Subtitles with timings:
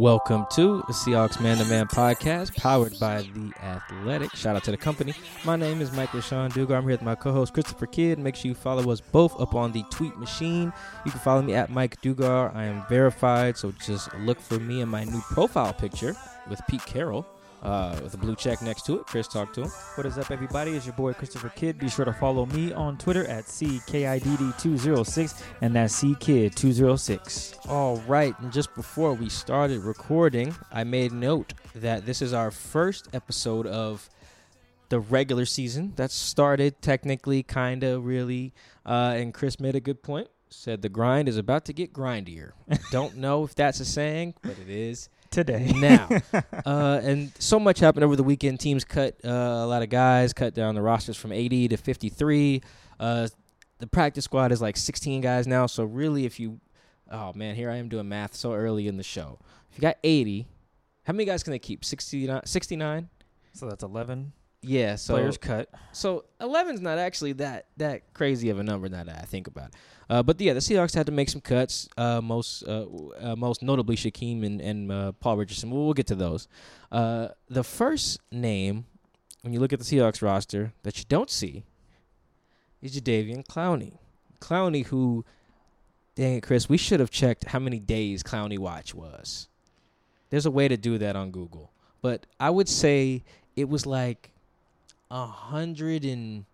[0.00, 4.34] Welcome to the Seahawks Man to Man podcast, powered by The Athletic.
[4.34, 5.12] Shout out to the company.
[5.44, 6.78] My name is Michael Rashawn Dugar.
[6.78, 8.18] I'm here with my co host, Christopher Kidd.
[8.18, 10.72] Make sure you follow us both up on the tweet machine.
[11.04, 12.50] You can follow me at Mike Dugar.
[12.56, 16.16] I am verified, so just look for me in my new profile picture
[16.48, 17.26] with Pete Carroll
[17.62, 19.06] uh, with a blue check next to it.
[19.06, 19.70] Chris, talk to him.
[19.94, 20.72] What is up, everybody?
[20.72, 21.78] It's your boy Christopher Kidd.
[21.78, 27.68] Be sure to follow me on Twitter at CKIDD206, and that's CKid206.
[27.68, 32.50] All right, and just before we started recording, I made note that this is our
[32.50, 34.08] first episode of
[34.88, 38.52] the regular season that started technically, kind of, really.
[38.84, 40.28] Uh, and Chris made a good point.
[40.52, 42.52] Said the grind is about to get grindier.
[42.90, 45.72] Don't know if that's a saying, but it is Today.
[45.76, 46.08] now.
[46.66, 48.60] uh, and so much happened over the weekend.
[48.60, 52.62] Teams cut uh, a lot of guys, cut down the rosters from 80 to 53.
[52.98, 53.28] Uh,
[53.78, 55.66] the practice squad is like 16 guys now.
[55.66, 56.60] So really, if you,
[57.10, 59.38] oh man, here I am doing math so early in the show.
[59.70, 60.46] If you got 80,
[61.04, 61.84] how many guys can they keep?
[61.84, 62.42] 69?
[62.44, 63.08] 69?
[63.52, 65.70] So that's 11 Yeah, so players cut.
[65.92, 69.68] so 11's not actually that that crazy of a number now that I think about
[69.68, 69.74] it.
[70.10, 71.88] Uh, but yeah, the Seahawks had to make some cuts.
[71.96, 72.84] Uh, most uh,
[73.20, 75.70] uh, most notably Shaquem and, and uh, Paul Richardson.
[75.70, 76.46] We'll, we'll get to those.
[76.92, 78.84] Uh, the first name,
[79.42, 81.62] when you look at the Seahawks roster, that you don't see
[82.82, 83.98] is Jadeveon Clowney.
[84.40, 85.24] Clowney, who,
[86.16, 89.48] dang it, Chris, we should have checked how many days Clowney watch was.
[90.30, 91.72] There's a way to do that on Google,
[92.02, 93.24] but I would say
[93.56, 94.32] it was like
[95.10, 96.44] hundred and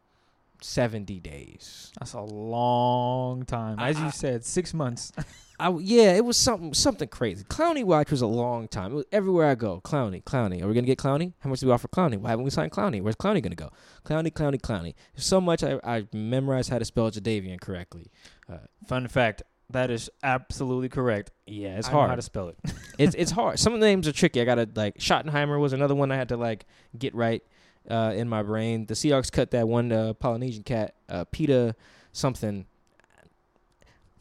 [0.61, 1.93] seventy days.
[1.99, 3.79] That's a long time.
[3.79, 5.12] As I- you said, six months.
[5.59, 7.43] I yeah, it was something something crazy.
[7.45, 8.93] Clowney watch was a long time.
[8.93, 9.81] It was everywhere I go.
[9.83, 10.62] Clowney, Clowney.
[10.62, 11.33] Are we gonna get Clowney?
[11.41, 12.19] How much do we offer Clowney?
[12.19, 13.00] Why haven't we signed Clowney?
[13.00, 13.71] Where's Clowney gonna go?
[14.05, 14.93] Clowney, Clowney, Clowney.
[15.15, 18.11] So much I, I memorized how to spell Jadeveon correctly.
[18.53, 21.31] Uh, Fun fact that is absolutely correct.
[21.47, 22.11] yeah, it's I know hard.
[22.11, 22.59] how to spell it.
[22.99, 23.59] it's it's hard.
[23.59, 24.43] Some of the names are tricky.
[24.43, 26.67] I gotta like Schottenheimer was another one I had to like
[26.99, 27.43] get right
[27.91, 28.87] uh, in my brain.
[28.87, 31.75] The Seahawks cut that one uh, Polynesian cat, uh, Peta
[32.13, 32.67] something.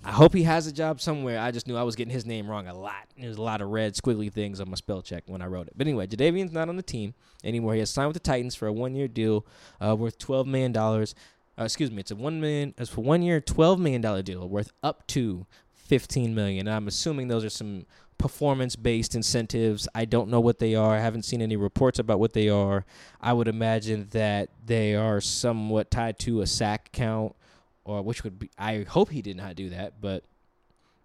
[0.04, 1.40] I hope he has a job somewhere.
[1.40, 3.08] I just knew I was getting his name wrong a lot.
[3.18, 5.74] There's a lot of red squiggly things on my spell check when I wrote it.
[5.76, 7.74] But anyway, Jadeveon's not on the team anymore.
[7.74, 9.48] He has signed with the Titans for a one-year deal
[9.84, 11.16] uh, worth twelve million dollars.
[11.58, 12.76] Uh, excuse me, it's a one million.
[12.78, 16.68] It's for one year, twelve million dollar deal worth up to fifteen million.
[16.68, 17.88] And I'm assuming those are some
[18.18, 19.88] performance based incentives.
[19.94, 20.96] I don't know what they are.
[20.96, 22.86] I haven't seen any reports about what they are.
[23.22, 27.36] I would imagine that they are somewhat tied to a sack count,
[27.84, 28.50] or which would be.
[28.58, 30.24] I hope he did not do that, but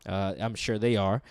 [0.06, 1.22] uh, I'm sure they are.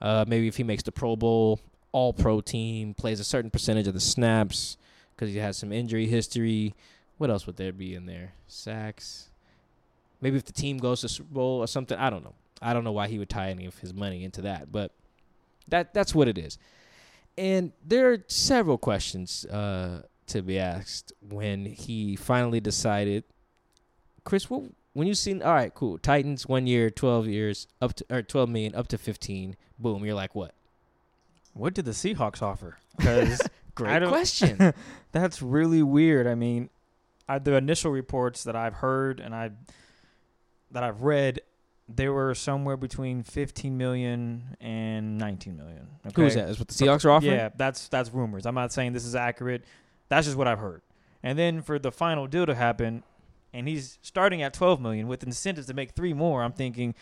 [0.00, 1.60] Uh, maybe if he makes the Pro Bowl,
[1.92, 4.76] All Pro team, plays a certain percentage of the snaps
[5.14, 6.74] because he has some injury history.
[7.18, 8.32] What else would there be in there?
[8.48, 9.28] Sacks.
[10.22, 11.98] Maybe if the team goes to Super Bowl or something.
[11.98, 12.34] I don't know.
[12.62, 14.92] I don't know why he would tie any of his money into that, but
[15.70, 16.58] that that's what it is.
[17.38, 23.24] And there are several questions uh, to be asked when he finally decided.
[24.24, 25.42] Chris, what when you seen?
[25.42, 25.98] All right, cool.
[25.98, 29.56] Titans one year, twelve years, up to or twelve million, up to fifteen.
[29.78, 30.04] Boom.
[30.04, 30.54] You're like, what?
[31.54, 32.76] What did the Seahawks offer?
[32.96, 33.40] Because
[33.74, 34.74] Great question.
[35.12, 36.26] that's really weird.
[36.26, 36.70] I mean,
[37.28, 39.50] I, the initial reports that I've heard and I
[40.72, 41.40] that I've read,
[41.96, 45.88] they were somewhere between 15 million and 19 million.
[46.06, 46.22] Okay?
[46.22, 46.48] Who's that?
[46.48, 47.32] Is what the Seahawks are offering?
[47.32, 48.46] Yeah, that's that's rumors.
[48.46, 49.64] I'm not saying this is accurate.
[50.08, 50.82] That's just what I've heard.
[51.22, 53.02] And then for the final deal to happen,
[53.52, 56.42] and he's starting at 12 million with incentives to make three more.
[56.42, 56.94] I'm thinking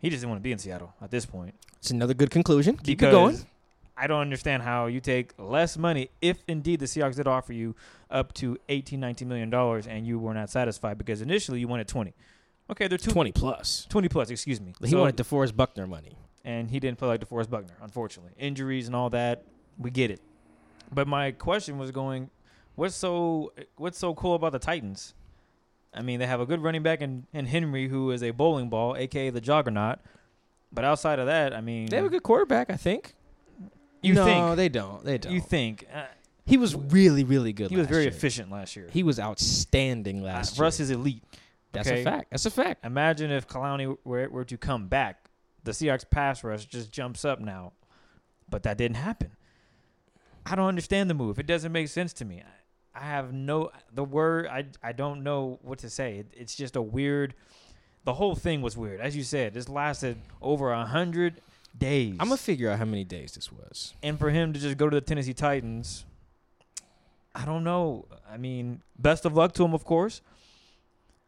[0.00, 1.54] he just didn't want to be in Seattle at this point.
[1.78, 2.76] It's another good conclusion.
[2.76, 3.38] Keep it going.
[3.96, 7.76] I don't understand how you take less money if indeed the Seahawks did offer you
[8.10, 11.86] up to 18, 19 million dollars and you were not satisfied because initially you wanted
[11.86, 12.12] 20.
[12.70, 13.86] Okay, they're two, 20 plus.
[13.90, 14.72] 20 plus, excuse me.
[14.80, 16.16] He So- wanted DeForest Buckner money.
[16.46, 18.32] and he didn't play like DeForest Buckner, unfortunately.
[18.38, 19.44] Injuries and all that,
[19.78, 20.20] we get it.
[20.92, 22.30] But my question was going,
[22.74, 25.14] what's so what's so cool about the Titans?
[25.94, 28.68] I mean, they have a good running back in, in Henry, who is a bowling
[28.68, 30.00] ball, aka the Juggernaut.
[30.72, 33.14] But outside of that, I mean, They have a good quarterback, I think.
[34.02, 35.04] you no, think they don't.
[35.04, 35.32] They don't.
[35.32, 36.04] you think uh,
[36.44, 37.70] he was really, really good.
[37.70, 38.10] he was very year.
[38.12, 38.88] efficient last year.
[38.92, 40.84] He was outstanding Uh, last Russ year.
[40.84, 41.22] is elite.
[41.74, 42.00] That's okay?
[42.00, 42.30] a fact.
[42.30, 42.84] That's a fact.
[42.84, 45.28] Imagine if Clowney were, were to come back,
[45.64, 47.72] the Seahawks pass rush just jumps up now,
[48.48, 49.32] but that didn't happen.
[50.46, 51.38] I don't understand the move.
[51.38, 52.42] It doesn't make sense to me.
[52.94, 54.46] I, I have no the word.
[54.46, 56.18] I I don't know what to say.
[56.18, 57.34] It, it's just a weird.
[58.04, 59.54] The whole thing was weird, as you said.
[59.54, 61.40] This lasted over a hundred
[61.76, 62.16] days.
[62.20, 63.94] I'm gonna figure out how many days this was.
[64.02, 66.04] and for him to just go to the Tennessee Titans,
[67.34, 68.06] I don't know.
[68.30, 70.20] I mean, best of luck to him, of course.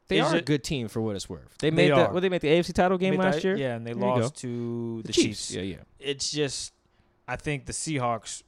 [0.09, 1.49] They Is are a good team for what it's worth.
[1.59, 2.13] They They made the are.
[2.13, 3.57] what they made the AFC title game last that- year.
[3.57, 5.51] Yeah, and they There lost to the, The Chiefs.
[5.51, 5.77] Yeah, yeah.
[5.99, 6.73] It's just
[7.27, 8.43] I think the Seahawks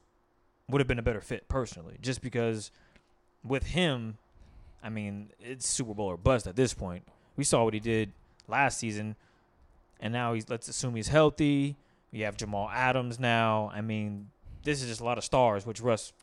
[0.69, 2.71] would have been a better fit personally, just because
[3.43, 4.17] with him,
[4.81, 7.03] I mean, it's Super Bowl or bust at this point.
[7.35, 8.13] We saw what he did
[8.47, 9.15] last season,
[9.99, 11.75] and now he's let's assume he's healthy.
[12.11, 13.69] You have Jamal Adams now.
[13.73, 14.29] I mean,
[14.63, 16.13] this is just a lot of stars, which Russ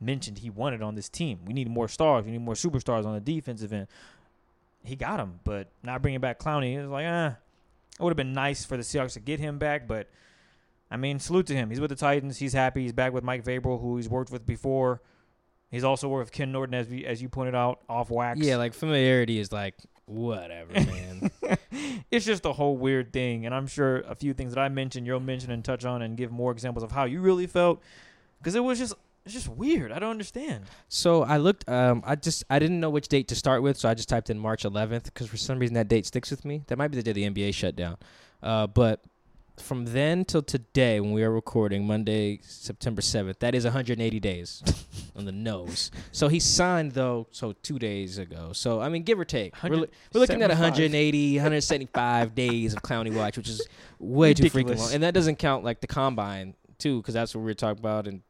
[0.00, 1.40] mentioned he wanted on this team.
[1.46, 2.24] We need more stars.
[2.24, 3.88] We need more superstars on the defensive end.
[4.86, 6.74] He got him, but not bringing back Clowney.
[6.74, 7.36] It was like, ah,
[7.98, 10.08] it would have been nice for the Seahawks to get him back, but
[10.90, 11.70] I mean, salute to him.
[11.70, 12.38] He's with the Titans.
[12.38, 12.82] He's happy.
[12.82, 15.02] He's back with Mike Vrabel, who he's worked with before.
[15.70, 18.40] He's also worked with Ken Norton, as we, as you pointed out, off wax.
[18.40, 19.74] Yeah, like familiarity is like
[20.04, 21.30] whatever, man.
[22.10, 25.06] it's just a whole weird thing, and I'm sure a few things that I mentioned,
[25.06, 27.82] you'll mention and touch on, and give more examples of how you really felt,
[28.38, 28.94] because it was just
[29.26, 29.90] it's just weird.
[29.92, 30.64] I don't understand.
[30.88, 31.68] so I looked.
[31.68, 34.30] Um, I just I didn't know which date to start with, so I just typed
[34.30, 36.62] in March 11th because for some reason that date sticks with me.
[36.68, 37.96] That might be the day the NBA shut down.
[38.42, 39.02] Uh, but
[39.58, 44.62] from then till today, when we are recording Monday, September 7th, that is 180 days
[45.16, 45.90] on the nose.
[46.12, 48.50] So he signed though, so two days ago.
[48.52, 50.92] So I mean, give or take, we're, li- we're looking at 175.
[50.92, 53.66] 180, 175 days of Clowney watch, which is
[53.98, 54.92] way too freaking long.
[54.92, 58.06] And that doesn't count like the combine too, because that's what we are talking about,
[58.06, 58.22] and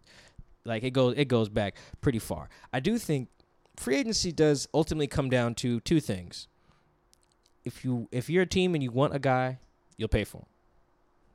[0.66, 2.48] like it goes it goes back pretty far.
[2.72, 3.28] I do think
[3.76, 6.48] free agency does ultimately come down to two things.
[7.64, 9.58] If you if you're a team and you want a guy,
[9.96, 10.46] you'll pay for him.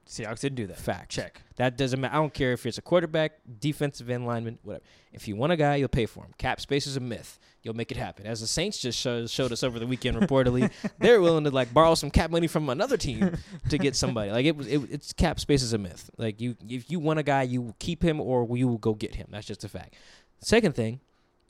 [0.08, 0.78] Seahawks didn't do that.
[0.78, 1.10] Fact.
[1.10, 1.42] Check.
[1.56, 2.14] That doesn't matter.
[2.14, 4.84] I don't care if it's a quarterback, defensive end lineman, whatever.
[5.14, 6.34] If you want a guy, you'll pay for him.
[6.38, 7.40] Cap space is a myth.
[7.64, 8.26] You'll make it happen.
[8.26, 11.74] As the Saints just showed, showed us over the weekend, reportedly, they're willing to like
[11.74, 13.38] borrow some cap money from another team
[13.70, 14.32] to get somebody.
[14.32, 16.10] Like it was, it, it's cap space is a myth.
[16.18, 18.94] Like you, if you want a guy, you will keep him or you will go
[18.94, 19.28] get him.
[19.32, 19.96] That's just a fact.
[20.40, 21.00] Second thing,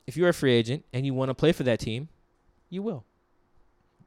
[0.05, 2.09] if you're a free agent and you want to play for that team,
[2.69, 3.05] you will.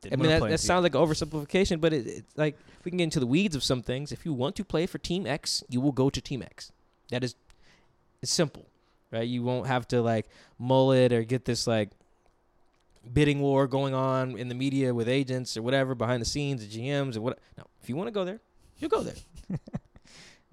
[0.05, 2.99] I Didn't mean, that, that sounds like oversimplification, but it, it's like if we can
[2.99, 4.13] get into the weeds of some things.
[4.13, 6.73] If you want to play for Team X, you will go to Team X.
[7.11, 7.35] That is,
[8.23, 8.67] it's simple,
[9.11, 9.27] right?
[9.27, 10.27] You won't have to like
[10.59, 11.91] mull it or get this like
[13.13, 16.79] bidding war going on in the media with agents or whatever behind the scenes, the
[16.79, 17.39] GMs and what.
[17.59, 18.41] No, if you want to go there,
[18.79, 19.15] you'll go there.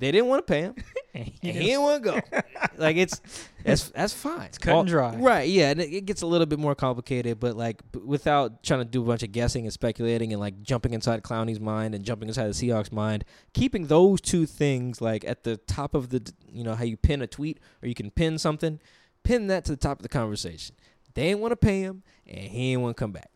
[0.02, 0.76] they didn't want to pay him,
[1.14, 2.40] and he didn't want to go.
[2.78, 3.22] like it's
[3.64, 4.48] that's that's fine.
[4.48, 5.16] It's cut and dry.
[5.16, 5.48] Right?
[5.48, 8.80] Yeah, and it, it gets a little bit more complicated, but like b- without trying
[8.80, 12.04] to do a bunch of guessing and speculating and like jumping inside Clowney's mind and
[12.04, 16.34] jumping inside the Seahawks mind, keeping those two things like at the top of the
[16.52, 18.80] you know how you pin a tweet or you can pin something,
[19.24, 20.76] pin that to the top of the conversation.
[21.14, 23.30] They didn't want to pay him, and he didn't want to come back.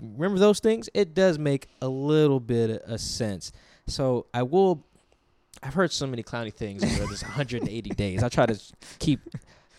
[0.00, 0.88] Remember those things?
[0.92, 3.52] It does make a little bit of sense.
[3.86, 4.86] So I will.
[5.62, 8.22] I've heard so many Clowney things over this 180 days.
[8.22, 8.58] I try to
[8.98, 9.20] keep,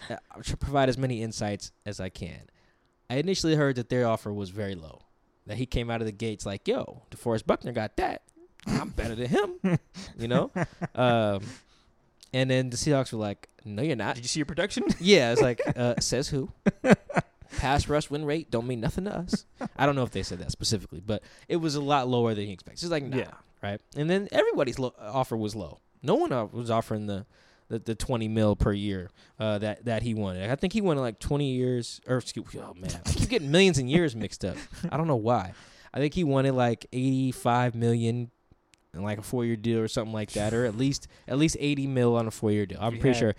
[0.09, 2.41] uh, to provide as many insights as I can.
[3.09, 5.01] I initially heard that their offer was very low.
[5.47, 8.23] That he came out of the gates like, "Yo, DeForest Buckner got that.
[8.65, 9.79] I'm better than him,"
[10.17, 10.49] you know.
[10.95, 11.43] Um,
[12.33, 14.85] and then the Seahawks were like, "No, you're not." Did you see your production?
[14.99, 16.51] Yeah, it's like uh, says who.
[17.57, 19.45] Pass rush win rate don't mean nothing to us.
[19.77, 22.47] I don't know if they said that specifically, but it was a lot lower than
[22.47, 22.81] he expects.
[22.81, 23.31] It's like nah, Yeah.
[23.65, 23.81] Right?
[23.95, 25.79] And then everybody's lo- offer was low.
[26.03, 27.25] No one uh, was offering the,
[27.67, 30.49] the the twenty mil per year uh, that that he wanted.
[30.49, 33.77] I think he wanted like twenty years, or excuse, oh man, I keep getting millions
[33.77, 34.57] and years mixed up.
[34.91, 35.53] I don't know why.
[35.93, 38.31] I think he wanted like eighty five million.
[38.93, 41.57] And like a four year deal or something like that, or at least at least
[41.59, 42.77] eighty mil on a four year deal.
[42.79, 43.35] I'm pretty sure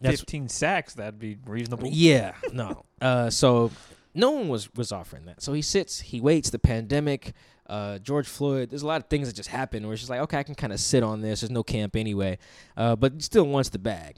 [0.00, 1.88] that's 15 sacks, that'd be reasonable.
[1.88, 2.84] yeah, no.
[3.00, 3.72] Uh, so
[4.14, 5.42] no one was was offering that.
[5.42, 6.50] So he sits, he waits.
[6.50, 7.32] The pandemic,
[7.68, 8.70] uh, George Floyd.
[8.70, 10.54] There's a lot of things that just happen where it's just like, okay, I can
[10.54, 11.40] kind of sit on this.
[11.40, 12.38] There's no camp anyway,
[12.76, 14.16] uh, but still wants the bag.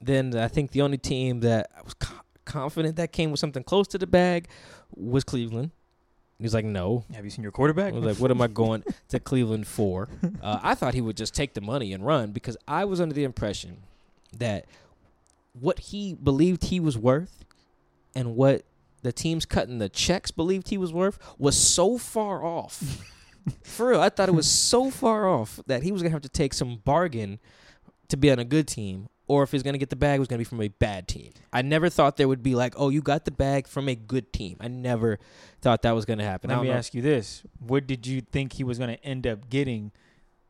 [0.00, 2.14] Then I think the only team that I was co-
[2.44, 4.48] confident that came with something close to the bag
[4.94, 5.70] was Cleveland.
[6.40, 7.04] He's like, no.
[7.14, 7.92] Have you seen your quarterback?
[7.92, 10.08] I was like, what am I going to Cleveland for?
[10.40, 13.12] Uh, I thought he would just take the money and run because I was under
[13.12, 13.78] the impression
[14.36, 14.66] that
[15.52, 17.44] what he believed he was worth
[18.14, 18.62] and what
[19.02, 23.04] the teams cutting the checks believed he was worth was so far off.
[23.62, 26.22] for real, I thought it was so far off that he was going to have
[26.22, 27.38] to take some bargain
[28.08, 29.08] to be on a good team.
[29.26, 31.32] Or if he's gonna get the bag, it was gonna be from a bad team.
[31.52, 34.32] I never thought there would be like, oh, you got the bag from a good
[34.32, 34.56] team.
[34.58, 35.18] I never
[35.60, 36.48] thought that was gonna happen.
[36.48, 36.74] Let me know.
[36.74, 39.92] ask you this: What did you think he was going to end up getting?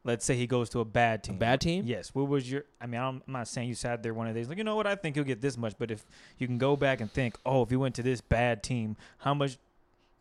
[0.05, 1.38] Let's say he goes to a bad a team.
[1.38, 1.85] bad team.
[1.87, 2.14] Yes.
[2.14, 2.64] What was your?
[2.81, 4.76] I mean, I'm, I'm not saying you sat there one of these like, you know
[4.76, 4.87] what?
[4.87, 5.75] I think he'll get this much.
[5.78, 6.05] But if
[6.38, 9.35] you can go back and think, oh, if he went to this bad team, how
[9.35, 9.59] much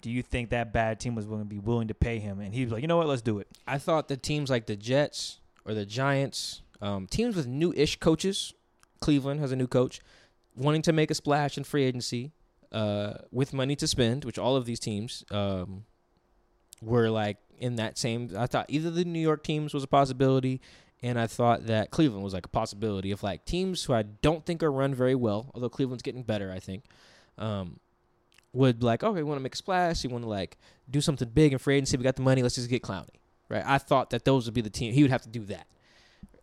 [0.02, 2.40] do you think that bad team was willing to be willing to pay him?
[2.40, 3.08] And he was like, you know what?
[3.08, 3.48] Let's do it.
[3.68, 8.54] I thought the teams like the Jets or the Giants, um, teams with new-ish coaches,
[9.00, 10.00] Cleveland has a new coach,
[10.56, 12.32] wanting to make a splash in free agency,
[12.72, 15.86] uh, with money to spend, which all of these teams um,
[16.82, 18.32] were like in that same.
[18.38, 20.62] I thought either the New York teams was a possibility,
[21.02, 24.46] and I thought that Cleveland was like a possibility of like teams who I don't
[24.46, 26.84] think are run very well, although Cleveland's getting better, I think.
[27.38, 27.80] Um,
[28.54, 30.04] would be like, okay, we want to make a splash.
[30.04, 30.58] You want to like
[30.90, 31.98] do something big in free agency.
[31.98, 32.42] We got the money.
[32.42, 33.20] Let's just get Clowney,
[33.50, 33.64] right?
[33.66, 34.94] I thought that those would be the team.
[34.94, 35.68] He would have to do that.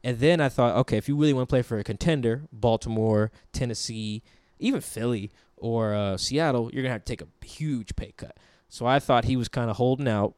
[0.05, 3.33] And then I thought, okay, if you really want to play for a contender, Baltimore,
[3.53, 4.23] Tennessee,
[4.59, 8.37] even Philly or uh, Seattle, you're gonna have to take a huge pay cut.
[8.75, 10.35] So I thought he was kind of holding out,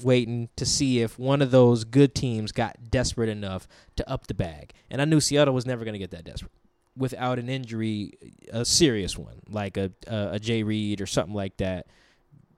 [0.00, 4.34] waiting to see if one of those good teams got desperate enough to up the
[4.34, 4.72] bag.
[4.88, 6.52] And I knew Seattle was never gonna get that desperate
[6.96, 8.12] without an injury,
[8.52, 11.88] a serious one like a a, a Jay Reed or something like that.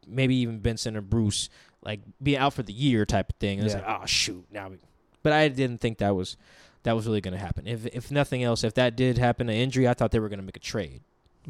[0.07, 1.49] Maybe even Benson or Bruce,
[1.81, 3.61] like be out for the year type of thing.
[3.61, 3.81] And It's Yeah.
[3.81, 4.77] like, oh shoot, now we.
[5.23, 6.37] But I didn't think that was
[6.83, 7.67] that was really going to happen.
[7.67, 10.39] If if nothing else, if that did happen, an injury, I thought they were going
[10.39, 11.01] to make a trade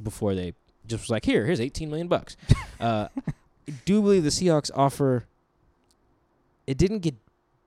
[0.00, 0.54] before they
[0.86, 2.36] just was like, here, here's 18 million bucks.
[2.80, 3.08] uh,
[3.68, 5.26] I do believe the Seahawks offer.
[6.66, 7.14] It didn't get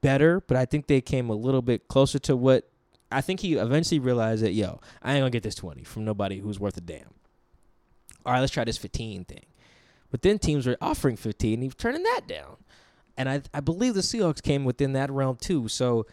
[0.01, 2.69] better, but I think they came a little bit closer to what
[3.11, 6.39] I think he eventually realized that yo, I ain't gonna get this 20 from nobody
[6.39, 7.13] who's worth a damn.
[8.25, 9.45] All right, let's try this 15 thing.
[10.11, 12.57] But then teams were offering 15, and he was turning that down.
[13.17, 15.67] And I I believe the Seahawks came within that realm too.
[15.67, 16.05] So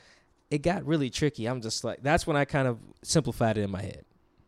[0.51, 1.47] it got really tricky.
[1.47, 4.05] I'm just like that's when I kind of simplified it in my head.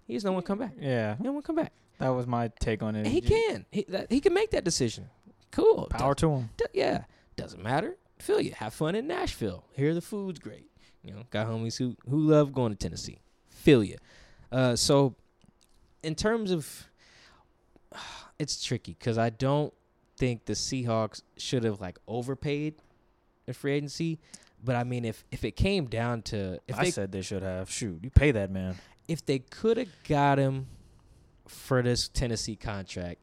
[0.07, 0.73] He's want to come back.
[0.81, 1.73] Yeah, He don't come back.
[1.99, 3.07] That was my take on it.
[3.07, 3.67] He can.
[3.71, 5.09] He that, he can make that decision.
[5.51, 5.87] Cool.
[5.91, 6.51] Power to him.
[6.57, 7.05] D- yeah,
[7.37, 7.97] doesn't matter.
[8.19, 8.53] Feel you.
[8.53, 9.65] Have fun in Nashville.
[9.73, 10.71] Here the food's great.
[11.03, 13.21] You know, got homies who who love going to Tennessee.
[13.49, 13.97] Feel you.
[14.51, 15.15] Uh, so,
[16.03, 16.89] in terms of,
[18.39, 19.73] it's tricky because I don't
[20.17, 22.75] think the Seahawks should have like overpaid
[23.47, 24.19] in free agency.
[24.63, 27.43] But I mean, if if it came down to if I they said they should
[27.43, 27.71] have.
[27.71, 28.77] Shoot, you pay that man.
[29.07, 30.67] if they could have got him
[31.49, 33.21] for this Tennessee contract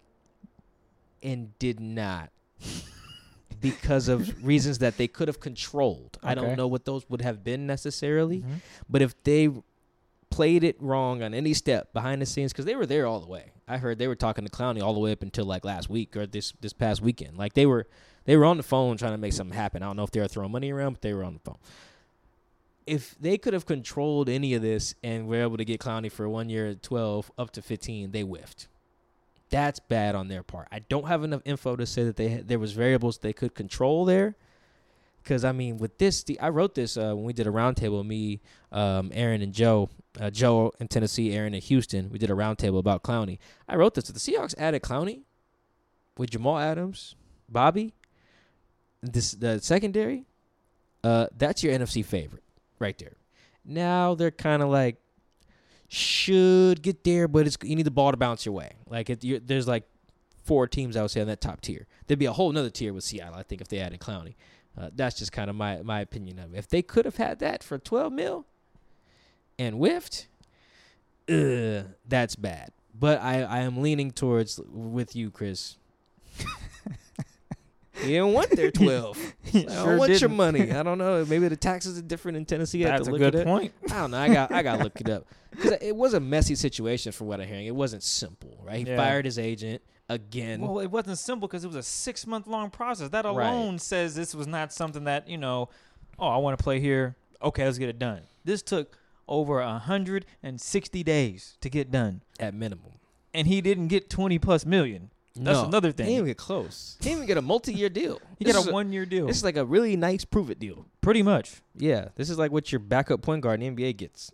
[1.24, 2.30] and did not
[3.62, 6.18] because of reasons that they could have controlled.
[6.22, 8.62] I don't know what those would have been necessarily, Mhm.
[8.90, 9.50] but if they
[10.30, 13.28] played it wrong on any step behind the scenes because they were there all the
[13.28, 13.52] way.
[13.68, 16.16] I heard they were talking to Clowney all the way up until like last week
[16.18, 17.38] or this this past weekend.
[17.38, 17.88] Like they were
[18.26, 19.82] they were on the phone trying to make something happen.
[19.82, 21.58] I don't know if they were throwing money around, but they were on the phone.
[22.86, 26.30] If they could have controlled any of this and were able to get Clowney for
[26.30, 28.68] one year at twelve up to fifteen, they whiffed.
[29.50, 30.68] That's bad on their part.
[30.72, 33.54] I don't have enough info to say that they had, there was variables they could
[33.54, 34.36] control there.
[35.22, 38.06] Because I mean, with this, the, I wrote this uh, when we did a roundtable.
[38.06, 39.90] Me, um, Aaron, and Joe.
[40.20, 42.10] Uh, Joe in Tennessee, Aaron in Houston.
[42.10, 43.40] We did a roundtable about Clowney.
[43.68, 44.10] I wrote this.
[44.10, 45.24] If the Seahawks added Clowney
[46.18, 47.16] with Jamal Adams,
[47.50, 47.94] Bobby,
[49.02, 50.26] this the secondary,
[51.04, 52.45] uh, that's your NFC favorite
[52.80, 53.14] right there.
[53.64, 54.98] Now they're kind of like
[55.88, 58.74] should get there, but it's you need the ball to bounce your way.
[58.88, 59.84] Like it, there's like
[60.44, 61.88] four teams I would say on that top tier.
[62.08, 63.36] There'd be a whole nother tier with Seattle.
[63.36, 64.36] I think if they added Clowney,
[64.78, 66.58] uh, that's just kind of my my opinion of it.
[66.58, 68.46] If they could have had that for 12 mil
[69.58, 70.28] and whiffed,
[71.30, 72.70] uh, that's bad.
[72.98, 75.78] But I I am leaning towards with you, Chris.
[78.02, 79.34] You didn't want their 12.
[79.54, 80.36] I don't want your didn't.
[80.36, 80.72] money.
[80.72, 81.26] I don't know.
[81.26, 82.86] Maybe the taxes are different in Tennessee.
[82.86, 83.46] I have That's to a look good it up.
[83.48, 83.74] point.
[83.92, 84.18] I don't know.
[84.20, 87.28] I got I got to look it up because it was a messy situation from
[87.28, 87.66] what I'm hearing.
[87.68, 88.80] It wasn't simple, right?
[88.86, 88.98] He Yeah.
[88.98, 90.62] fired his agent again.
[90.62, 93.10] Well, it wasn't simple because it was a six month long process.
[93.10, 93.34] That Right.
[93.50, 95.70] alone says this was not something that you know.
[96.20, 97.16] Oh, I want to play here.
[97.42, 98.22] Okay, let's get it done.
[98.44, 98.98] This took
[99.28, 102.92] over a hundred and sixty days to get done, at minimum.
[103.34, 105.10] and he didn't get twenty plus million.
[105.36, 106.06] That's No, another thing.
[106.06, 106.98] He didn't even get close.
[107.00, 108.22] He didn't even get a multi-year deal.
[108.40, 110.60] He This got is a one year deal, This is like a really nice prove-it
[110.60, 110.86] deal.
[111.02, 111.62] pretty much.
[111.78, 114.32] Yeah, this is like what your backup point guard in the NBA gets.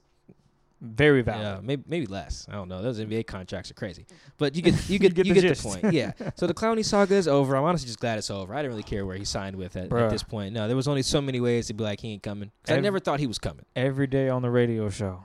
[0.84, 1.42] Very valid.
[1.44, 2.48] Yeah, maybe maybe less.
[2.50, 2.82] I don't know.
[2.82, 4.08] Those NBA contracts are crazy,
[4.40, 5.94] but you get you get you get get, the the, point.
[5.94, 6.14] Yeah.
[6.36, 7.56] So the Clowney saga is over.
[7.56, 8.52] I'm honestly just glad it's over.
[8.56, 10.56] I didn't really care where he signed with at, at this point.
[10.56, 12.50] No, there was only so many ways to be like he ain't coming.
[12.66, 13.64] 'Cause I never thought he was coming.
[13.76, 15.24] Every day on the radio show.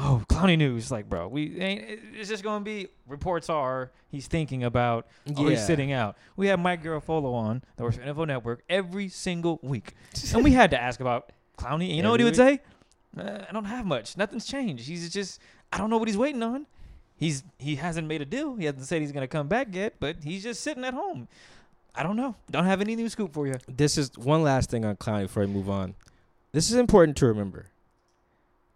[0.00, 0.92] Oh, Clowney news.
[0.92, 2.00] Like, bro, we ain't.
[2.14, 6.16] It's just gonna be reports are he's thinking about Oh, he's sitting out.
[6.36, 9.94] We had Mike Garafolo on that works for NFL Network every single week,
[10.32, 11.88] and we had to ask about Clowney.
[11.88, 12.60] And you know what he would say?
[13.16, 14.16] Uh, I don't have much.
[14.16, 14.86] Nothing's changed.
[14.86, 15.40] He's just
[15.72, 16.66] I don't know what he's waiting on.
[17.16, 18.54] He's he hasn't made a deal.
[18.54, 21.26] He hasn't said he's gonna come back yet, but he's just sitting at home.
[21.94, 22.36] I don't know.
[22.52, 23.54] Don't have any new scoop for you.
[23.66, 25.96] This is one last thing on Clowney before we move on.
[26.52, 27.66] This is important to remember.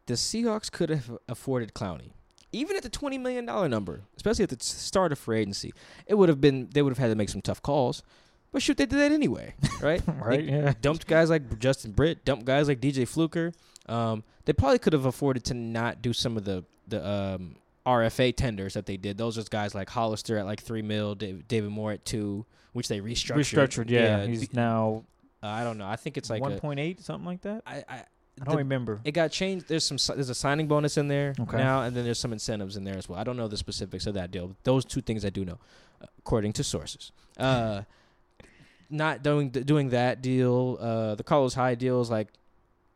[0.06, 2.10] The Seahawks could have afforded Clowney,
[2.52, 5.72] even at the twenty million dollar number, especially at the start of free agency.
[6.06, 8.02] It would have been they would have had to make some tough calls,
[8.50, 10.02] but shoot, they did that anyway, right?
[10.06, 10.44] Right?
[10.46, 10.74] They Yeah.
[10.80, 13.52] dumped guys like Justin Britt, dumped guys like DJ Fluker.
[13.86, 17.56] Um, they probably could have afforded to not do some of the the um,
[17.86, 19.18] RFA tenders that they did.
[19.18, 23.00] Those are guys like Hollister at like three mil, David, Moore at two, which they
[23.00, 23.36] restructured.
[23.36, 23.90] Restructured.
[23.90, 24.26] Yeah.
[24.26, 25.04] he's now
[25.42, 25.86] uh, I don't know.
[25.86, 27.62] I think it's like one point eight, something like that.
[27.66, 28.04] I, I
[28.42, 29.00] I don't the- remember.
[29.04, 29.68] it got changed.
[29.68, 31.56] There's some there's a signing bonus in there Okay.
[31.56, 33.18] now, and then there's some incentives in there as well.
[33.18, 34.54] I don't know the specifics of that deal.
[34.64, 35.58] Those two things I do know,
[36.02, 37.12] uh, according to sources.
[37.38, 37.82] Uh,
[38.90, 40.76] not doing doing that deal.
[40.80, 42.28] Uh, the Carlos Hyde deal is like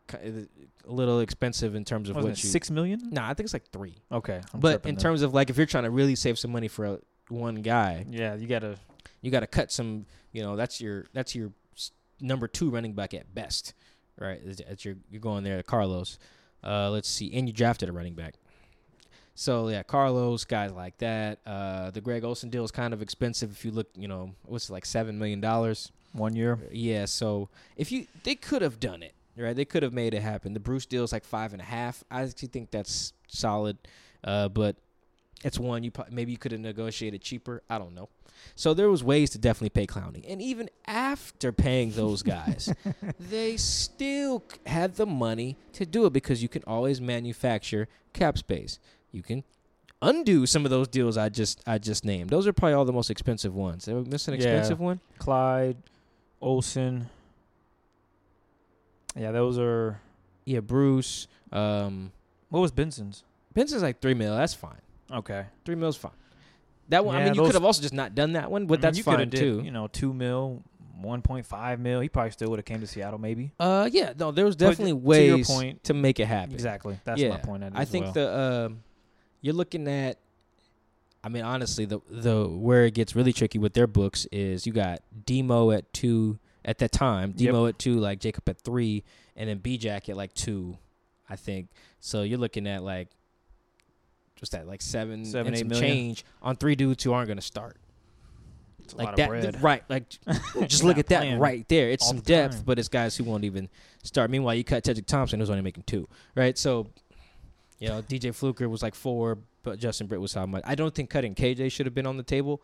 [0.09, 0.47] ki-
[0.88, 2.49] a little expensive in terms of Wasn't what you.
[2.50, 3.09] six million?
[3.11, 3.97] Nah, I think it's like three.
[4.12, 6.69] Okay, I'm but in terms of like if you're trying to really save some money
[6.69, 6.99] for a,
[7.29, 8.76] one guy, yeah, you gotta.
[9.23, 10.07] you got to cut some.
[10.33, 11.50] You know, that's your that's your
[12.21, 13.73] number two running back at best,
[14.19, 14.41] right?
[14.43, 16.19] Is- That's your you're going there, Carlos.
[16.65, 18.35] Uh, let's see, and you drafted a running back.
[19.35, 21.41] So yeah, Carlos, guys like that.
[21.47, 23.51] Uh, the Greg Olsen deal is kind of expensive.
[23.51, 25.93] If you look, you know, what's it like seven million dollars?
[26.13, 26.59] One year.
[26.73, 27.05] Yeah.
[27.05, 29.55] So if you, they could have done it, right?
[29.55, 30.55] They could have made it happen.
[30.55, 32.03] The Bruce deal is like five and a half.
[32.11, 33.77] I actually think that's solid,
[34.25, 34.77] uh, but
[35.45, 37.62] it's one you pro- maybe you could have negotiated cheaper.
[37.71, 38.09] I don't know.
[38.55, 42.73] So there was ways to definitely pay Clowney, and even after paying those guys,
[43.19, 48.78] they still had the money to do it because you can always manufacture cap space.
[49.12, 49.43] You can
[50.02, 52.28] undo some of those deals I just I just named.
[52.31, 53.87] Those are probably all the most expensive ones.
[53.87, 54.40] Did I miss an Yeah.
[54.40, 55.00] expensive one?
[55.19, 55.76] Clyde,
[56.40, 57.09] Olsen.
[59.16, 60.00] Yeah, those are.
[60.45, 61.26] Yeah, Bruce.
[61.52, 62.12] Um,
[62.50, 63.25] What was Benson's?
[63.55, 64.37] Benson's like three mil.
[64.37, 64.81] That's fine.
[65.13, 66.13] Okay, Three mil's fine.
[66.89, 67.17] That one.
[67.17, 68.81] I mean, you those- could have also just not done that one, but I mean,
[68.83, 69.63] that's you coulda fine did, too.
[69.65, 70.63] You know, two mil,
[71.01, 72.01] one point five mil.
[72.01, 73.53] He probably still would have came to Seattle, maybe.
[73.59, 76.55] Uh, yeah, no, there was But definitely to your ways point- to make it happen.
[76.55, 76.99] Exactly.
[77.05, 77.63] That's yeah, my point.
[77.65, 78.13] At I as think well.
[78.15, 78.83] the um,
[79.41, 80.19] you're looking at.
[81.25, 84.73] I mean, honestly, the the where it gets really tricky with their books is you
[84.73, 87.47] got Demo at two at that time, Yep.
[87.53, 89.03] Demo at two, like Jacob at three,
[89.37, 90.79] and then B Jack at like two,
[91.29, 91.69] I think.
[92.00, 93.09] So you're looking at like,
[94.41, 95.89] what's that, like seven, Seven, and eight some million.
[95.89, 97.77] change on three dudes who aren't going to start.
[98.85, 99.83] It's a like lot that, of th- right?
[99.89, 100.05] Like,
[100.69, 101.91] just look at that right there.
[101.91, 102.63] It's some the depth, time.
[102.67, 103.69] but it's guys who won't even
[104.05, 104.31] start.
[104.31, 106.57] Meanwhile, you cut Tedric Thompson, who's only making two, right?
[106.57, 106.87] So,
[107.81, 110.63] you know, DJ Fluker was like four, but Justin Britt was how much?
[110.65, 112.63] I don't think cutting KJ should have been on the table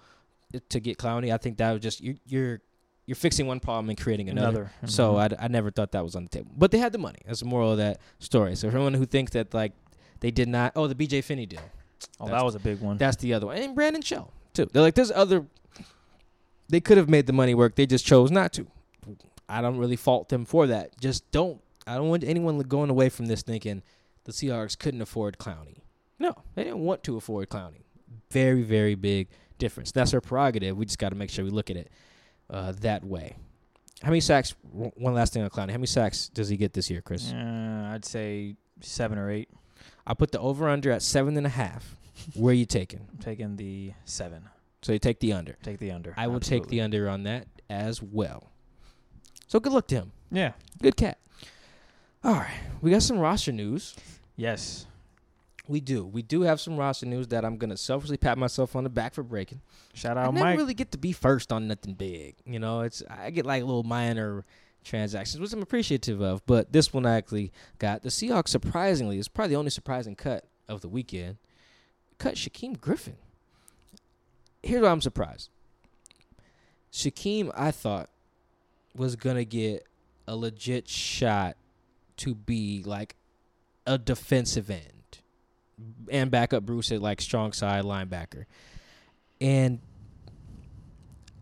[0.68, 1.32] to get Clowney.
[1.34, 2.60] I think that was just you, you're
[3.06, 4.70] you're fixing one problem and creating another.
[4.80, 4.92] Another.
[4.92, 5.36] So Mhm.
[5.40, 7.18] I, I never thought that was on the table, but they had the money.
[7.26, 8.54] That's the moral of that story.
[8.54, 9.72] So for anyone who thinks that like
[10.22, 11.60] they did not, oh, the BJ Finney deal.
[12.18, 12.96] oh, that's- that was a big one.
[12.96, 13.58] That's the other one.
[13.58, 14.66] And Brandon Shell, too.
[14.72, 15.44] They're like, there's other.
[16.68, 17.74] They could have made the money work.
[17.74, 18.66] They just chose not to.
[19.48, 20.98] I don't really fault them for that.
[20.98, 21.60] Just don't.
[21.86, 23.82] I don't want anyone going away from this thinking
[24.24, 25.78] the Seahawks couldn't afford Clowney.
[26.18, 27.82] No, they didn't want to afford Clowney.
[28.30, 29.92] Very, very big difference.
[29.92, 30.76] That's their prerogative.
[30.76, 31.90] We just got to make sure we look at it
[32.48, 33.36] uh, that way.
[34.02, 34.54] How many sacks?
[34.72, 35.70] One last thing on Clowney.
[35.70, 37.32] How many sacks does he get this year, Chris?
[37.32, 39.48] Uh, I'd say seven or eight.
[40.06, 41.96] I'll put the over under at seven and a half.
[42.34, 43.06] Where are you taking?
[43.10, 44.48] I'm taking the seven.
[44.82, 45.56] So you take the under.
[45.62, 46.14] Take the under.
[46.16, 48.50] I will take the under on that as well.
[49.46, 50.12] So good luck to him.
[50.30, 50.52] Yeah.
[50.80, 51.18] Good cat.
[52.24, 53.96] All right, we got some roster news.
[54.36, 54.86] Yes.
[55.68, 56.04] We do.
[56.04, 59.14] We do have some roster news that I'm gonna selfishly pat myself on the back
[59.14, 59.60] for breaking.
[59.94, 60.58] Shout I out never Mike.
[60.58, 62.34] really get to be first on nothing big.
[62.44, 64.44] You know, it's I get like little minor
[64.82, 66.44] transactions, which I'm appreciative of.
[66.46, 68.48] But this one I actually got the Seahawks.
[68.48, 71.36] Surprisingly, is probably the only surprising cut of the weekend.
[72.18, 73.16] Cut Shaquem Griffin.
[74.62, 75.50] Here's why I'm surprised.
[76.92, 78.10] Shaquem, I thought,
[78.94, 79.86] was gonna get
[80.28, 81.56] a legit shot
[82.18, 83.16] to be like
[83.86, 85.18] a defensive end
[86.10, 88.44] and back up Bruce at like strong side linebacker.
[89.40, 89.80] And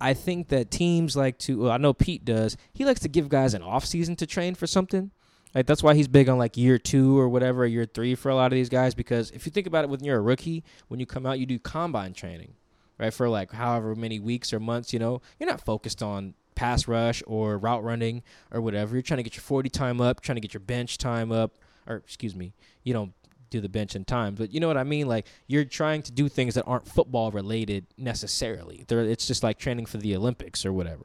[0.00, 2.56] I think that teams like to well, I know Pete does.
[2.72, 5.10] He likes to give guys an off season to train for something.
[5.54, 8.34] Like that's why he's big on like year two or whatever, year three for a
[8.34, 8.94] lot of these guys.
[8.94, 11.46] Because if you think about it, when you're a rookie, when you come out, you
[11.46, 12.54] do combine training,
[12.98, 13.12] right?
[13.12, 17.22] For like however many weeks or months, you know, you're not focused on pass rush
[17.26, 18.94] or route running or whatever.
[18.94, 21.58] You're trying to get your 40 time up, trying to get your bench time up,
[21.86, 22.52] or excuse me,
[22.84, 23.12] you don't
[23.50, 25.08] do the bench in time, but you know what I mean.
[25.08, 28.84] Like you're trying to do things that aren't football related necessarily.
[28.86, 31.04] They're, it's just like training for the Olympics or whatever.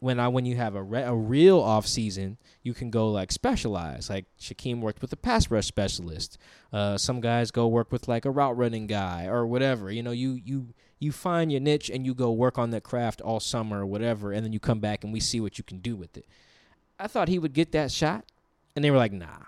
[0.00, 3.32] When I when you have a re- a real off season, you can go like
[3.32, 4.10] specialize.
[4.10, 6.36] Like Shaquem worked with a pass rush specialist.
[6.72, 9.90] Uh, some guys go work with like a route running guy or whatever.
[9.90, 13.20] You know, you you you find your niche and you go work on that craft
[13.20, 15.78] all summer or whatever, and then you come back and we see what you can
[15.78, 16.26] do with it.
[16.98, 18.24] I thought he would get that shot,
[18.76, 19.46] and they were like, nah.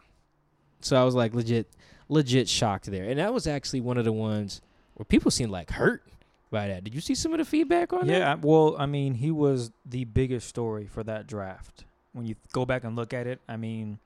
[0.81, 1.69] So I was like legit,
[2.09, 4.61] legit shocked there, and that was actually one of the ones
[4.95, 6.03] where people seemed like hurt
[6.51, 6.85] by that.
[6.85, 8.13] Did you see some of the feedback on that?
[8.19, 11.85] Yeah, well, I mean, he was the biggest story for that draft.
[12.13, 13.99] When you go back and look at it, I mean,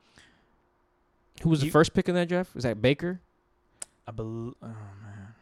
[1.43, 2.53] Who was the first pick in that draft?
[2.53, 3.19] Was that Baker?
[4.07, 4.53] I believe.
[4.61, 5.33] Oh man.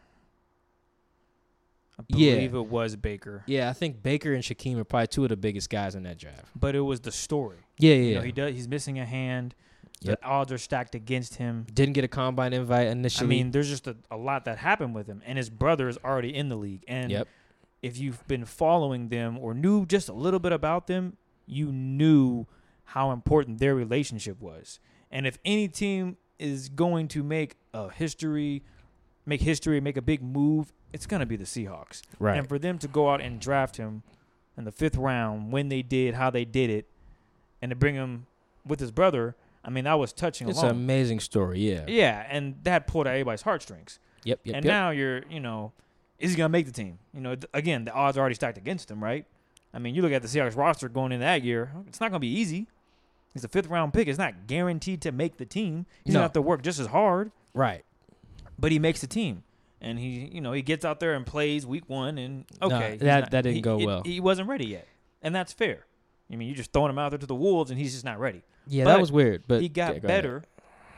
[1.97, 2.35] I Yeah.
[2.35, 5.35] believe it was Baker, Yeah, I think Baker and Shaquem are probably two of the
[5.37, 6.45] biggest guys in that draft.
[6.57, 7.57] but it was the story.
[7.77, 8.25] Yeah, You know, yeah.
[8.25, 8.53] he does.
[8.53, 9.55] He's missing a hand.
[10.01, 10.21] Yep.
[10.21, 11.65] The odds are stacked against him.
[11.73, 13.25] Didn't get a combine invite initially.
[13.25, 15.97] I mean, there's just a, a lot that happened with him, and his brother is
[16.03, 16.85] already in the league.
[16.87, 17.27] And yep.
[17.81, 22.45] if you've been following them or knew just a little bit about them, you knew
[22.85, 24.79] how important their relationship was.
[25.11, 28.63] And if any team is going to make a history,
[29.25, 32.01] make history, make a big move, it's going to be the Seahawks.
[32.19, 32.37] Right.
[32.37, 34.03] And for them to go out and draft him
[34.57, 36.87] in the fifth round, when they did, how they did it,
[37.61, 38.27] and to bring him
[38.65, 41.59] with his brother, I mean, that was touching it's an amazing story.
[41.59, 41.85] Yeah.
[41.87, 43.99] yeah, and that pulled at everybody's heartstrings.
[44.23, 44.39] Yep.
[44.43, 44.55] Yep.
[44.55, 44.71] and yep.
[44.71, 45.73] now you're, you know,
[46.17, 46.99] is he gonna make the team?
[47.13, 49.25] You know, th- again, the odds are already stacked against him, right?
[49.73, 52.19] I mean, you look at the Seahawks roster going in that year; it's not gonna
[52.19, 52.67] be easy.
[53.33, 54.07] He's a fifth round pick.
[54.07, 55.85] It's not guaranteed to make the team.
[56.03, 56.17] He's No.
[56.19, 57.83] gonna have to work just as hard, right.
[58.57, 59.43] but he makes the team.
[59.81, 62.99] And he, you know, he gets out there and plays week one, and okay, he's
[63.01, 64.01] that- not- that didn't he- go well.
[64.03, 64.87] He wasn't ready yet,
[65.21, 65.85] and that's fair.
[66.31, 68.19] I mean, you're just throwing him out there to the wolves, and he's just not
[68.19, 68.43] ready.
[68.69, 69.43] Yeah, But that was weird.
[69.47, 70.23] But he got yeah, go ahead.
[70.23, 70.43] better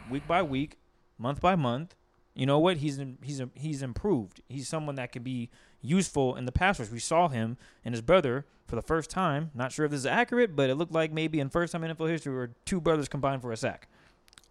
[0.09, 0.77] week by week,
[1.17, 1.95] month by month.
[2.33, 2.77] You know what?
[2.77, 4.41] He's he's he's improved.
[4.47, 5.49] He's someone that could be
[5.81, 6.89] useful in the pass rush.
[6.89, 9.51] We saw him and his brother for the first time.
[9.53, 12.09] Not sure if this is accurate, but it looked like maybe in first time NFL
[12.09, 13.89] history where two brothers combined for a sack.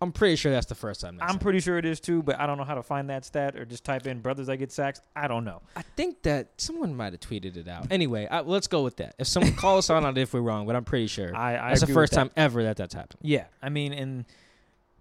[0.02, 1.18] I'm pretty sure that's the first time.
[1.20, 3.54] I'm pretty sure it is too, but I don't know how to find that stat
[3.56, 5.00] or just type in brothers that get sacks.
[5.14, 5.60] I don't know.
[5.76, 7.88] I think that someone might have tweeted it out.
[7.90, 9.14] Anyway, I, let's go with that.
[9.18, 11.68] If someone call us on it if we're wrong, but I'm pretty sure I, I
[11.70, 12.18] that's the first that.
[12.18, 13.20] time ever that that's happened.
[13.22, 14.24] Yeah, I mean, and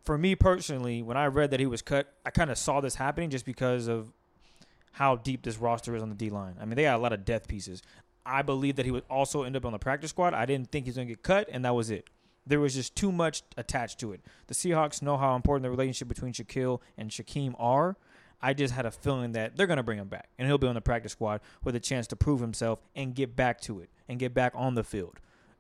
[0.03, 2.95] for me personally, when I read that he was cut, I kind of saw this
[2.95, 4.11] happening just because of
[4.91, 6.55] how deep this roster is on the D line.
[6.59, 7.81] I mean, they got a lot of death pieces.
[8.25, 10.33] I believe that he would also end up on the practice squad.
[10.33, 12.09] I didn't think he was going to get cut, and that was it.
[12.49, 14.21] There was just too much attached to it.
[14.47, 17.95] The Seahawks know how important the relationship between Shaquille and Shaquem are.
[18.41, 20.67] I just had a feeling that they're going to bring him back, and he'll be
[20.67, 23.89] on the practice squad with a chance to prove himself and get back to it
[24.07, 25.19] and get back on the field.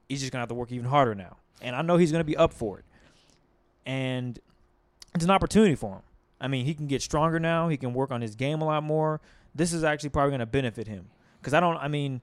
[0.09, 1.37] He's just going to have to work even harder now.
[1.61, 2.85] And I know he's going to be up for it
[3.89, 4.37] and
[5.15, 6.01] it's an opportunity for him.
[6.39, 7.69] I mean, he can get stronger now.
[7.69, 9.19] He can work on his game a lot more.
[9.55, 11.07] This is actually probably going to benefit him
[11.41, 11.75] because I don't.
[11.77, 12.21] I mean,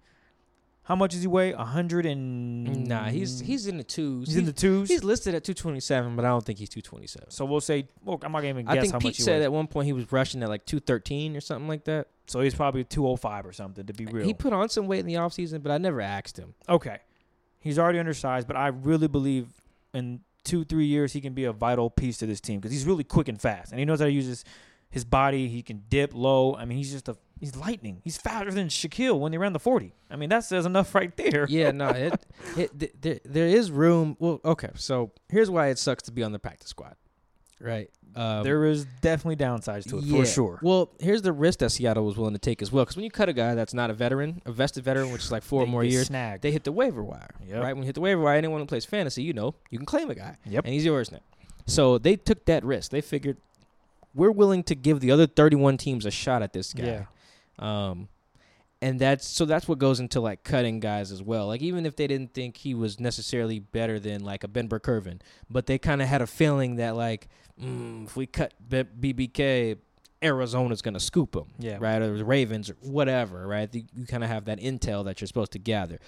[0.87, 1.53] how much does he weigh?
[1.53, 4.29] A hundred and Nah, he's he's in the twos.
[4.29, 4.88] he's in the twos.
[4.88, 7.31] He's listed at 227, but I don't think he's 227.
[7.31, 9.22] so we'll say, well, I'm not gonna even guess I think how Pete much he
[9.25, 9.44] said weighs.
[9.46, 12.09] at one point he was rushing at like 213 or something like that.
[12.29, 14.27] So he's probably 205 or something to be uh, real.
[14.27, 16.55] He put on some weight in the offseason, but I never asked him.
[16.68, 16.99] okay,
[17.59, 19.49] he's already undersized, but I really believe
[19.92, 22.85] in two three years he can be a vital piece to this team because he's
[22.85, 24.44] really quick and fast, and he knows how to use his
[24.88, 25.49] his body.
[25.49, 26.55] He can dip low.
[26.55, 28.01] I mean, he's just a he's lightning.
[28.05, 29.94] He's faster than Shaquille when he ran the 40.
[30.11, 31.46] I mean, that says enough right there.
[31.49, 34.16] Yeah, no, it, it th- there, there is room.
[34.18, 36.96] Well, okay, so here's why it sucks to be on the practice squad,
[37.61, 37.90] right?
[38.14, 40.20] Um, there is definitely downsides to it yeah.
[40.20, 40.59] for sure.
[40.62, 43.11] Well, here's the risk that Seattle was willing to take as well, because when you
[43.11, 45.70] cut a guy that's not a veteran, a vested veteran, which is like four They
[45.70, 46.42] more years, snagged.
[46.42, 47.62] they hit the waiver wire, Yep.
[47.62, 47.75] right?
[47.75, 50.09] When you hit the waiver wire, anyone who plays fantasy, you know, you can claim
[50.09, 50.64] a guy, Yep.
[50.64, 51.18] and he's yours now.
[51.66, 52.90] So they took that risk.
[52.90, 53.37] They figured
[54.14, 56.85] we're willing to give the other 31 teams a shot at this guy.
[56.87, 57.05] Yeah.
[57.59, 58.09] Um,
[58.83, 61.47] and that's so that's what goes into like cutting guys as well.
[61.47, 65.21] Like even if they didn't think he was necessarily better than like a Ben Burr-Kirven,
[65.49, 67.29] but they kind of had a feeling that like
[67.61, 69.79] mm, if we cut B- BBK,
[70.23, 71.79] Arizona's gonna scoop him, Yeah.
[71.81, 72.03] right?
[72.03, 73.73] Or the Ravens or whatever, right?
[73.75, 75.99] You, you kind of have that intel that you're supposed to gather.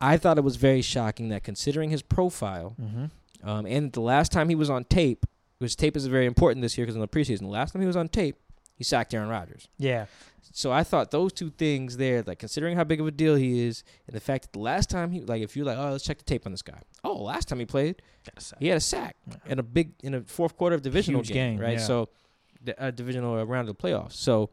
[0.00, 3.48] I thought it was very shocking that considering his profile, Mm-hmm.
[3.48, 5.26] um, and the last time he was on tape,
[5.58, 7.86] which tape is very important this year because in the preseason, the last time he
[7.86, 8.36] was on tape,
[8.76, 9.68] he sacked Aaron Rodgers.
[9.78, 10.06] Yeah.
[10.52, 13.66] So I thought those two things there, like considering how big of a deal he
[13.66, 16.04] is, and the fact that the last time he, like, if you're like, oh, let's
[16.04, 16.80] check the tape on this guy.
[17.04, 18.00] Oh, last time he played,
[18.36, 19.36] a he had a sack Yeah.
[19.52, 21.78] in a big in a fourth quarter of divisional game, game, right?
[21.78, 21.84] yeah.
[21.84, 22.08] So,
[22.62, 24.12] the uh, divisional round of the playoffs.
[24.12, 24.50] So,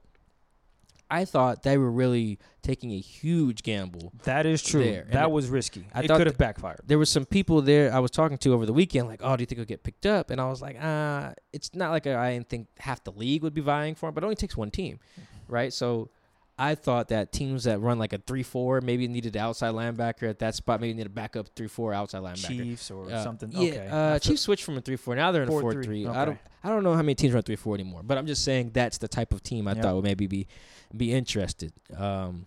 [1.10, 4.13] I thought they were really taking a huge gamble.
[4.24, 4.84] That is true.
[4.84, 5.08] There.
[5.12, 5.86] That was risky.
[5.94, 6.82] I it could have backfired.
[6.86, 9.42] There was some people there I was talking to over the weekend, like, oh, do
[9.42, 10.30] you think he'll get picked up?
[10.32, 13.54] And I was like, uh, it's not like I didn't think half the league would
[13.54, 15.00] be vying for him, but it only takes one team,
[15.48, 15.72] right?
[15.72, 16.10] So
[16.58, 20.30] I thought that teams that run like a 3 4 maybe needed an outside linebacker
[20.30, 22.48] at that spot, maybe need a backup 3 4 outside linebacker.
[22.48, 23.52] Chiefs or Uh, something.
[23.52, 23.88] Yeah, okay.
[23.89, 25.16] uh, Chiefs switched from a 3 4.
[25.16, 26.08] Now they're in a 4 4-3, 3.
[26.08, 28.44] I don't I don't know how many teams run 3 4 anymore, but I'm just
[28.44, 29.82] saying that's the type of team I Yeah.
[29.82, 30.48] thought would maybe be
[30.96, 31.74] be interested.
[31.98, 32.46] Um,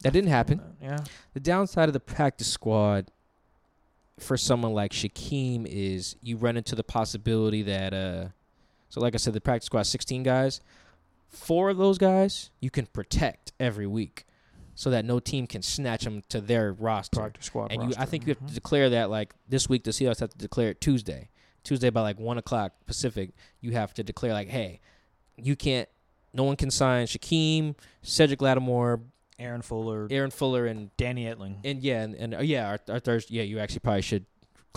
[0.00, 0.60] that didn't happen.
[0.80, 0.98] Yeah.
[1.34, 3.10] The downside of the practice squad
[4.18, 8.28] for someone like Shaquem is you run into the possibility that uh
[8.88, 10.60] so like I said, the practice squad sixteen guys.
[11.32, 14.26] Four of those guys you can protect every week
[14.74, 17.20] so that no team can snatch them to their roster.
[17.20, 17.72] Practice squad.
[17.72, 20.30] and you I think you have to declare that like this week the Seahawks have
[20.30, 21.30] to declare it Tuesday.
[21.64, 24.80] Tuesday by like one o'clock Pacific, you have to declare like, hey,
[25.36, 25.88] you can't
[26.34, 29.00] no one can sign Shaquem, Cedric Lattimore,
[29.38, 31.56] Aaron Fuller, Aaron Fuller and Danny Etling.
[31.64, 33.36] and yeah, and, and uh, yeah, our, our Thursday.
[33.36, 34.26] Yeah, you actually probably should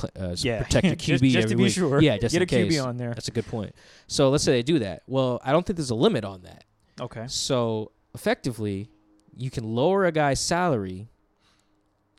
[0.04, 1.74] uh, Yeah, protect your just, QB just every to be week.
[1.74, 2.02] sure.
[2.02, 2.80] Yeah, just get in a QB case.
[2.80, 3.10] on there.
[3.14, 3.74] That's a good point.
[4.08, 5.04] So let's say they do that.
[5.08, 6.64] Well, I don't think there's a limit on that.
[7.00, 7.26] Okay.
[7.28, 8.90] So effectively,
[9.36, 11.08] you can lower a guy's salary,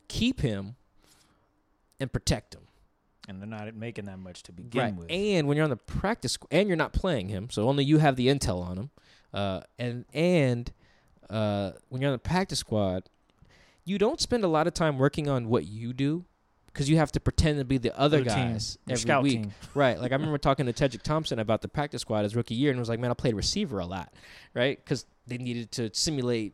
[0.07, 0.75] keep him,
[1.99, 2.61] and protect him.
[3.29, 4.95] And they're not making that much to begin Right.
[4.95, 5.11] with.
[5.11, 8.15] And when you're on the practice and you're not playing him, so only you have
[8.15, 8.89] the intel on him.
[9.33, 10.71] Uh, and and
[11.29, 13.03] uh, when you're on the practice squad,
[13.83, 16.23] you don't spend a lot of time working on what you do
[16.77, 19.41] because you have to pretend to be the other Other team, guys your every week.
[19.43, 19.53] team.
[19.73, 19.99] Right.
[19.99, 22.79] Like I remember talking to Tedric Thompson about the practice squad his rookie year, and
[22.79, 24.13] was like, "Man, I played receiver a lot,
[24.53, 24.77] right?
[24.77, 26.53] Because they needed to simulate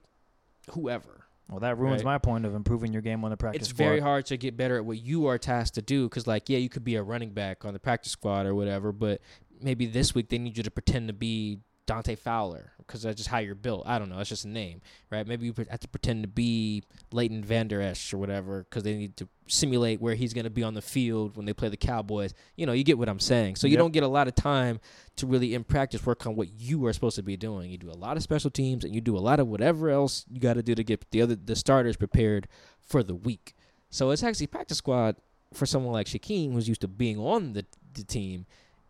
[0.72, 2.06] whoever." Well, that ruins Right.
[2.14, 3.86] my point of improving your game on the practice it's squad.
[3.86, 6.58] very hard to get better at what you are tasked to do because like yeah
[6.58, 9.20] you could be a running back on the practice squad or whatever but
[9.62, 13.30] maybe this week they need you to pretend to be Dante Fowler because that's just
[13.30, 13.84] how you're built.
[13.86, 14.18] I don't know.
[14.18, 15.26] That's just a name, right?
[15.28, 19.18] Maybe you have to pretend to be Leighton Vander Esch or whatever because they need
[19.18, 22.34] to simulate where he's going to be on the field when they play the Cowboys.
[22.56, 23.56] You know, you get what I'm saying.
[23.58, 23.80] So you Yep.
[23.80, 24.80] don't get a lot of time
[25.18, 27.70] to really in practice work on what you are supposed to be doing.
[27.70, 30.26] You do a lot of special teams and you do a lot of whatever else
[30.30, 32.48] you got to do to get the other the starters prepared
[32.80, 33.56] for the week.
[33.90, 35.18] So it's actually practice squad
[35.54, 38.46] for someone like Shaquem who's used to being on the, the team.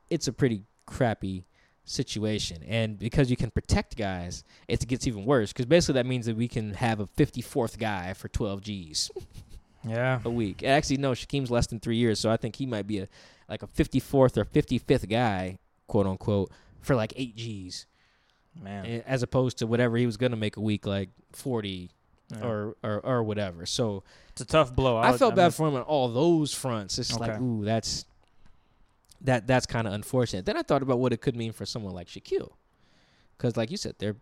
[0.09, 1.45] It's a pretty crappy
[1.85, 2.63] situation.
[2.67, 6.35] And because you can protect guys, it gets even worse because basically that means that
[6.37, 9.11] we can have a 54th guy for 12 G's
[9.87, 10.19] Yeah.
[10.23, 10.63] a week.
[10.63, 13.07] Actually, no, Shaquem's less than three years, so I think he might be a
[13.49, 16.49] like a 54th or 55th guy, quote unquote,
[16.81, 17.85] for like eight G's,
[18.61, 19.03] Man.
[19.05, 21.89] as opposed to whatever he was gonna make a week, like 40
[22.31, 22.45] Yeah.
[22.45, 23.65] or, or or whatever.
[23.65, 24.95] So it's a tough blow.
[24.95, 26.97] I, was- felt bad mean, for him on all those fronts.
[26.97, 28.05] It's like, ooh, that's
[29.23, 30.45] that that's kind of unfortunate.
[30.45, 32.51] Then I thought about what it could mean for someone like Shaquille,
[33.37, 34.17] because like you said, they're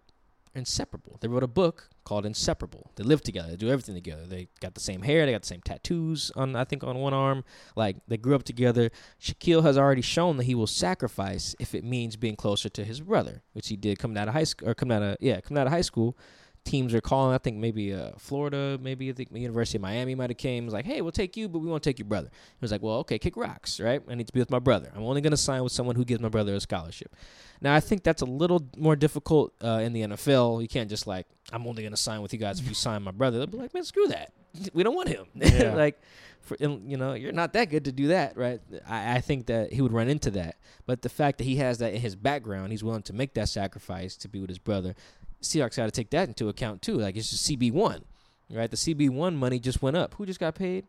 [0.53, 1.17] inseparable.
[1.21, 2.91] They wrote a book called Inseparable.
[2.95, 3.51] They live together.
[3.51, 4.25] They do everything together.
[4.25, 5.25] They got the same hair.
[5.25, 7.43] They got the same tattoos on I think on one arm.
[7.75, 8.91] Like they grew up together.
[9.21, 13.01] Shaquille has already shown that he will sacrifice if it means being closer to his
[13.01, 15.59] brother, which he did coming out of high school or coming out of yeah coming
[15.59, 16.17] out of high school
[16.63, 17.34] teams are calling.
[17.34, 20.65] I think maybe uh, Florida, maybe I think the University of Miami might have came.
[20.65, 22.30] Was like, hey, we'll take you, but we won't take your brother.
[22.32, 24.02] He was like, well, okay, kick rocks, right?
[24.08, 24.91] I need to be with my brother.
[24.95, 27.15] I'm only going to sign with someone who gives my brother a scholarship.
[27.62, 30.62] Now, I think that's a little more difficult uh, in the NFL.
[30.62, 33.04] You can't just like, I'm only going to sign with you guys if you sign
[33.04, 33.38] my brother.
[33.38, 34.34] They'll be like, man, screw that.
[34.74, 35.26] We don't want him.
[35.36, 35.76] Yeah.
[35.76, 36.02] like,
[36.41, 38.60] for, you know, you're not that good to do that, right?
[38.88, 40.56] I, I think that he would run into that.
[40.88, 43.47] But the fact that he has that in his background, he's willing to make that
[43.50, 44.95] sacrifice to be with his brother.
[45.41, 46.95] Seahawks got to take that into account too.
[46.97, 48.04] Like it's just CB one,
[48.49, 48.69] right?
[48.69, 50.15] The CB one money just went up.
[50.15, 50.86] Who just got paid?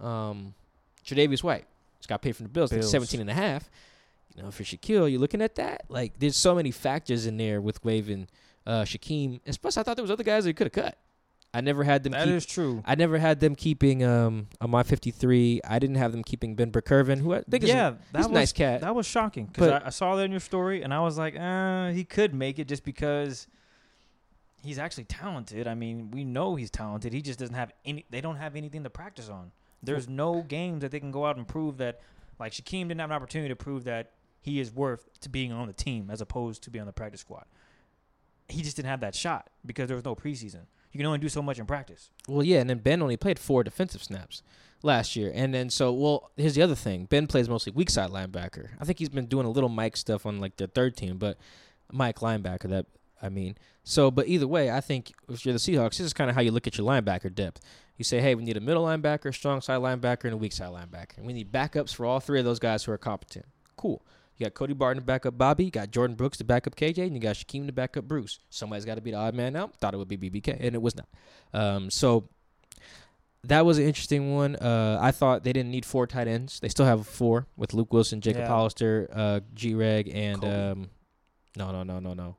[0.00, 0.54] Um,
[1.04, 1.66] Tre'Davious White
[1.98, 2.70] just got paid from the Bills.
[2.70, 2.90] Bills.
[2.90, 2.90] Bills.
[2.90, 3.70] 17 and a half.
[4.36, 5.84] You know, for Shaquille, you're looking at that.
[5.88, 8.28] Like there's so many factors in there with waving
[8.66, 9.40] uh, Shaquem.
[9.44, 10.98] And plus, I thought there was other guys that could have cut.
[11.54, 12.12] I never had them.
[12.12, 12.82] That keep, is true.
[12.86, 15.60] I never had them keeping um on my 53.
[15.68, 18.18] I didn't have them keeping Ben Burr-Kirven, who I think is yeah, a, that he's
[18.18, 18.80] was a nice cat.
[18.80, 21.36] That was shocking because I, I saw that in your story and I was like,
[21.38, 23.48] uh, he could make it just because
[24.62, 25.66] he's actually talented.
[25.66, 27.12] I mean, we know he's talented.
[27.12, 28.04] He just doesn't have any.
[28.10, 29.52] They don't have anything to practice on.
[29.82, 32.00] There's no games that they can go out and prove that.
[32.38, 35.68] Like Shaquem didn't have an opportunity to prove that he is worth to being on
[35.68, 37.44] the team as opposed to being on the practice squad.
[38.48, 40.66] He just didn't have that shot because there was no preseason.
[40.90, 42.10] You can only do so much in practice.
[42.28, 44.42] Well, yeah, and then Ben only played four defensive snaps
[44.82, 46.30] last year, and then so well.
[46.36, 48.70] Here's the other thing: Ben plays mostly weak side linebacker.
[48.78, 51.38] I think he's been doing a little Mike stuff on like the third team, but
[51.90, 52.68] Mike linebacker.
[52.68, 52.86] That
[53.22, 56.28] I mean, so but either way, I think if you're the Seahawks, this is kind
[56.28, 57.60] of how you look at your linebacker depth.
[57.96, 60.70] You say, hey, we need a middle linebacker, strong side linebacker, and a weak side
[60.70, 61.18] linebacker.
[61.18, 63.46] And we need backups for all three of those guys who are competent.
[63.76, 64.04] Cool.
[64.38, 66.74] You got Cody Barton to back up Bobby, you got Jordyn Brooks to back up
[66.74, 68.40] KJ, and you got Shaquem to back up Bruce.
[68.50, 69.76] Somebody's got to be the odd man out.
[69.76, 71.06] Thought it would be BBK, and it was not.
[71.52, 72.28] Um, so
[73.44, 74.56] that was an interesting one.
[74.56, 76.60] Uh, I thought they didn't need four tight ends.
[76.60, 78.48] They still have four with Luke Wilson, Jacob Yeah.
[78.48, 80.90] Hollister, uh, G Reg, and um,
[81.56, 82.36] no, no, no, no, no,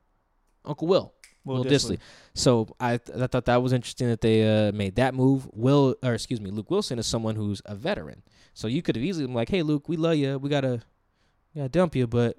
[0.65, 1.13] Uncle Will.
[1.45, 1.99] Will Will Dissly.
[2.33, 5.47] So I th- I thought that was interesting that they uh, made that move.
[5.51, 8.23] Will or excuse me, Luke Wilson is someone who's a veteran.
[8.53, 10.37] So you could have easily been like, "Hey, Luke, we love you.
[10.37, 10.81] We gotta,
[11.53, 12.37] we gotta dump you, but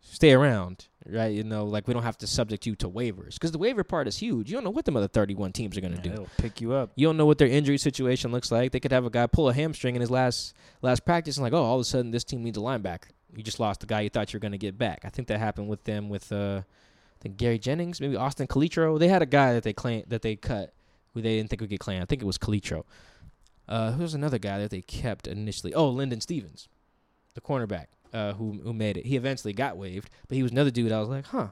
[0.00, 1.32] stay around, right?
[1.32, 4.08] You know, like we don't have to subject you to waivers because the waiver part
[4.08, 4.48] is huge.
[4.50, 6.10] You don't know what the other thirty-one teams are gonna Yeah, do.
[6.10, 6.92] They'll pick you up.
[6.96, 8.72] You don't know what their injury situation looks like.
[8.72, 11.52] They could have a guy pull a hamstring in his last last practice and like,
[11.52, 13.10] oh, all of a sudden this team needs a linebacker.
[13.36, 15.00] You just lost the guy you thought you were going to get back.
[15.04, 16.62] I think that happened with them with uh,
[17.22, 18.98] think Gary Jennings, maybe Austin Calitro.
[18.98, 20.72] They had a guy that they claim that they cut
[21.14, 22.02] who they didn't think would get claimed.
[22.02, 22.84] I think it was Calitro.
[23.68, 25.72] Uh, who was another guy that they kept initially?
[25.72, 26.68] Oh, Linden Stephens,
[27.34, 29.06] the cornerback, uh, who who made it.
[29.06, 30.92] He eventually got waived, but he was another dude.
[30.92, 31.48] I was like, huh,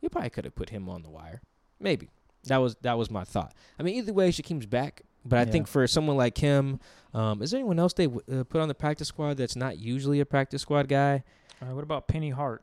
[0.00, 1.42] you probably could have put him on the wire,
[1.80, 2.08] maybe.
[2.44, 3.52] That was that was my thought.
[3.78, 5.50] I mean, either way, Shaquem's back, But I Yeah.
[5.50, 6.78] think for someone like him,
[7.12, 9.78] um, is there anyone else they w- uh, put on the practice squad that's not
[9.78, 11.24] usually a practice squad guy?
[11.60, 12.62] All right, what about Penny Hart?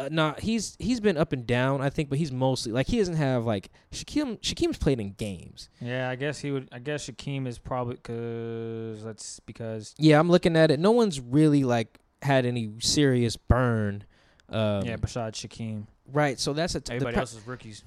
[0.00, 1.80] Uh, nah, he's he's been up and down.
[1.82, 4.40] I think, but he's mostly like he doesn't have like Shaquem.
[4.40, 5.68] Shaquem's played in games.
[5.80, 6.68] Yeah, I guess he would.
[6.72, 10.80] I guess Shaquem is probably because that's because Yeah, I'm looking at it.
[10.80, 14.04] No one's really like had any serious burn.
[14.48, 16.40] Um, yeah, besides Shaquem, right.
[16.40, 17.84] So that's a t- everybody pra- else is rookies.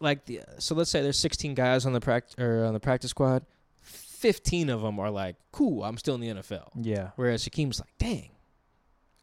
[0.00, 3.10] like the so let's say there's 16 guys on the practice or on the practice
[3.10, 3.46] squad.
[3.82, 6.68] 15 of them are like, cool, I'm still in the NFL.
[6.80, 8.30] Yeah, Whereas Shaquem's like, dang,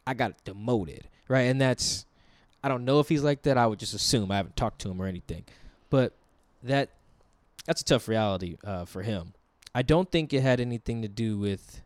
[0.06, 1.44] I got demoted, right?
[1.44, 2.06] And that's,
[2.64, 3.58] I don't know if he's like that.
[3.58, 5.46] I would just assume I haven't talked to him or anything,
[5.90, 6.14] but
[6.64, 6.90] that
[7.66, 9.34] that's a tough reality uh, for him.
[9.74, 11.82] I don't think it had anything to do with.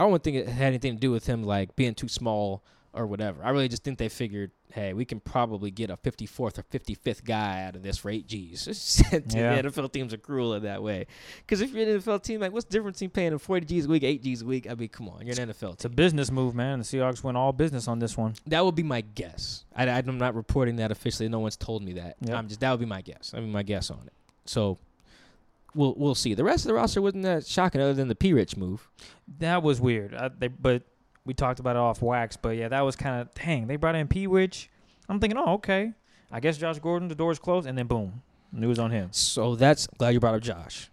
[0.00, 3.06] I don't think it had anything to do with him like being too small or
[3.06, 3.44] whatever.
[3.44, 7.24] I really just think they figured, hey, we can probably get a 54th or 55th
[7.24, 9.02] guy out of this for eight G's.
[9.12, 9.60] Yeah.
[9.60, 11.06] The NFL teams are cruel in that way.
[11.40, 13.86] Because if you're an NFL team, like, what's the difference between paying them 40 G's
[13.86, 14.70] a week, 8 G's a week?
[14.70, 16.80] I mean, come on, you're an NFL it's a business move, man.
[16.80, 18.34] The Seahawks went all business on this one.
[18.46, 19.64] That would be my guess.
[19.76, 21.28] I, I'm not reporting that officially.
[21.28, 22.16] No one's told me that.
[22.20, 22.36] Yep.
[22.36, 23.32] I'm just that would be my guess.
[23.36, 24.12] I mean, my guess on it.
[24.44, 24.78] So
[25.74, 26.34] we'll we'll see.
[26.34, 28.32] The rest of the roster wasn't that shocking, other than the P.
[28.32, 28.88] Rich move.
[29.38, 30.14] That was weird.
[30.14, 30.82] I, they, but
[31.28, 32.38] we talked about it off wax.
[32.38, 33.66] But yeah, that was kind of dang.
[33.66, 34.26] They brought in P.
[34.26, 34.70] Rich.
[35.10, 35.92] I'm thinking, oh okay.
[36.32, 39.10] I guess Josh Gordon, the door's closed, and then boom, news on him.
[39.12, 40.90] So that's glad you brought up Josh.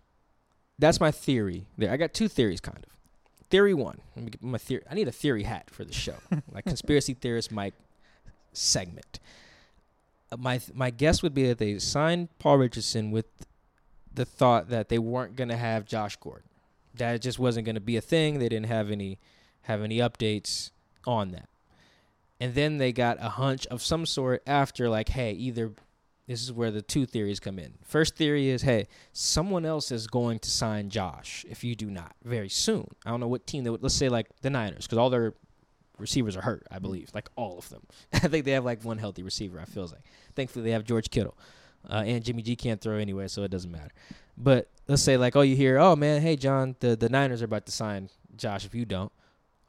[0.78, 1.68] That's my theory.
[1.78, 2.92] There, I got two theories, kind of.
[3.50, 4.00] Theory one.
[4.16, 4.84] Let me get my theory.
[4.90, 6.16] I need a theory hat for the show,
[6.52, 7.74] like conspiracy theorist Mike
[8.52, 9.20] segment.
[10.32, 13.28] Uh, my my guess would be that they signed Paul Richardson with
[14.14, 16.50] the thought that they weren't going to have Josh Gordon.
[16.96, 18.40] That it just wasn't going to be a thing.
[18.40, 19.20] They didn't have any
[19.66, 20.72] have any updates
[21.06, 21.50] on that.
[22.40, 25.74] And then they got a hunch of some sort after, like, hey, either
[26.28, 27.74] this is where the two theories come in.
[27.84, 32.16] First theory is, hey, someone else is going to sign Josh if you do not
[32.24, 32.88] very soon.
[33.06, 33.84] I don't know what team they would.
[33.84, 35.34] Let's say like the Niners, because all their
[36.00, 36.66] receivers are hurt.
[36.72, 37.84] I believe, like all of them.
[38.14, 39.60] I think they have like one healthy receiver.
[39.60, 40.02] I feels like.
[40.36, 41.38] Thankfully, they have George Kittle,
[41.90, 43.92] uh, and Jimmy G can't throw anyway, so it doesn't matter.
[44.38, 47.46] But let's say like, oh, you hear, oh man, hey John, the the Niners are
[47.46, 48.66] about to sign Josh.
[48.66, 49.12] If you don't,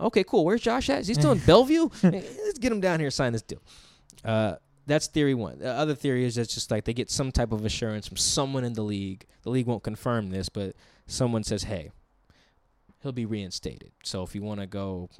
[0.00, 0.44] okay, cool.
[0.44, 1.00] Where's Josh at?
[1.00, 1.88] Is he still in Bellevue?
[2.02, 3.62] Let's get him down here and sign this deal.
[4.24, 4.56] Uh,
[4.86, 5.58] that's theory one.
[5.58, 8.64] The other theory is it's just like they get some type of assurance from someone
[8.64, 9.26] in the league.
[9.42, 11.90] The league won't confirm this, but someone says, "Hey,
[13.02, 15.10] he'll be reinstated." So if you want to go,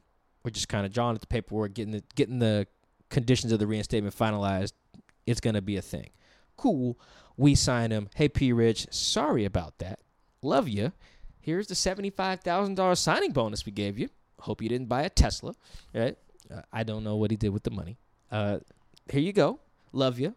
[0.44, 2.66] we're just kind of drawing at the paperwork, getting the getting the
[3.10, 4.72] conditions of the reinstatement finalized.
[5.26, 6.10] It's gonna be a thing.
[6.56, 6.98] Cool.
[7.36, 8.08] We sign him.
[8.14, 8.52] Hey, P.
[8.52, 10.00] Rich, sorry about that.
[10.42, 10.92] Love you.
[11.40, 14.08] Here's the seventy-five thousand dollars signing bonus we gave you.
[14.46, 15.54] Hope you didn't buy a Tesla.
[15.92, 16.16] Right?
[16.50, 17.96] Uh, I don't know what he did with the money.
[18.30, 18.58] Uh,
[19.10, 19.58] here you go.
[19.92, 20.34] Love you.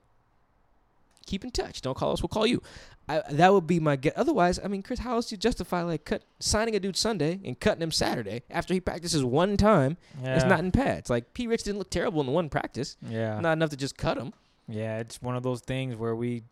[1.27, 1.81] Keep in touch.
[1.81, 2.23] Don't call us.
[2.23, 2.61] We'll call you.
[3.07, 4.17] I, that would be my get.
[4.17, 7.39] Otherwise, I mean, Chris, how else do you justify like cut signing a dude Sunday
[7.45, 9.97] and cutting him Saturday after he practices one time?
[10.23, 10.35] Yeah.
[10.35, 11.09] It's not in pads.
[11.09, 11.45] Like P.
[11.45, 12.97] Rich didn't look terrible in the one practice.
[13.07, 13.39] Yeah.
[13.39, 14.33] Not enough to just cut him.
[14.67, 16.43] Yeah, it's one of those things where we,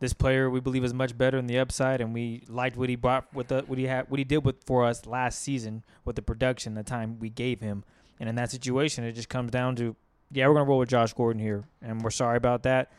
[0.00, 2.96] this player we believe is much better in the upside, and we liked what he
[2.96, 6.16] brought with the what he had what he did with for us last season with
[6.16, 7.84] the production, the time we gave him,
[8.18, 9.94] and in that situation, it just comes down to,
[10.32, 12.90] yeah, we're gonna roll with Josh Gordon here, and we're sorry about that,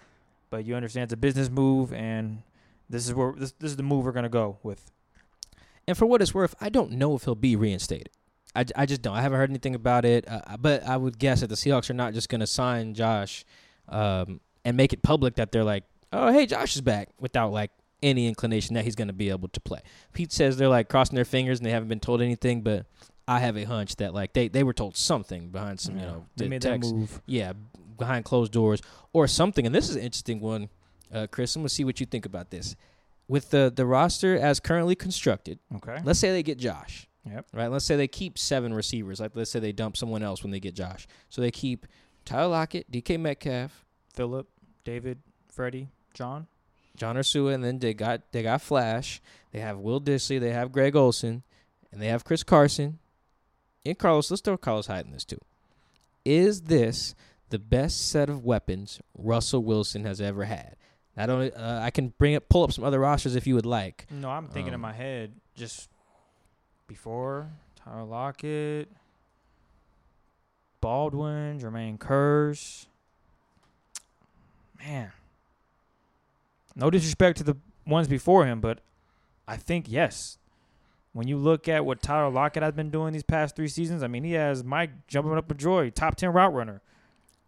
[0.50, 2.44] but you understand it's a business move, and
[2.90, 4.92] this is where this this is the move we're gonna go with.
[5.88, 8.10] And for what it's worth, I don't know if he'll be reinstated.
[8.56, 9.16] I, I just don't.
[9.16, 10.26] I haven't heard anything about it.
[10.28, 13.46] Uh, but I would guess that the Seahawks are not just to sign Josh
[13.90, 15.84] um, and make it public that they're like,
[16.14, 17.72] oh, hey, Josh is back without like
[18.04, 19.80] any inclination that he's going to be able to play.
[20.14, 22.86] Pete says they're like crossing their fingers and they haven't been told anything, but
[23.28, 26.26] I have a hunch that like they, they were told something behind some, you know,
[26.36, 26.90] they made text.
[26.90, 27.22] that move.
[27.28, 27.54] Yeah,
[27.98, 28.82] behind closed doors
[29.14, 29.66] or something.
[29.66, 30.70] And this is an interesting one,
[31.14, 31.56] uh, Chris.
[31.56, 32.76] I'm gonna see what you think about this.
[33.28, 36.00] With the the roster as currently constructed, Okay.
[36.04, 37.08] let's say they get Josh.
[37.26, 37.46] Yep.
[37.54, 37.68] Right.
[37.68, 39.20] Let's say they keep seven receivers.
[39.20, 41.08] Like let's say they dump someone else when they get Josh.
[41.30, 41.86] So they keep
[42.26, 43.86] Tyler Lockett, DK Metcalf,
[44.16, 44.48] Philip,
[44.84, 46.48] David, Freddie, John.
[46.96, 49.22] John Ursua, and then they got they got Flash.
[49.52, 50.40] They have Will Dissly.
[50.40, 51.44] They have Greg Olsen,
[51.92, 53.00] and they have Chris Carson,
[53.86, 54.30] and Carlos.
[54.30, 55.40] Let's throw Carlos Hyde in this too.
[56.26, 57.16] Is this
[57.50, 60.76] the best set of weapons Russell Wilson has ever had?
[61.18, 63.66] Not only uh, I can bring up pull up some other rosters if you would
[63.66, 64.06] like.
[64.12, 65.90] No, I'm thinking in Um, my head just
[66.88, 68.90] before Tyler Lockett,
[70.82, 72.86] Baldwin, Jermaine Kearse.
[74.80, 75.12] Man,
[76.76, 78.80] no disrespect to the ones before him, but
[79.48, 80.38] I think yes.
[81.14, 84.08] When you look at what Tyler Lockett has been doing these past three seasons, I
[84.08, 86.82] mean, he has Mike jumping up with joy, top ten route runner.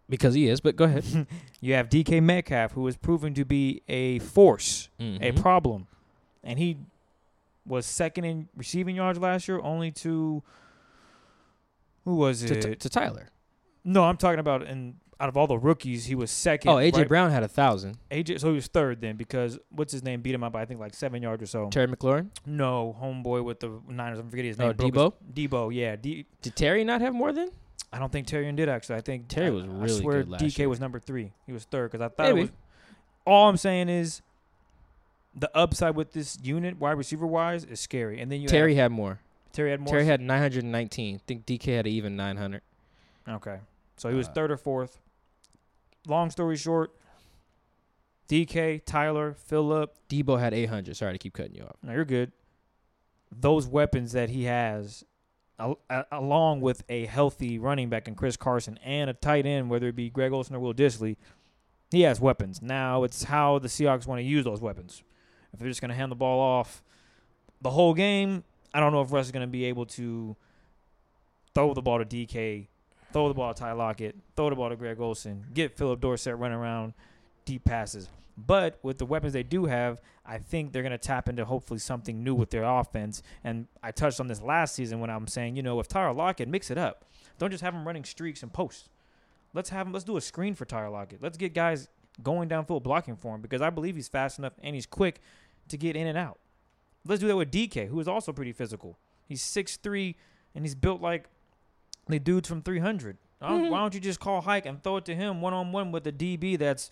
[0.06, 1.26] Because he is, but go ahead.
[1.62, 5.02] You have DK Metcalf, who is proving to be a force, a
[5.32, 5.40] Mhm.
[5.40, 5.86] problem.
[6.42, 6.76] and he
[7.64, 10.42] was second in receiving yards last year, only to
[12.04, 12.60] who was To, it?
[12.60, 13.30] to, to Tyler.
[13.82, 16.70] no, I'm talking about in out of all the rookies, he was second.
[16.70, 17.08] Oh, AJ right?
[17.08, 17.98] Brown had a thousand.
[18.10, 20.64] AJ, so he was third then because what's his name beat him up by I
[20.64, 21.68] think like seven yards or so.
[21.70, 22.30] Terry McLaurin.
[22.46, 24.18] no, homeboy with the Niners.
[24.18, 24.76] I'm forgetting his Oh, name.
[24.90, 25.96] broke his- Deebo, yeah.
[25.96, 27.50] D, Did Terry not have more than?
[27.92, 28.96] I don't think Terry did actually.
[28.96, 30.68] I think Terry I- was I really swear good last DK year.
[30.68, 31.32] was number three.
[31.46, 32.40] He was third because I thought Maybe.
[32.40, 32.50] it was.
[33.24, 34.20] All I'm saying is,
[35.36, 38.20] the upside with this unit, wide receiver wise, is scary.
[38.20, 39.20] And then you Terry have, had more.
[39.52, 39.92] Terry had more.
[39.92, 41.14] Terry had 919.
[41.16, 42.60] I think DK had even 900.
[43.28, 43.58] okay,
[43.96, 45.00] so he was Uh, third or fourth.
[46.06, 46.92] Long story short,
[48.28, 49.96] DK, Tyler, Phillip.
[50.08, 50.96] Deebo had 800.
[50.96, 51.76] Sorry to keep cutting you off.
[51.82, 52.32] No, you're good.
[53.30, 55.04] Those weapons that he has,
[55.58, 59.70] al- a- along with a healthy running back in Chris Carson and a tight end,
[59.70, 61.16] whether it be Greg Olsen or Will Dissly,
[61.90, 62.60] he has weapons.
[62.62, 65.02] Now it's how the Seahawks want to use those weapons.
[65.52, 66.82] If they're just going to hand the ball off
[67.62, 70.36] the whole game, I don't know if Russ is going to be able to
[71.54, 72.66] throw the ball to DK,
[73.14, 76.36] throw the ball to Ty Lockett, throw the ball to Greg Olsen, get Phillip Dorsett
[76.36, 76.94] running around
[77.44, 78.08] deep passes.
[78.36, 81.78] But with the weapons they do have, I think they're going to tap into hopefully
[81.78, 83.22] something new with their offense.
[83.44, 86.48] And I touched on this last season when I'm saying, you know, if Tyler Lockett
[86.48, 87.04] mix it up,
[87.38, 88.88] don't just have him running streaks and posts.
[89.54, 89.92] Let's have him.
[89.92, 91.22] Let's do a screen for Tyler Lockett.
[91.22, 91.88] Let's get guys
[92.20, 95.20] going downfield blocking for him because I believe he's fast enough and he's quick
[95.68, 96.40] to get in and out.
[97.06, 98.98] Let's do that with DK, who is also pretty physical.
[99.28, 100.16] He's 6'3",
[100.56, 101.28] and he's built like
[102.08, 103.18] the dudes from 300.
[103.38, 103.70] Why don't- Mhm.
[103.70, 106.06] Why don't you just call Hike and throw it to him one on one with
[106.06, 106.90] a DB that's,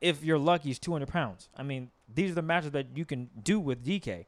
[0.00, 1.48] if you're lucky, is 200 pounds?
[1.56, 4.26] I mean, these are the matches that you can do with DK,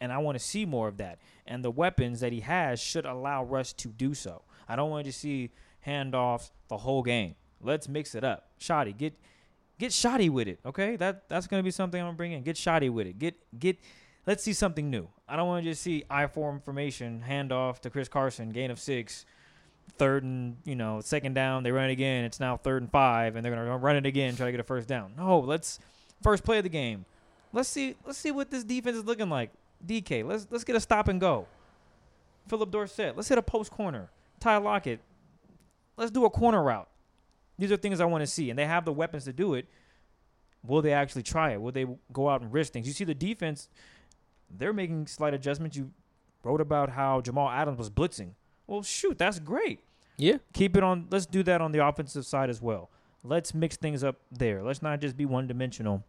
[0.00, 1.18] and I want to see more of that.
[1.46, 4.42] And the weapons that he has should allow Russ to do so.
[4.68, 5.50] I don't want to see
[5.86, 7.34] handoffs the whole game.
[7.60, 8.50] Let's mix it up.
[8.60, 9.14] Schotty, get
[9.78, 10.60] get shoddy with it.
[10.66, 12.42] Okay, that that's gonna be something I'm gonna bring in.
[12.42, 13.18] Get shoddy with it.
[13.18, 13.78] Get get.
[14.26, 15.08] Let's see something new.
[15.26, 18.78] I don't want to just see I form formation handoff to Chris Carson, gain of
[18.78, 19.24] six,
[19.96, 21.62] third and you know second down.
[21.62, 22.24] They run it again.
[22.24, 24.64] It's now third and five, and they're gonna run it again, try to get a
[24.64, 25.12] first down.
[25.16, 25.78] No, let's
[26.22, 27.04] first play of the game.
[27.52, 27.96] Let's see.
[28.04, 29.50] Let's see what this defense is looking like.
[29.86, 31.46] DK, let's let's get a stop and go.
[32.48, 34.10] Phillip Dorsett, let's hit a post corner.
[34.40, 35.00] Ty Lockett,
[35.96, 36.88] let's do a corner route.
[37.58, 39.66] These are things I want to see, and they have the weapons to do it.
[40.64, 41.60] Will they actually try it?
[41.60, 42.86] Will they go out and risk things?
[42.86, 43.68] You see the defense;
[44.50, 45.76] they're making slight adjustments.
[45.76, 45.90] You
[46.42, 48.30] wrote about how Jamal Adams was blitzing.
[48.68, 49.80] Well, shoot, that's great.
[50.16, 50.36] Yeah.
[50.52, 51.08] Keep it on.
[51.10, 52.90] Let's do that on the offensive side as well.
[53.24, 54.62] Let's mix things up there.
[54.62, 56.04] Let's not just be one dimensional.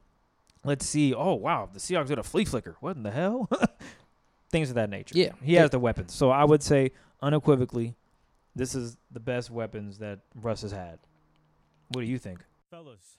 [0.64, 1.14] Let's see.
[1.14, 2.76] Oh wow, the Seahawks did a flea flicker.
[2.82, 3.49] What in the hell?
[4.51, 5.18] things of that nature.
[5.18, 5.32] Yeah.
[5.41, 6.14] He has the weapons.
[6.14, 6.91] So I would say
[7.22, 7.95] unequivocally,
[8.55, 10.99] this is the best weapons that Russ has had.
[11.89, 12.43] What do you think?
[12.70, 13.18] Fellas,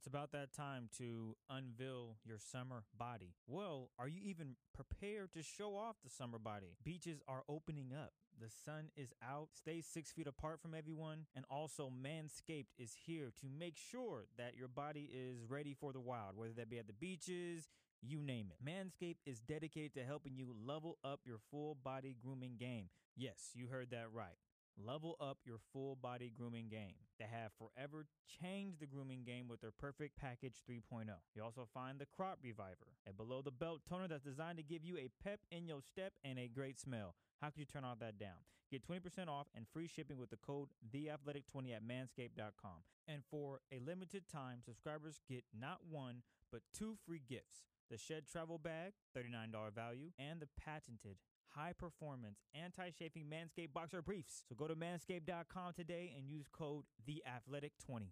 [0.00, 3.34] it's about that time to unveil your summer body.
[3.46, 6.68] Well, are you even prepared to show off the summer body?
[6.82, 8.14] Beaches are opening up.
[8.40, 9.48] The sun is out.
[9.52, 11.26] Stay six feet apart from everyone.
[11.36, 16.00] And also, Manscaped is here to make sure that your body is ready for the
[16.00, 17.68] wild, whether that be at the beaches,
[18.00, 18.64] you name it.
[18.66, 22.88] Manscaped is dedicated to helping you level up your full body grooming game.
[23.18, 24.38] Yes, you heard that right.
[24.86, 26.94] Level up your full body grooming game.
[27.18, 28.06] They have forever
[28.40, 31.06] changed the grooming game with their Perfect Package 3.0.
[31.34, 34.84] You also find the Crop Reviver, a below the belt toner that's designed to give
[34.84, 37.14] you a pep in your step and a great smell.
[37.40, 38.40] How could you turn all that down?
[38.70, 42.84] Get 20% off and free shipping with the code TheAthletic20 at manscaped.com.
[43.08, 46.22] And for a limited time, subscribers get not one,
[46.52, 51.16] but two free gifts the Shed Travel Bag, $39 value, and the patented
[51.54, 54.44] high performance anti chafing Manscaped Boxer Briefs.
[54.48, 58.06] So go to manscaped.com today and use code TheAthletic20.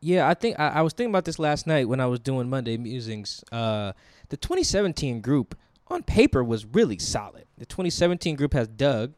[0.00, 2.48] Yeah, I think I, I was thinking about this last night when I was doing
[2.48, 3.42] Monday musings.
[3.50, 3.92] Uh,
[4.28, 5.56] the 2017 group
[5.88, 7.46] on paper was really solid.
[7.58, 9.14] The 2017 group has Doug,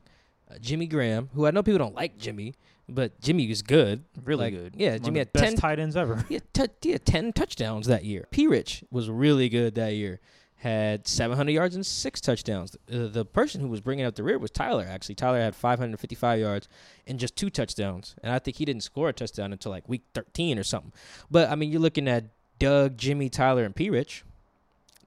[0.50, 2.54] uh, Jimmy Graham, who I know people don't like Jimmy,
[2.88, 4.04] but Jimmy was good.
[4.24, 4.74] Really Like, good.
[4.76, 6.24] Yeah, One Jimmy had best 10 tight ends ever.
[6.28, 8.26] He had, t- had 10 touchdowns that year.
[8.30, 8.46] P.
[8.46, 10.20] Rich was really good that year.
[10.56, 12.74] Had 700 yards and six touchdowns.
[12.92, 15.14] Uh, the person who was bringing up the rear was Tyler, actually.
[15.14, 16.68] Tyler had 555 yards
[17.06, 18.16] and just two touchdowns.
[18.24, 20.92] And I think he didn't score a touchdown until like week 13 or something.
[21.30, 22.24] But, I mean, you're looking at
[22.58, 23.88] Doug, Jimmy, Tyler, and P.
[23.88, 24.24] Rich.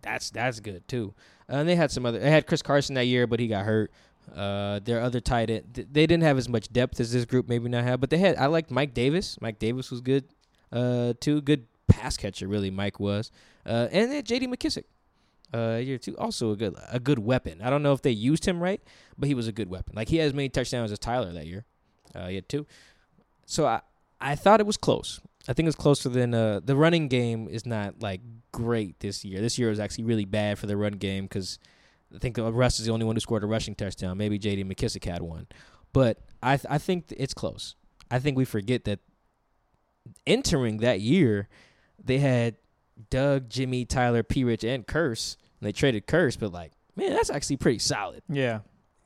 [0.02, 1.14] That's that's good, too.
[1.50, 2.18] And they had some other.
[2.20, 3.92] They had Chris Carson that year, but he got hurt.
[4.36, 7.50] Uh, their other tight end, th- they didn't have as much depth as this group
[7.50, 8.38] maybe not have, but they had.
[8.38, 9.38] I liked Mike Davis.
[9.42, 10.26] Mike Davis was good,
[10.72, 11.42] uh, too.
[11.42, 12.72] Good pass catcher, really.
[12.72, 13.32] Mike was,
[13.66, 14.48] uh, and then J.D.
[14.48, 14.86] McKissick,
[15.54, 17.62] uh, year two, also a good a good weapon.
[17.62, 18.82] I don't know if they used him right,
[19.18, 19.96] but he was a good weapon.
[19.96, 21.66] Like he had as many touchdowns as Tyler that year.
[22.16, 22.66] Uh, he had two.
[23.46, 23.82] So I
[24.22, 25.20] I thought it was close.
[25.48, 29.42] I think it's closer than uh, the running game is not like great this year.
[29.42, 31.58] This year was actually really bad for the run game because
[32.14, 34.18] I think Russ is the only one who scored a rushing touchdown.
[34.18, 34.64] Maybe J.D.
[34.66, 35.48] McKissick had one,
[35.94, 37.76] but I th- I think th- it's close.
[38.10, 39.00] I think we forget that
[40.28, 41.48] entering that year,
[42.04, 42.56] they had
[43.10, 44.44] Doug, Jimmy, Tyler, P.
[44.44, 45.38] Rich, and Kearse.
[45.60, 48.24] And they traded Kearse, but like, man, that's actually pretty solid.
[48.28, 48.60] Yeah.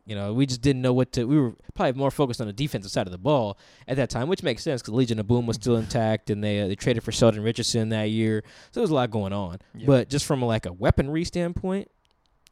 [0.07, 1.25] You know, we just didn't know what to.
[1.25, 4.27] We were probably more focused on the defensive side of the ball at that time,
[4.27, 7.03] which makes sense because Legion of Boom was still intact, and they uh, they traded
[7.03, 9.57] for Sheldon Richardson that year, so there was a lot going on.
[9.87, 11.89] But just from like a weaponry standpoint,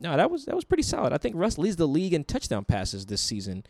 [0.03, 1.13] no, that was that was pretty solid.
[1.13, 3.63] I think Russ leads the league in touchdown passes this season.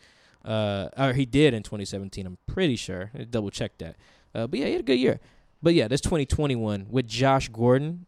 [0.43, 2.25] Uh, or he did in 2017.
[2.25, 3.11] I'm pretty sure.
[3.29, 3.95] Double check that.
[4.35, 5.19] Uh, but yeah, he had a good year.
[5.61, 8.07] But yeah, this 2021 with Josh Gordon,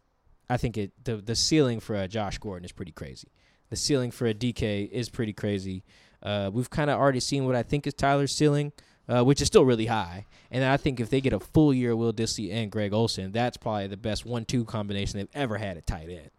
[0.50, 3.28] I think it the the ceiling for uh, Josh Gordon is pretty crazy.
[3.70, 5.84] The ceiling for a DK is pretty crazy.
[6.22, 8.72] Uh, we've kind of already seen what I think is Tyler's ceiling,
[9.08, 10.26] uh, which is still really high.
[10.50, 13.32] And I think if they get a full year of Will Dissly and Greg Olsen,
[13.32, 16.30] that's probably the best one-two combination they've ever had at tight end.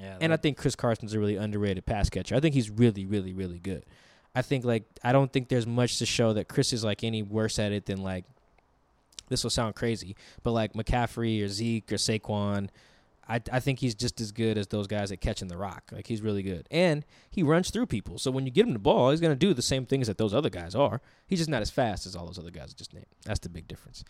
[0.00, 0.18] Yeah.
[0.20, 2.34] And I think Chris Carson's a really underrated pass catcher.
[2.34, 3.84] I think he's really, really, really good.
[4.34, 7.22] I think like I don't think there's much to show that Chris is like any
[7.22, 8.24] worse at it than like
[9.28, 12.68] this will sound crazy, but like McCaffrey or Zeke or Saquon.
[13.28, 15.90] I, I think he's just as good as those guys at catching the rock.
[15.90, 18.18] Like he's really good, and he runs through people.
[18.18, 20.32] So when you get him the ball, he's gonna do the same things that those
[20.32, 21.00] other guys are.
[21.26, 23.06] He's just not as fast as all those other guys I just named.
[23.24, 24.04] That's the big difference.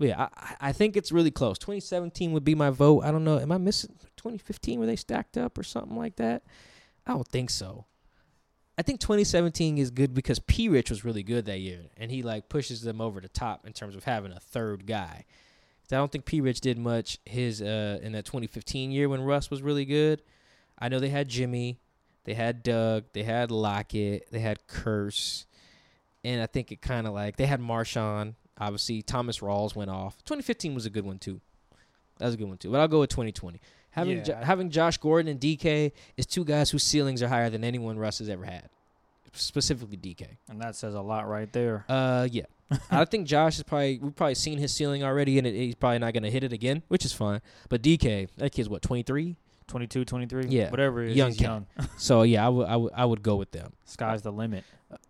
[0.00, 1.58] But yeah, I, I think it's really close.
[1.58, 3.04] 2017 would be my vote.
[3.04, 3.38] I don't know.
[3.38, 4.80] Am I missing 2015?
[4.80, 6.42] Were they stacked up or something like that?
[7.06, 7.84] I don't think so.
[8.78, 10.70] I think 2017 is good because P.
[10.70, 13.74] Rich was really good that year, and he like pushes them over the top in
[13.74, 15.26] terms of having a third guy.
[15.92, 16.40] I don't think P.
[16.40, 20.22] Rich did much his uh, in that 2015 year when Russ was really good.
[20.78, 21.78] I know they had Jimmy,
[22.24, 25.44] they had Doug, they had Lockett, they had Kearse,
[26.24, 28.34] and I think it kind of like they had Marshawn.
[28.60, 30.16] Obviously, Thomas Rawls went off.
[30.24, 31.40] 2015 was a good one too.
[32.18, 32.70] That was a good one too.
[32.70, 33.60] But I'll go with 2020.
[33.92, 34.22] Having Yeah.
[34.22, 37.98] Jo- having Josh Gordon and DK is two guys whose ceilings are higher than anyone
[37.98, 38.68] Russ has ever had.
[39.32, 40.26] Specifically DK.
[40.48, 41.84] and that says a lot right there.
[41.88, 42.44] Uh, yeah.
[42.90, 45.98] I think Josh is probably we've probably seen his ceiling already, and it, he's probably
[45.98, 47.40] not gonna hit it again, which is fine.
[47.68, 49.36] But DK, that kid's what 23.
[49.68, 50.68] 22, 23, Yeah.
[50.70, 51.16] whatever it is.
[51.16, 51.66] Young he's young.
[51.96, 53.72] So yeah, I would I would I would go with them.
[53.84, 54.64] Sky's the limit.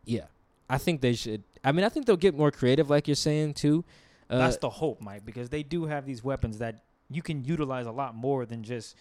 [0.04, 0.24] Yeah,
[0.70, 1.42] I think they should.
[1.64, 3.84] I mean, I think they'll get more creative, like you're saying too.
[4.28, 7.86] Uh, That's the hope, Mike, because they do have these weapons that you can utilize
[7.86, 8.96] a lot more than just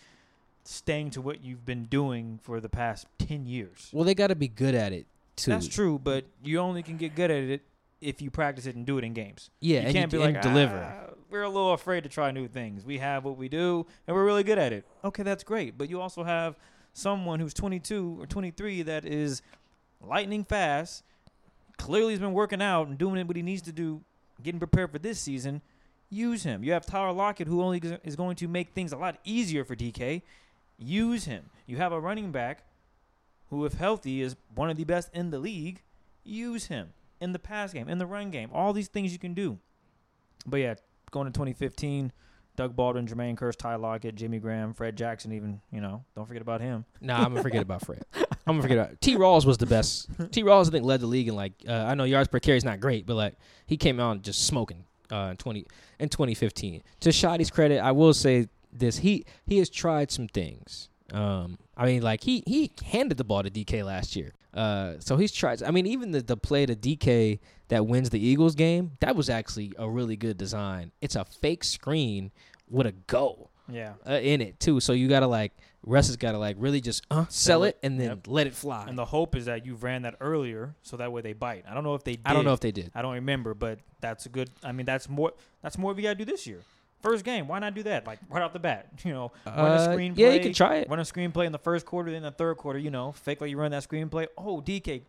[0.64, 3.90] staying to what you've been doing for the past 10 years.
[3.94, 5.06] well, they got to be good at it
[5.36, 5.52] too.
[5.52, 7.62] That's true, but you only can get good at it
[8.02, 9.50] if you practice it and do it in games.
[9.62, 10.78] Yeah, you and can't you, be like deliver.
[10.78, 12.86] "Ah, we're a little afraid to try new things.
[12.86, 14.86] We have what we do, and we're really good at it.
[15.04, 15.78] Okay, that's great.
[15.78, 16.56] But you also have
[16.94, 19.42] someone who's 22 or 23 that is
[20.06, 21.04] lightning fast.
[21.80, 24.02] Clearly, has been working out and doing what he needs to do,
[24.44, 25.62] getting prepared for this season.
[26.12, 26.64] Use him.
[26.64, 29.76] You have Tyler Lockett, who only is going to make things a lot easier for
[29.76, 30.22] DK.
[30.78, 31.50] Use him.
[31.66, 32.64] You have a running back
[33.50, 35.82] who, if healthy, is one of the best in the league.
[36.24, 38.50] Use him in the pass game, in the run game.
[38.54, 39.58] All these things you can do.
[40.46, 40.76] But yeah,
[41.12, 42.12] going to 2015,
[42.60, 46.42] Doug Baldwin, Jermaine Kearse, Ty Lockett, Jimmy Graham, Fred Jackson, even, you know, don't forget
[46.42, 46.84] about him.
[47.00, 48.04] Nah, I'm gonna forget about Fred.
[48.14, 49.16] I'm gonna forget about T.
[49.16, 50.10] Rawls was the best.
[50.32, 50.44] T.
[50.44, 52.66] Rawls I think led the league in like uh, I know yards per carry is
[52.66, 53.36] not great, but like
[53.66, 55.68] he came out just smoking uh, in 20
[56.00, 56.84] in 2015.
[57.00, 60.90] To Schotty's credit, I will say this: he he has tried some things.
[61.14, 64.34] Um, I mean, like he he handed the ball to DK last year.
[64.54, 65.64] Uh, so he's tried.
[65.64, 67.40] I mean, even the the play to DK
[67.70, 70.92] that wins the Eagles game, that was actually a really good design.
[71.02, 72.32] It's a fake screen
[72.70, 73.94] with a go Yeah.
[74.08, 74.80] uh, in it too.
[74.80, 75.52] So you gotta like
[75.86, 78.20] Russ has gotta like really just uh, sell it and then Yep.
[78.28, 78.86] let it fly.
[78.88, 81.66] And the hope is that you've ran that earlier so that way they bite.
[81.70, 82.22] I don't know if they did.
[82.26, 82.92] I don't know if they did.
[82.94, 84.50] I don't remember, but that's a good.
[84.64, 85.32] I mean, that's more.
[85.62, 86.60] That's more we got to do this year.
[87.02, 88.06] First game, why not do that?
[88.06, 90.18] Like right off the bat, you know, run a Uh, screenplay.
[90.18, 90.90] yeah, you can try it.
[90.90, 92.78] Run a screenplay in the first quarter, then the third quarter.
[92.78, 94.28] You know, fake like you run that screenplay.
[94.38, 95.04] Oh, DK,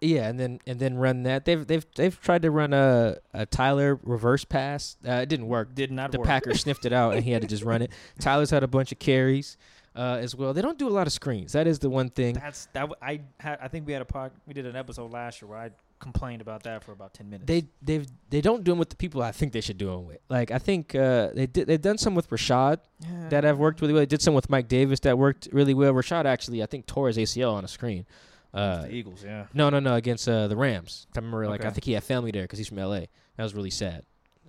[0.00, 1.44] Yeah, and then and then run that.
[1.44, 4.96] They've they've they've tried to run a, a Tyler reverse pass.
[5.06, 5.74] Uh, it didn't work.
[5.74, 6.26] did not The work.
[6.26, 7.90] The Packers sniffed it out and he had to just run it.
[8.20, 9.56] Tyler's had a bunch of carries
[9.96, 10.54] uh, as well.
[10.54, 11.52] They don't do a lot of screens.
[11.52, 12.34] That is the one thing.
[12.34, 12.88] That's that.
[12.88, 13.58] w- I had.
[13.60, 14.30] I think we had a pod.
[14.46, 17.48] We did an episode last year where I complained about that for about ten minutes.
[17.48, 20.06] They they've they don't do them with the people I think they should do them
[20.06, 20.18] with.
[20.28, 23.28] Like I think uh, they did they've done some with Rashad yeah.
[23.30, 24.02] that have worked really well.
[24.02, 25.92] They did some with Mike Davis that worked really well.
[25.92, 28.06] Rashad actually I think tore his ACL on a screen.
[28.54, 29.22] Uh, the Eagles.
[29.24, 29.46] Yeah.
[29.54, 29.94] No, no, no.
[29.94, 31.06] Against uh, the Rams.
[31.14, 33.00] I remember, like, I think he had family there because he's from LA.
[33.36, 34.04] That was really sad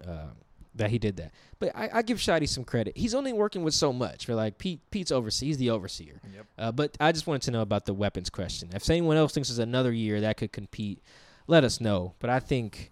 [0.07, 0.27] uh,
[0.75, 1.31] that he did that.
[1.59, 2.95] But I, I give Schotty some credit.
[2.97, 4.25] He's only working with so much.
[4.25, 5.47] For like Pete, Pete's overseer.
[5.47, 6.21] He's the overseer.
[6.33, 6.45] Yep.
[6.57, 8.69] Uh, but I just wanted to know about the weapons question.
[8.73, 11.01] If anyone else thinks there's another year that could compete,
[11.47, 12.13] let us know.
[12.19, 12.91] But I think,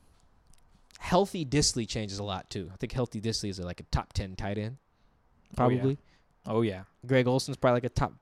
[0.99, 2.70] Healthy Dissly changes a lot too.
[2.74, 5.55] I think Healthy Dissly is like a top ten tight end, Oh, yeah.
[5.55, 5.97] probably.
[6.45, 6.84] Oh yeah.
[7.05, 8.14] Greg Olsen's probably like a top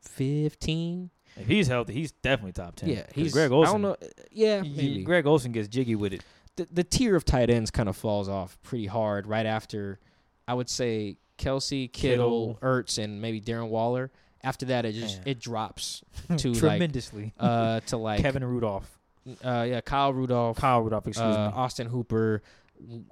[0.00, 1.10] fifteen.
[1.36, 2.90] If he's healthy, he's definitely top ten.
[2.90, 3.68] Yeah, he's Greg Olsen.
[3.68, 3.96] I don't know.
[4.30, 5.02] Yeah, maybe.
[5.02, 6.22] Greg Olsen gets jiggy with it.
[6.56, 9.98] the the tier of tight ends kind of falls off pretty hard right after,
[10.46, 12.58] I would say Kelce, Kittle, Kittle.
[12.62, 14.10] Ertz, and maybe Darren Waller.
[14.44, 15.28] After that, it just Man.
[15.28, 16.02] it drops
[16.36, 17.32] to like tremendously.
[17.38, 18.98] uh to like Kevin Rudolph,
[19.44, 21.52] uh yeah Kyle Rudolph, Kyle Rudolph, excuse uh, me.
[21.54, 22.42] Austin Hooper,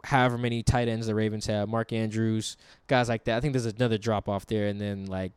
[0.04, 2.56] however many tight ends the Ravens have, Mark Andrews,
[2.88, 3.36] guys like that.
[3.36, 5.32] I think there's another drop off there, and then like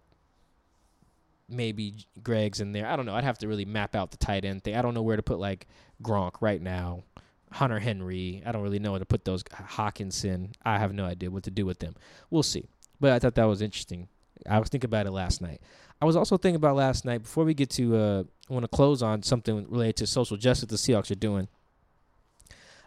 [1.50, 2.88] maybe Greg's in there.
[2.88, 3.16] I don't know.
[3.16, 4.76] I'd have to really map out the tight end thing.
[4.76, 5.68] I don't know where to put like
[6.02, 7.04] Gronk right now.
[7.52, 8.42] Hunter Henry.
[8.46, 10.54] I don't really know where to put those Hockenson.
[10.66, 11.96] I have no idea what to do with them.
[12.32, 12.68] We'll see.
[13.00, 14.08] But I thought that was interesting.
[14.50, 15.62] I was thinking about it last night.
[16.02, 19.02] I was also thinking about last night before we get to uh want to close
[19.02, 21.48] on something related to social justice the Seahawks are doing.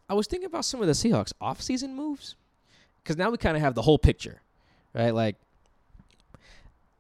[0.09, 2.37] I was thinking about some of the Seahawks off-season moves
[3.03, 4.43] because now we kind of have the whole picture,
[4.95, 5.15] right?
[5.15, 5.37] Like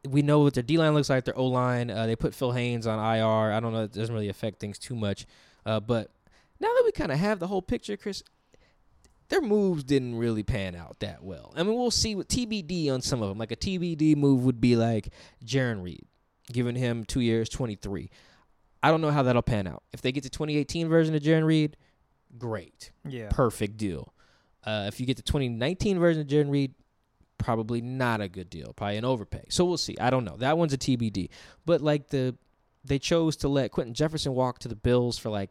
[0.07, 1.90] we know what their D line looks like, their O line.
[1.90, 3.52] Uh, they put Phil Haynes on IR.
[3.52, 5.26] I don't know; it doesn't really affect things too much.
[5.64, 6.11] Uh, but
[6.61, 8.22] now that we kind of have the whole picture, Chris,
[9.28, 11.52] their moves didn't really pan out that well.
[11.57, 13.38] I mean, we'll see with TBD on some of them.
[13.38, 15.09] Like a TBD move would be like
[15.44, 16.04] Jarran Reed,
[16.52, 18.11] giving him two years, twenty three.
[18.82, 19.82] I don't know how that'll pan out.
[19.92, 21.76] If they get the 2018 version of Jarran Reed,
[22.38, 23.30] great yeah.
[23.30, 24.12] perfect deal.
[24.64, 26.74] Uh, if you get the 2019 version of Jarran Reed,
[27.39, 28.72] probably not a good deal.
[28.74, 29.45] Probably an overpay.
[29.49, 29.97] So we'll see.
[30.01, 30.37] I don't know.
[30.37, 31.28] That one's a TBD.
[31.64, 32.37] But like the,
[32.84, 35.51] they chose to let Quinton Jefferson walk to the Bills for like,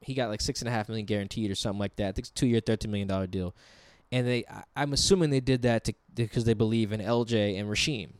[0.00, 2.08] he got like six and a half million guaranteed or something like that.
[2.08, 3.54] I think it's two year, thirteen million dollar deal.
[4.12, 7.68] And they, I- I'm assuming they did that to because they believe in LJ and
[7.68, 8.10] Rasheem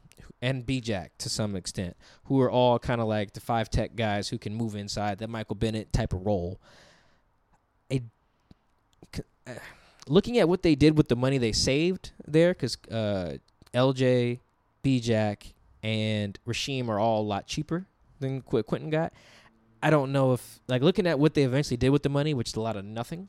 [0.42, 4.28] and B-Jack to some extent, who are all kind of like the five tech guys
[4.28, 6.60] who can move inside that Michael Bennett type of role.
[9.46, 9.52] Uh,
[10.08, 13.38] looking at what they did with the money they saved there, because uh,
[13.72, 14.40] LJ,
[14.82, 17.86] B-Jack, and Rasheem are all a lot cheaper
[18.20, 19.12] than Qu- Quinton got.
[19.82, 22.48] I don't know if like looking at what they eventually did with the money, which
[22.48, 23.28] is a lot of nothing.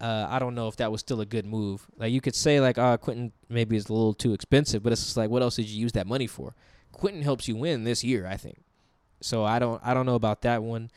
[0.00, 1.86] Uh, I don't know if that was still a good move.
[1.96, 5.04] Like you could say like, uh, Quinton maybe is a little too expensive, but it's
[5.04, 6.54] just like, what else did you use that money for?
[6.92, 8.58] Quinton helps you win this year, I think.
[9.20, 10.90] So I don't, I don't know about that one.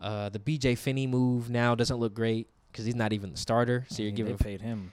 [0.00, 3.86] Uh, the BJ Finney move now doesn't look great because he's not even the starter.
[3.88, 4.92] So I you're mean, giving they paid him.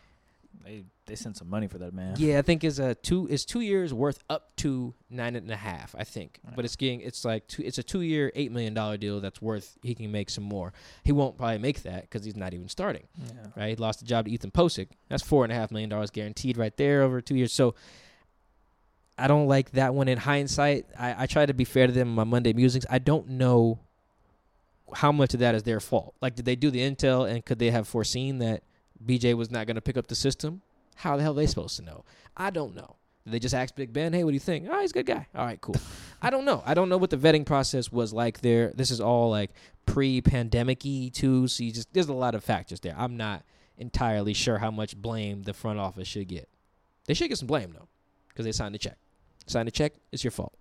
[0.63, 2.15] They they sent some money for that man.
[2.17, 5.49] yeah, I think is a uh, two is two years worth up to nine and
[5.49, 5.95] a half.
[5.97, 8.97] I think, but it's getting it's like two, it's a two year eight million dollar
[8.97, 10.73] deal that's worth he can make some more.
[11.03, 13.07] He won't probably make that because he's not even starting.
[13.17, 13.47] Yeah.
[13.55, 14.89] Right, he lost the job to Ethan Pocic.
[15.07, 17.53] That's four and a half million dollars guaranteed right there over two years.
[17.53, 17.73] So
[19.17, 20.07] I don't like that one.
[20.07, 22.86] In hindsight, I, I try to be fair to them in my Monday musings.
[22.89, 23.80] I don't know
[24.95, 26.15] how much of that is their fault.
[26.21, 28.63] Like, did they do the intel and could they have foreseen that
[29.03, 30.61] BJ was not going to pick up the system?
[30.95, 32.03] How the hell are they supposed to know?
[32.35, 32.95] I don't know.
[33.23, 34.67] Did they just ask Big Ben, hey, what do you think?
[34.69, 35.27] Oh, he's a good guy.
[35.35, 35.75] All right, cool.
[36.21, 36.63] I don't know.
[36.65, 38.71] I don't know what the vetting process was like there.
[38.75, 39.51] This is all like
[39.85, 41.47] pre pandemic y too.
[41.47, 42.95] So you just, there's a lot of factors there.
[42.97, 43.43] I'm not
[43.77, 46.49] entirely sure how much blame the front office should get.
[47.05, 47.87] They should get some blame, though,
[48.27, 48.97] because they signed the check.
[49.47, 50.53] Signed the check, it's your fault.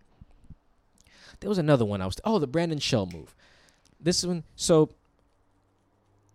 [1.41, 3.35] There was another one I was, oh, the Brandon Shell move.
[4.01, 4.91] This one, so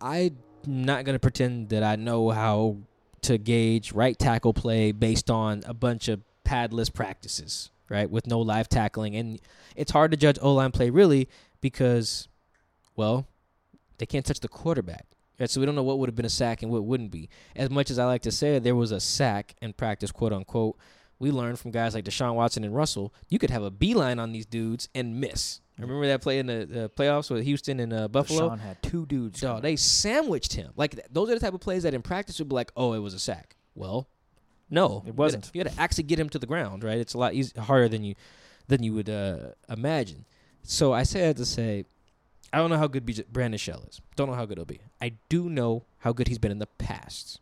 [0.02, 2.78] I'm not going to pretend that I know how
[3.22, 8.10] to gauge right tackle play based on a bunch of padless practices, right?
[8.10, 9.16] With no live tackling.
[9.16, 9.40] And
[9.76, 11.30] it's hard to judge O line play really
[11.62, 12.28] because,
[12.96, 13.28] well,
[13.98, 15.06] they can't touch the quarterback.
[15.40, 15.50] Right?
[15.50, 17.30] So we don't know what would have been a sack and what wouldn't be.
[17.56, 20.78] As much as I like to say there was a sack in practice, quote unquote,
[21.18, 24.32] we learned from guys like Deshaun Watson and Russell, you could have a beeline on
[24.32, 25.62] these dudes and miss.
[25.80, 28.50] Remember that play in the, the playoffs with Houston and uh, Buffalo?
[28.50, 29.42] Deshaun had two dudes.
[29.42, 30.72] Dog, they sandwiched him.
[30.76, 32.94] Like th- those are the type of plays that in practice would be like, oh,
[32.94, 33.56] it was a sack.
[33.76, 34.08] Well,
[34.70, 35.52] no, It wasn't.
[35.54, 36.98] You had, to actually get him to the ground, right?
[36.98, 38.16] It's a lot easy, harder than you
[38.68, 40.26] than you would uh, imagine.
[40.64, 41.86] So I say that to say,
[42.52, 44.02] I don't know how good BJ, Brandon Shell is.
[44.16, 44.80] Don't know how good he'll be.
[45.02, 47.40] I do know how good he's been in the past,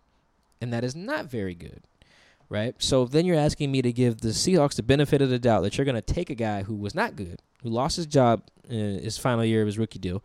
[0.59, 1.84] and that is not very good,
[2.51, 2.75] right?
[2.79, 5.77] So then you're asking me to give the Seahawks the benefit of the doubt that
[5.77, 8.99] you're going to take a guy who was not good, who lost his job in
[8.99, 10.21] his final year of his rookie deal,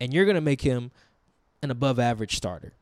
[0.00, 0.90] and you're going to make him
[1.62, 2.72] an above average starter.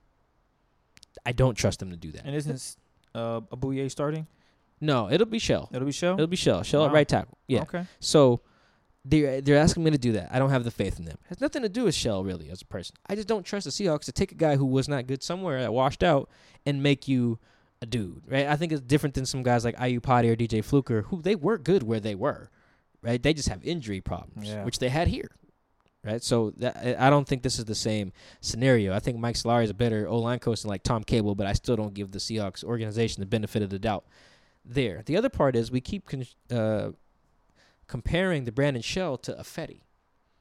[1.27, 2.25] I don't trust him to do that.
[2.25, 2.77] And isn't
[3.15, 4.29] uh, Ogbuehi starting?
[4.81, 5.71] No, it'll be Shell.
[5.73, 6.15] It'll be Shell.
[6.15, 6.63] It'll be Shell.
[6.63, 7.39] Shell at right tackle.
[7.49, 7.63] Yeah.
[7.63, 7.87] Okay.
[7.99, 8.43] So
[9.05, 10.29] they're they're asking me to do that.
[10.33, 11.19] I don't have the faith in them.
[11.25, 12.95] It has nothing to do with Shell really as a person.
[13.09, 15.61] I just don't trust the Seahawks to take a guy who was not good somewhere
[15.61, 16.29] that washed out
[16.67, 17.39] and make you
[17.85, 18.23] a dude.
[18.27, 18.47] Right?
[18.47, 21.59] I think it's different than some guys like Iupati or DJ Fluker who they were
[21.59, 22.51] good where they were.
[23.03, 23.23] Right?
[23.23, 24.65] They just have injury problems, Yeah.
[24.65, 25.31] which they had here.
[26.03, 26.23] right?
[26.23, 28.93] So that, I don't think this is the same scenario.
[28.95, 31.47] I think Mike Solari is a better O line coach than like Tom Cable, but
[31.47, 34.05] I still don't give the Seahawks organization the benefit of the doubt
[34.65, 35.03] there.
[35.07, 36.91] The other part is we keep con- uh,
[37.87, 39.81] comparing the Brandon Shell to Ifedi.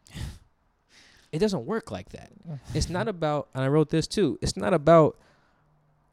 [1.32, 2.32] it doesn't work like that.
[2.74, 4.38] It's not about, and I wrote this too.
[4.42, 5.18] It's not about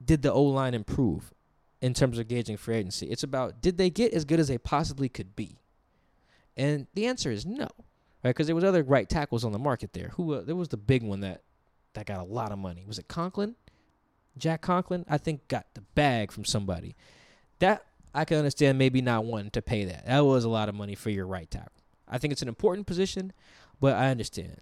[0.05, 1.33] did the O line improve
[1.81, 3.07] in terms of gauging free agency.
[3.07, 5.59] It's about did they get as good as they possibly could be,
[6.57, 7.69] and the answer is no,
[8.23, 8.31] right?
[8.31, 10.09] Because there was other right tackles on the market there.
[10.15, 11.43] Who uh, there was the big one that
[11.95, 12.85] that got a lot of money.
[12.87, 13.57] Was it Conklin?
[14.39, 16.95] Jack Conklin, I think, got the bag from somebody.
[17.59, 17.85] That
[18.15, 20.07] I can understand maybe not wanting to pay that.
[20.07, 21.73] That was a lot of money for your right tackle.
[22.09, 23.33] I think it's an important position,
[23.81, 24.61] but I understand.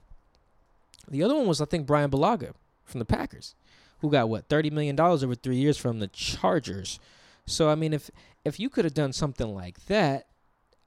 [1.08, 2.52] The other one was I think Bryan Bulaga
[2.84, 3.54] from the Packers,
[4.00, 6.98] who got what thirty million dollars over three years from the Chargers.
[7.46, 8.10] So I mean, if
[8.44, 10.28] if you could have done something like that,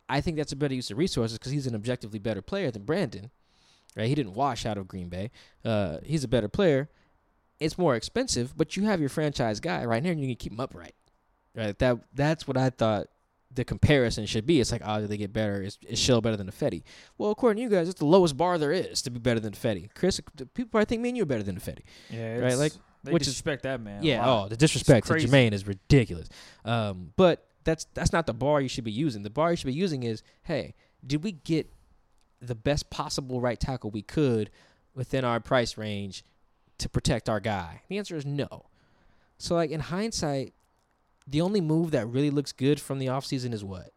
[0.10, 2.84] I think that's a better use of resources because he's an objectively better player than
[2.84, 3.32] Brandon.
[3.96, 4.08] Right?
[4.08, 5.32] He didn't wash out of Green Bay.
[5.66, 6.90] Uh, he's a better player.
[7.60, 10.54] It's more expensive, but you have your franchise guy right here, and you can keep
[10.54, 10.96] him upright.
[11.56, 11.78] Right?
[11.80, 13.08] That that's what I thought
[13.54, 14.60] the comparison should be.
[14.60, 15.62] It's like, oh, did they get better?
[15.62, 16.84] Is, is Shell better than the Fetty?
[17.18, 19.54] Well, according to you guys, it's the lowest bar there is to be better than
[19.54, 19.90] Fetty.
[19.94, 20.22] Chris,
[20.54, 21.84] people probably think me and you are better than Fetty.
[22.10, 22.74] Yeah, Right, like,
[23.04, 24.04] they which is- disrespect that man.
[24.04, 24.28] Yeah.
[24.28, 25.14] Oh, the disrespect to.
[25.14, 26.30] Jermaine is ridiculous.
[26.66, 29.24] Um, but that's that's not the bar you should be using.
[29.24, 30.74] The bar you should be using is, hey,
[31.06, 31.72] did we get
[32.42, 34.50] the best possible right tackle we could
[34.96, 36.24] within our price range
[36.80, 37.82] to protect our guy?
[37.88, 38.66] The answer is no.
[39.38, 40.54] So like in hindsight,
[41.28, 43.92] the only move that really looks good from the offseason is what?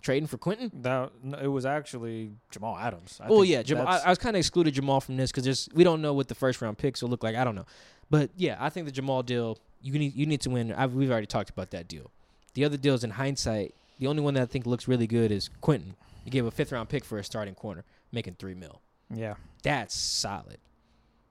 [0.00, 0.70] Trading for Quinton?
[0.82, 3.20] That no, it was actually Jamal Adams.
[3.20, 3.88] I oh yeah, Jamal.
[3.88, 6.36] I, I was kind of excluded Jamal from this because we don't know what the
[6.36, 7.34] first round picks will look like.
[7.34, 7.66] I don't know,
[8.10, 10.72] but yeah, I think the Jamal deal you need you need to win.
[10.72, 12.10] I've, we've already talked about that deal.
[12.54, 15.48] The other deals in hindsight, the only one that I think looks really good is
[15.60, 15.94] Quinton.
[16.24, 18.80] You gave a fifth round pick for a starting corner, making three mil.
[19.14, 20.58] yeah, That's solid.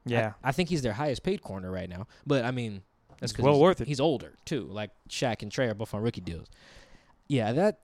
[0.05, 0.33] yeah.
[0.43, 2.07] I, I think he's their highest paid corner right now.
[2.25, 3.87] But I mean, that's It's because well he's, worth it.
[3.87, 4.61] He's older too.
[4.71, 6.47] Like Shaq and Trey are both on rookie deals.
[7.27, 7.79] Yeah, that.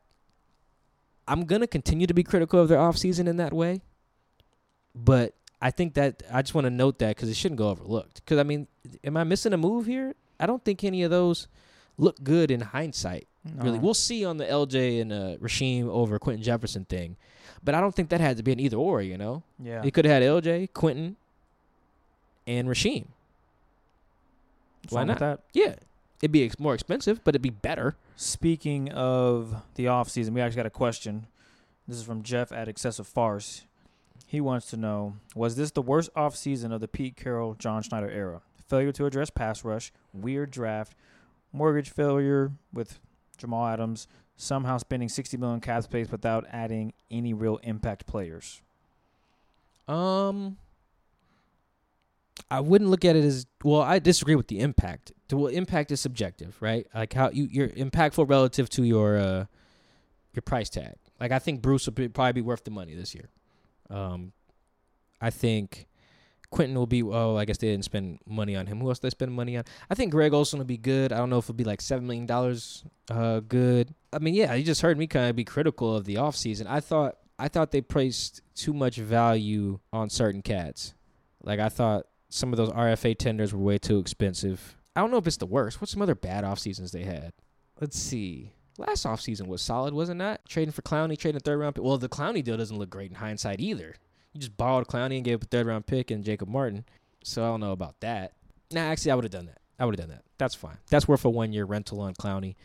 [1.28, 3.82] I'm gonna continue to be critical of their offseason in that way,
[4.96, 5.34] but
[5.64, 8.16] I think that I just want to note that because it shouldn't go overlooked.
[8.16, 8.68] Because I mean,
[9.02, 10.14] am I missing a move here?
[10.38, 11.48] I don't think any of those
[11.98, 13.28] look good in hindsight.
[13.56, 17.16] Really, we'll see on the LJ and uh, Rasheem over Quinton Jefferson thing,
[17.64, 19.02] but I don't think that had to be an either or.
[19.02, 19.82] You know, yeah.
[19.86, 21.16] it could have had LJ, Quinton,
[22.46, 23.06] and Rasheem.
[24.90, 25.20] Why not?
[25.20, 25.42] that?
[25.54, 25.76] Yeah,
[26.22, 27.96] it'd be ex- more expensive, but it'd be better.
[28.18, 31.28] Speaking of the offseason, we actually got a question.
[31.88, 33.64] This is from Jeff at Excessive Farce.
[34.26, 38.10] He wants to know Was this the worst offseason of the Pete Carroll, John Schneider
[38.10, 38.42] era?
[38.68, 40.96] Failure to address pass rush, weird draft,
[41.52, 43.00] mortgage failure with
[43.38, 48.62] Jamal Adams, somehow spending 60 million cap space without adding any real impact players.
[49.88, 50.58] Um,
[52.50, 53.82] I wouldn't look at it as well.
[53.82, 55.12] I disagree with the impact.
[55.32, 56.88] Well, impact is subjective, right?
[56.94, 59.46] Like how you you're impactful relative to your uh
[60.34, 60.96] your price tag.
[61.20, 63.30] Like I think Bruce be, probably be worth the money this year.
[63.90, 64.34] Um,
[65.22, 65.88] I think
[66.50, 67.04] Quinton will be.
[67.04, 68.80] Oh, I guess they didn't spend money on him.
[68.80, 69.64] Who else they spend money on?
[69.90, 71.12] I think Greg Olsen will be good.
[71.12, 72.84] I don't know if it'll be like seven million dollars.
[73.10, 73.94] Uh, good.
[74.12, 76.68] I mean, yeah, you just heard me kind of be critical of the offseason.
[76.68, 80.94] I thought I thought they placed too much value on certain cats.
[81.44, 84.78] Like I thought some of those RFA tenders were way too expensive.
[84.96, 85.82] I don't know if it's the worst.
[85.82, 87.34] What's some other bad off seasons they had?
[87.82, 88.54] Let's see.
[88.78, 90.48] Last offseason was solid, wasn't that?
[90.48, 91.84] Trading for Clowney, trading a third round pick.
[91.84, 93.96] Well, the Clowney deal doesn't look great in hindsight either.
[94.34, 96.86] You just borrowed Clowney and gave up a third round pick and Jacob Martin.
[97.24, 98.34] So I don't know about that.
[98.72, 99.60] Nah, actually, I would have done that.
[99.80, 100.24] I would have done that.
[100.40, 100.78] That's fine.
[100.90, 102.56] That's worth a one year rental on Clowney.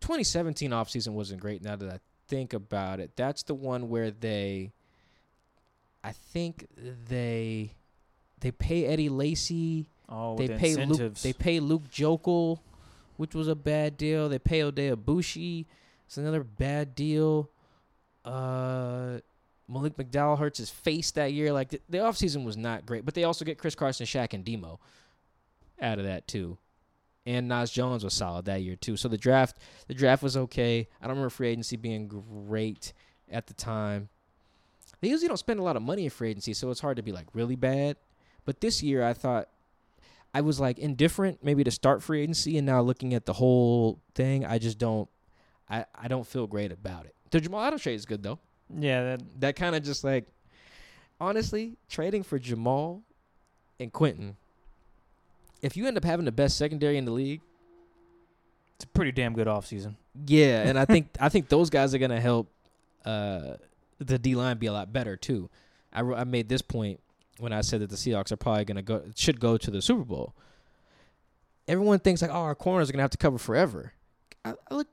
[0.00, 1.98] 2017 offseason wasn't great now that I
[2.28, 3.12] think about it.
[3.16, 4.72] That's the one where they,
[6.02, 6.66] I think
[7.08, 7.72] they,
[8.40, 9.88] they pay Eddie Lacy.
[10.08, 10.90] Oh, They the pay Luke.
[10.90, 11.22] incentives.
[11.22, 12.58] They pay Luke Joeckel,
[13.16, 14.28] which was a bad deal.
[14.28, 15.66] They pay Oday Aboushi.
[16.06, 17.50] It's another bad deal.
[18.24, 19.18] Uh,
[19.68, 21.52] Malik McDowell hurts his face that year.
[21.52, 24.44] Like the, the offseason was not great, but they also get Chris Carson, Shaq, and
[24.44, 24.80] Demo
[25.80, 26.58] out of that too.
[27.26, 28.96] And Naz Jones was solid that year too.
[28.96, 29.58] So the draft,
[29.88, 30.88] the draft was okay.
[31.00, 32.92] I don't remember free agency being great
[33.30, 34.10] at the time.
[35.00, 37.02] They usually don't spend a lot of money in free agency, so it's hard to
[37.02, 37.96] be like really bad.
[38.44, 39.48] But this year, I thought
[40.34, 44.00] I was like indifferent maybe to start free agency, and now looking at the whole
[44.14, 45.08] thing, I just don't.
[45.70, 47.14] I, I don't feel great about it.
[47.30, 48.38] The Jamal Adams trade is good though.
[48.76, 50.26] yeah, that, That kind of just like,
[51.20, 53.02] honestly, trading for Jamal
[53.80, 54.36] and Quinton.
[55.62, 57.40] If you end up having the best secondary in the league,
[58.76, 59.94] it's a pretty damn good offseason.
[60.26, 62.48] yeah, and I think I think those guys are gonna help
[63.04, 63.54] uh,
[63.98, 65.48] the D line be a lot better too.
[65.92, 66.98] I, I made this point
[67.38, 70.04] when I said that the Seahawks are probably gonna go should go to the Super
[70.04, 70.34] Bowl.
[71.66, 73.92] Everyone thinks like, oh, our corners are gonna have to cover forever.
[74.44, 74.88] I, I look.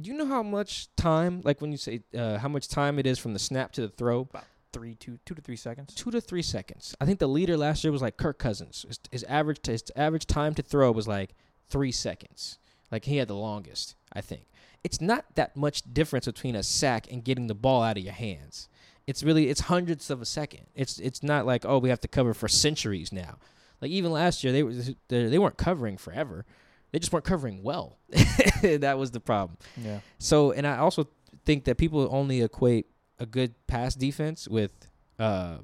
[0.00, 3.06] Do you know how much time, like when you say uh, how much time it
[3.06, 4.20] is from the snap to the throw?
[4.20, 5.94] About Three, two, two to three seconds.
[5.94, 6.96] two to three seconds.
[6.98, 8.86] I think the leader last year was like Kirk Cousins.
[8.88, 11.34] His, his average his average time to throw was like
[11.68, 12.58] three seconds.
[12.90, 13.96] Like he had the longest.
[14.14, 14.46] I think
[14.82, 18.14] it's not that much difference between a sack and getting the ball out of your
[18.14, 18.70] hands.
[19.06, 20.66] It's really it's hundredths of a second.
[20.74, 23.38] It's it's not like oh we have to cover for centuries now.
[23.80, 24.72] Like even last year they were
[25.08, 26.44] they, they weren't covering forever.
[26.92, 27.98] They just weren't covering well.
[28.62, 29.56] that was the problem.
[29.76, 30.00] Yeah.
[30.18, 31.08] So, and I also
[31.44, 32.86] think that people only equate
[33.18, 34.72] a good pass defense with
[35.18, 35.58] uh,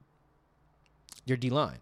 [1.27, 1.79] your D line.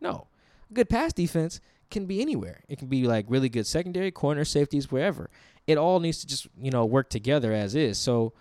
[0.00, 0.26] No,
[0.70, 2.62] a good pass defense can be anywhere.
[2.68, 5.30] It can be like really good secondary, corner, safeties, wherever.
[5.66, 7.98] It all needs to just you know work together as is.
[7.98, 8.32] So,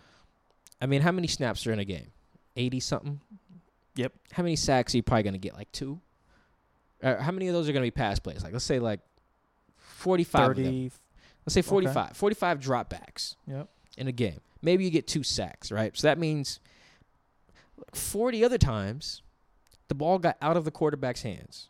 [0.82, 2.12] I mean, how many snaps are in a game?
[2.56, 3.20] Eighty something.
[3.96, 4.14] Yep.
[4.32, 5.56] How many sacks are you probably gonna get?
[5.56, 6.00] Like two.
[7.04, 8.44] Uh, how many of those are gonna be pass plays?
[8.44, 9.00] Like let's say like
[9.78, 10.52] forty-five.
[10.52, 10.66] of them.
[10.66, 10.92] 30.
[11.46, 11.68] Let's say Okay.
[11.70, 12.18] 45.
[12.18, 13.68] 45 dropbacks Yep.
[13.98, 14.40] in a game.
[14.62, 15.96] Maybe you get two sacks, right?
[15.96, 16.60] So that means
[17.94, 19.22] 40 other times
[19.88, 21.70] the ball got out of the quarterback's hands.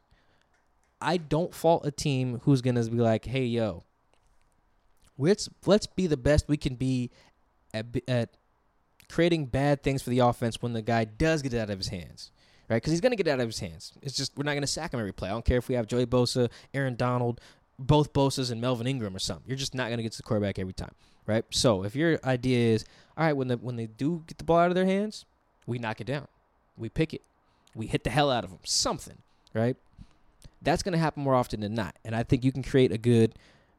[1.02, 3.84] I don't fault a team who's going to be like, "Hey, yo,
[5.18, 7.12] let's let's be the best we can be
[7.74, 8.30] at at
[9.10, 11.90] creating bad things for the offense when the guy does get it out of his
[11.90, 12.32] hands."
[12.68, 12.82] Right?
[12.82, 13.94] Cuz he's going to get it out of his hands.
[14.02, 15.30] It's just we're not going to sack him every play.
[15.30, 17.40] I don't care if we have Joey Bosa, Aaron Donald,
[17.78, 19.46] both Bosa's and Melvin Ingram or something.
[19.48, 20.94] You're just not going to get to the quarterback every time,
[21.28, 21.46] right?
[21.50, 22.86] So if your idea is,
[23.18, 25.26] all right, when the when they do get the ball out of their hands,
[25.68, 26.28] we knock it down,
[26.78, 27.22] we pick it,
[27.76, 29.18] we hit the hell out of them, something,
[29.54, 29.76] right?
[30.62, 32.98] That's going to happen more often than not, and I think you can create a
[32.98, 33.36] good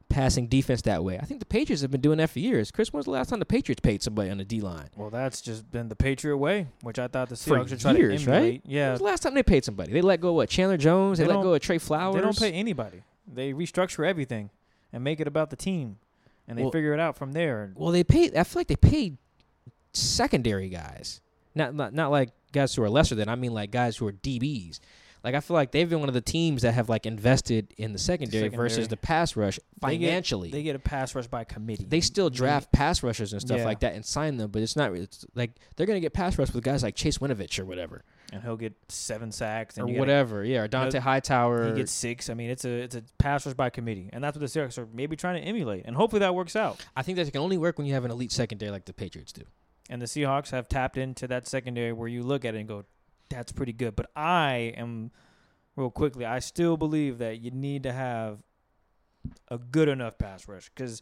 [0.09, 1.17] passing defense that way.
[1.19, 2.71] I think the Patriots have been doing that for years.
[2.71, 4.87] Chris, when's the last time the Patriots paid somebody on the D line?
[4.95, 8.23] Well, that's just been the Patriot way, which I thought the Seahawks should try years,
[8.23, 8.35] to right?
[8.37, 8.65] emulate.
[8.65, 8.91] When Yeah.
[8.91, 9.91] was the last time they paid somebody?
[9.91, 10.49] They let go of what?
[10.49, 11.17] Chandler Jones.
[11.17, 12.15] They, They let go of Trey Flowers.
[12.15, 13.03] They don't pay anybody.
[13.31, 14.49] They restructure everything
[14.93, 15.97] and make it about the team,
[16.47, 17.73] and they Well- figure it out from there.
[17.75, 18.35] Well, they paid.
[18.35, 19.17] I feel like they paid
[19.93, 21.21] secondary guys,
[21.55, 23.29] not not not like guys who are lesser than.
[23.29, 24.79] I mean, like guys who are DBs.
[25.27, 27.91] Like I feel like they've been one of the teams that have like invested in
[27.91, 28.87] the secondary, versus Secondary.
[28.87, 30.51] the pass rush They get- financially.
[30.51, 31.83] They get a pass rush by committee.
[31.85, 33.65] They still They- draft pass rushers and stuff Yeah.
[33.65, 34.93] like that and sign them, but it's not.
[34.95, 38.41] It's like they're gonna get pass rush with guys like Chase Winovich or whatever, and
[38.41, 40.45] he'll get seven sacks and or gotta- whatever.
[40.45, 41.71] Yeah, or Dont'a know, Hightower.
[41.71, 42.29] He gets six.
[42.29, 44.77] I mean, it's a it's a pass rush by committee, and that's what the Seahawks
[44.77, 46.85] are maybe trying to emulate, and hopefully that works out.
[46.95, 48.93] I think that it can only work when you have an elite secondary like the
[48.93, 49.41] Patriots do.
[49.89, 52.85] And the Seahawks have tapped into that secondary where you look at it and go,
[53.29, 55.11] "That's pretty good." But I am,
[55.75, 58.39] real quickly, I still believe that you need to have
[59.49, 61.01] a good enough pass rush because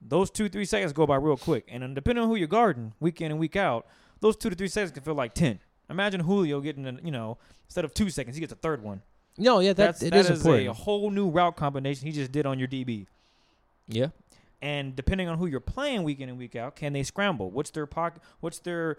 [0.00, 3.20] those two three seconds go by real quick, and depending on who you're guarding, week
[3.20, 3.86] in and week out,
[4.20, 5.58] those two to three seconds can feel like ten.
[5.88, 9.02] Imagine Julio getting, a, you know, instead of two seconds, he gets a third one.
[9.38, 12.32] No, yeah, that That's it that is is a whole new route combination he just
[12.32, 13.06] did on your DB.
[13.86, 14.08] yeah,
[14.62, 17.50] And depending on who you're playing week in and week out, can they scramble?
[17.50, 18.22] What's their pocket?
[18.40, 18.96] What's their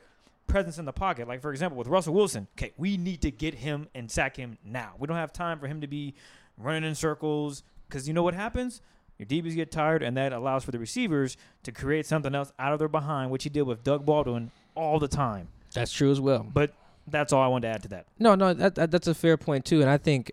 [0.47, 1.27] presence in the pocket?
[1.27, 4.57] Like for example, with Russell Wilson, okay, we need to get him and sack him
[4.63, 4.93] now.
[4.97, 6.15] We don't have time for him to be
[6.57, 8.81] running in circles because you know what happens?
[9.17, 12.73] Your DBs get tired, and that allows for the receivers to create something else out
[12.73, 15.47] of their behind, which he did with Doug Baldwin all the time.
[15.73, 16.45] that's true as well.
[16.53, 16.73] But
[17.07, 18.05] that's all I wanted to add to that.
[18.19, 20.31] No, no, that, that that's a fair point too, and I think,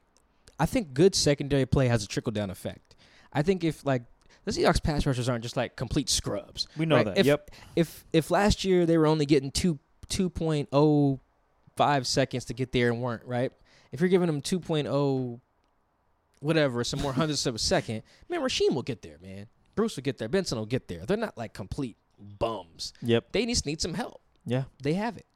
[0.60, 2.94] I think good secondary play has a trickle down effect.
[3.32, 4.02] I think if like
[4.44, 6.68] the Seahawks pass rushers aren't just like complete scrubs.
[6.76, 7.18] We know Right, that.
[7.18, 7.50] if- yep.
[7.76, 9.78] If if last year they were only getting two
[10.14, 11.18] two point oh
[11.76, 13.52] five seconds to get there and weren't right,
[13.92, 15.40] if you're giving them two point oh
[16.40, 19.46] whatever, some more hundredths of a second, man, Rasheem will get there, man.
[19.74, 20.28] Bruce will get there.
[20.28, 21.04] Benson will get there.
[21.06, 21.96] They're not like complete
[22.38, 22.92] bums.
[23.02, 23.32] Yep.
[23.32, 24.20] They just need some help.
[24.46, 24.64] Yeah.
[24.82, 25.26] They have it,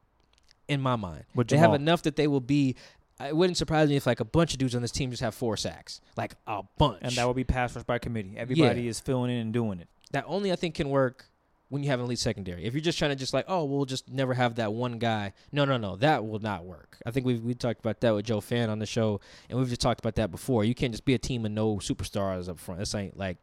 [0.67, 1.23] in my mind.
[1.47, 2.75] They have enough that they will be.
[3.19, 5.21] Uh, it wouldn't surprise me if like a bunch of dudes on this team just
[5.21, 6.99] have four sacks, like a bunch.
[7.01, 8.35] And that would be pass rush by committee.
[8.37, 9.89] Everybody is filling in and doing it.
[10.11, 11.25] that only I think can work
[11.69, 12.65] when you have an elite secondary.
[12.65, 15.33] If you're just trying to just like, oh, we'll just never have that one guy.
[15.51, 16.97] No, no, no, that will not work.
[17.05, 19.69] I think we we talked about that with Joe Fan on the show, and we've
[19.69, 20.65] just talked about that before.
[20.65, 22.79] You can't just be a team with no superstars up front.
[22.79, 23.37] This ain't like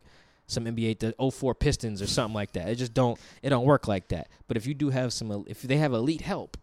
[0.46, 2.68] some NBA the 04 Pistons or something like that.
[2.68, 4.28] It just don't it don't work like that.
[4.48, 6.56] But if you do have some, if they have elite help,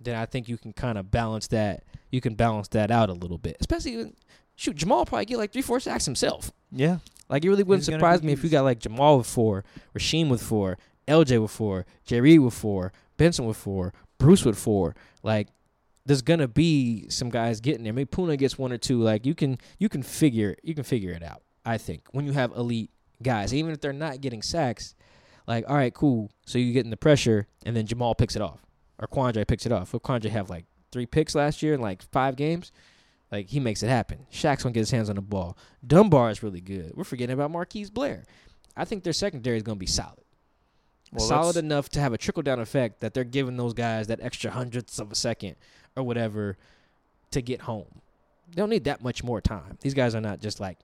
[0.00, 1.84] then I think you can kind of balance that.
[2.10, 4.12] You can balance that out a little bit, especially.
[4.56, 6.52] Shoot, Jamal probably get like three, four sacks himself.
[6.70, 6.98] Yeah.
[7.28, 9.64] Like it really wouldn't He's surprise me if you got like Jamal with four,
[9.96, 14.94] Rasheem with four, LJ with four, Jerry with four, Benson with four, Bruce with four.
[15.22, 15.48] Like
[16.06, 17.92] there's gonna be some guys getting there.
[17.92, 19.00] Maybe Poona gets one or two.
[19.00, 21.42] Like you can you can figure you can figure it out.
[21.64, 22.90] I think when you have elite
[23.22, 24.94] guys, even if they're not getting sacks,
[25.46, 26.30] like all right, cool.
[26.46, 28.60] So you're getting the pressure, and then Jamal picks it off,
[28.98, 29.94] or Quandre picks it off.
[29.94, 32.70] Or Quandre have like three picks last year in like five games.
[33.32, 34.26] Like he makes it happen.
[34.32, 35.56] Shaq's gonna get his hands on the ball.
[35.86, 36.92] Dunbar is really good.
[36.94, 38.24] We're forgetting about Marquise Blair.
[38.76, 40.20] I think their secondary is gonna be solid.
[41.12, 44.20] Well, solid enough to have a trickle down effect that they're giving those guys that
[44.20, 45.56] extra hundredths of a second
[45.96, 46.56] or whatever
[47.30, 48.00] to get home.
[48.48, 49.78] They don't need that much more time.
[49.80, 50.78] These guys are not just like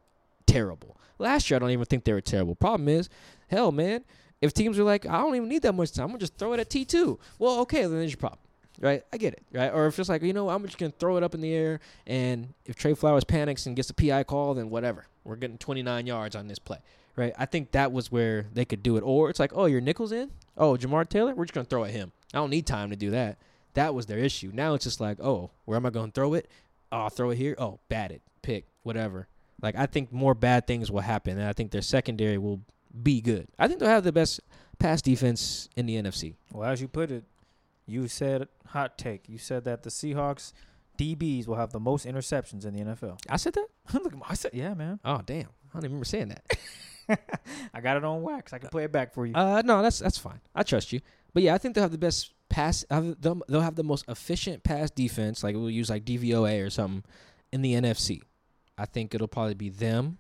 [0.47, 0.97] terrible.
[1.19, 2.55] Last year, I don't even think they were terrible.
[2.55, 3.09] Problem is,
[3.49, 4.05] hell, man,
[4.41, 6.53] if teams are like, I don't even need that much time, I'm gonna just throw
[6.53, 7.19] it at T two.
[7.39, 8.41] Well, okay, then there's your problem,
[8.81, 9.05] right?
[9.13, 9.73] I get it, right?
[9.73, 11.81] Or if it's like, you know, I'm just gonna throw it up in the air,
[12.07, 16.07] and if Tre Flowers panics and gets a PI call, then whatever, we're getting 29
[16.07, 16.79] yards on this play,
[17.17, 17.33] right?
[17.39, 19.03] I think that was where they could do it.
[19.03, 21.91] Or it's like, oh, your nickels in, oh, Jamar Taylor, we're just gonna throw at
[21.91, 22.13] him.
[22.33, 23.39] I don't need time to do that.
[23.75, 24.51] That was their issue.
[24.53, 26.49] Now it's just like, oh, where am I gonna throw it?
[26.91, 27.55] Oh, I'll throw it here.
[27.59, 29.29] Oh, bat it, pick, whatever.
[29.63, 32.61] Like I think more bad things will happen, and I think their secondary will
[33.03, 33.47] be good.
[33.59, 34.41] I think they'll have the best
[34.79, 36.35] pass defense in the NFC.
[36.53, 37.25] Well, as you put it,
[37.91, 39.29] you said hot take.
[39.29, 40.53] You said that the Seahawks
[40.99, 43.19] DBs will have the most interceptions in the NFL.
[43.29, 43.67] I said that.
[43.95, 45.01] Look, I said, yeah, man.
[45.05, 46.45] Oh damn, I don't even remember saying that.
[47.75, 48.53] I got it on wax.
[48.53, 49.35] I can play it back for you.
[49.35, 50.41] Uh, no, that's that's fine.
[50.55, 51.01] I trust you.
[51.33, 52.85] But yeah, I think they'll have the best pass.
[52.89, 55.43] They'll they'll have the most efficient pass defense.
[55.43, 57.05] Like we'll use like DVOA or something
[57.53, 58.23] in the NFC.
[58.79, 60.19] I think it'll probably be them.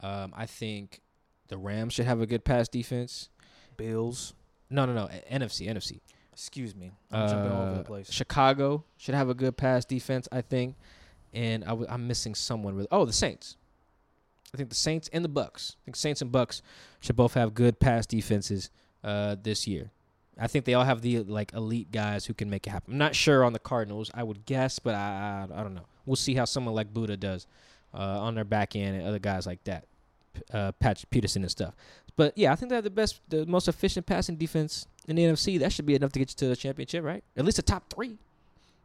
[0.00, 1.00] Um, I think
[1.48, 3.28] the Rams should have a good pass defense.
[3.76, 4.34] Bills.
[4.70, 5.08] No, no, no.
[5.30, 6.00] NFC, NFC.
[6.40, 6.90] Excuse me.
[7.12, 8.10] I'm jumping all over the Uh, place.
[8.10, 10.74] Chicago should have a good pass defense, I think.
[11.34, 12.86] And I w- I'm missing someone with.
[12.90, 13.56] Oh, the Saints.
[14.54, 15.76] I think the Saints and the Bucks.
[15.78, 16.62] I think Saints and Bucks
[16.98, 18.70] should both have good pass defenses
[19.04, 19.90] uh, this year.
[20.38, 22.94] I think they all have the like elite guys who can make it happen.
[22.94, 24.10] I'm not sure on the Cardinals.
[24.14, 25.86] I would guess, but I I, I don't know.
[26.06, 27.46] We'll see how someone like Budda does
[27.92, 29.84] uh, on their back end and other guys like that,
[30.52, 31.74] uh, Patch Peterson and stuff.
[32.16, 35.24] But yeah, I think they have the best, the most efficient passing defense in the
[35.24, 35.58] NFC.
[35.58, 37.24] That should be enough to get you to the championship, right?
[37.36, 38.18] At least a top three.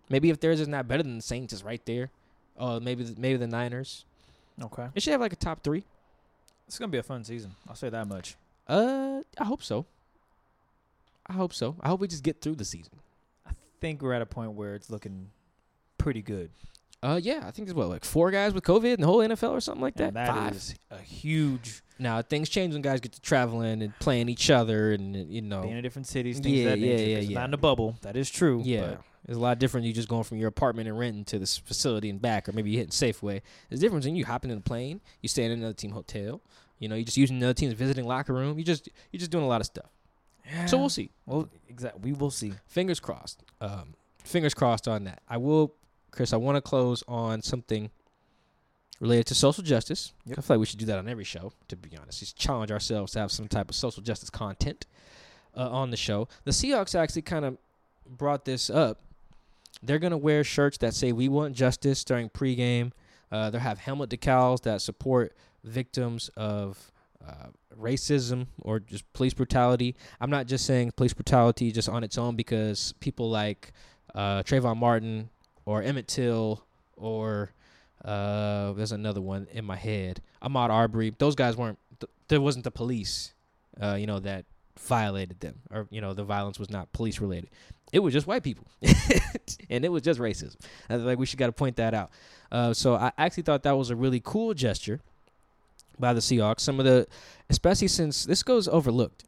[0.10, 2.12] Maybe if theirs is not better than the Saints, it's right there.
[2.58, 4.06] Oh, maybe the, maybe the Niners.
[4.62, 4.88] okay.
[4.96, 5.84] It should have like a top three.
[6.68, 7.56] It's gonna be a fun season.
[7.68, 8.36] I'll say that much.
[8.68, 9.86] Uh, I hope so.
[11.28, 11.76] I hope so.
[11.82, 12.93] I hope we just get through the season.
[13.48, 15.30] I think we're at a point where it's looking
[15.98, 16.52] pretty good.
[17.06, 19.51] Uh, yeah, I think there's what like four guys with COVID in the whole NFL
[19.51, 20.08] or something like that.
[20.10, 20.56] And that Five.
[20.56, 24.91] is a huge Now things change when guys get to traveling and playing each other,
[24.93, 27.10] and uh, you know, being in different cities, things Yeah, of that yeah, nature.
[27.12, 27.39] yeah, yeah.
[27.39, 27.95] Not in a bubble.
[28.01, 28.62] That is true.
[28.66, 29.86] yeah, but it's a lot different.
[29.88, 32.70] You just going from your apartment and renting to this facility and back, or maybe
[32.72, 33.41] you hitting Safeway.
[33.70, 36.41] There's a difference in you hopping in a plane, you staying in another team hotel.
[36.80, 38.58] You know, you just using another team's visiting locker room.
[38.60, 39.89] You just you're just doing a lot of stuff.
[40.68, 41.10] So we'll see.
[41.26, 42.01] Well, exactly.
[42.12, 42.53] We will see.
[42.68, 43.43] Fingers crossed.
[43.62, 45.22] Um, fingers crossed on that.
[45.28, 45.74] I will,
[46.16, 46.34] Chris.
[46.34, 47.91] I want to close on something
[48.99, 50.13] related to social justice.
[50.26, 50.38] Yep.
[50.38, 51.51] I feel like we should do that on every show.
[51.68, 54.86] To be honest, just challenge ourselves to have some type of social justice content
[55.55, 56.28] uh, on the show.
[56.43, 57.57] The Seahawks actually kind of
[58.05, 59.01] brought this up.
[59.84, 62.91] They're gonna wear shirts that say "We want justice" during pregame.
[63.32, 66.91] Uh, they'll have helmet decals that support victims of
[67.28, 67.47] uh,
[67.78, 69.95] racism or just police brutality.
[70.22, 73.74] I'm not just saying police brutality just on its own because people like
[74.13, 75.30] uh, Trayvon Martin
[75.66, 76.63] or Emmett Till
[76.97, 77.51] or
[78.03, 81.13] uh, there's another one in my head, Ahmad Arbery.
[81.18, 81.80] Those guys weren't.
[81.99, 83.34] Th- there wasn't the police,
[83.82, 84.45] uh, you know, that
[84.80, 87.49] violated them or you know the violence was not police related.
[87.91, 88.66] It was just white people,
[89.70, 90.57] and it was just racism.
[90.89, 92.11] I like we should got to point that out.
[92.51, 94.99] Uh, so I actually thought that was a really cool gesture
[95.97, 96.59] by the Seahawks.
[96.59, 97.07] Some of the,
[97.49, 99.24] especially since this goes overlooked.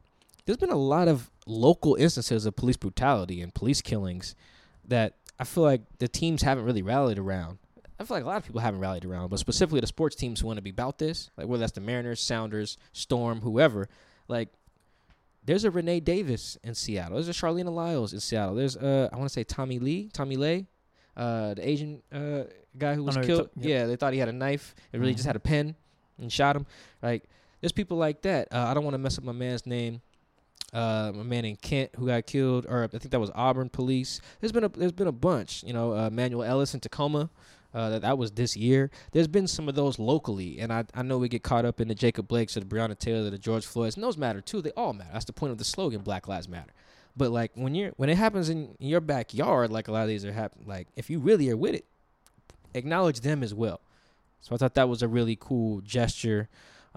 [0.45, 4.35] There's been a lot of local instances of police brutality and police killings
[4.87, 7.59] that I feel like the teams haven't really rallied around.
[7.99, 10.39] I feel like a lot of people haven't rallied around, but specifically the sports teams
[10.39, 13.89] who want to be about this, like whether that's the Mariners, Sounders, Storm, whoever.
[14.27, 14.49] Like,
[15.45, 17.15] there's a Renee Davis in Seattle.
[17.15, 18.55] There's a Charlene Lyles in Seattle.
[18.55, 20.67] There's uh, I want to say Tommy Lee, Tommy Lay,
[21.15, 22.43] uh, the Asian uh
[22.77, 23.45] guy who was know who killed.
[23.55, 23.67] ta- yep.
[23.69, 24.75] Yeah, they thought he had a knife.
[24.91, 25.27] It really just Mhm.
[25.29, 25.75] had a pen
[26.19, 26.65] and shot him.
[27.01, 27.23] Like,
[27.61, 28.49] there's people like that.
[28.51, 30.01] Uh, I don't want to mess up my man's name.
[30.73, 34.19] Uh, my man in Kent who got killed, or I think that was Auburn police.
[34.39, 35.63] There's been a there's been a bunch.
[35.63, 37.29] You know, uh, Manuel Ellis in Tacoma.
[37.73, 38.89] Uh, that, that was this year.
[39.11, 41.87] There's been some of those locally, and I I know we get caught up in
[41.87, 44.61] the Jacob Blakes or the Breonna Taylor, the George Floyds, and those matter too.
[44.61, 45.09] They all matter.
[45.13, 46.71] That's the point of the slogan, Black Lives Matter.
[47.15, 50.23] But like when you're when it happens in your backyard, like a lot of these
[50.23, 50.67] are happening.
[50.67, 51.85] Like if you really are with it,
[52.73, 53.81] acknowledge them as well.
[54.41, 56.47] So I thought that was a really cool gesture.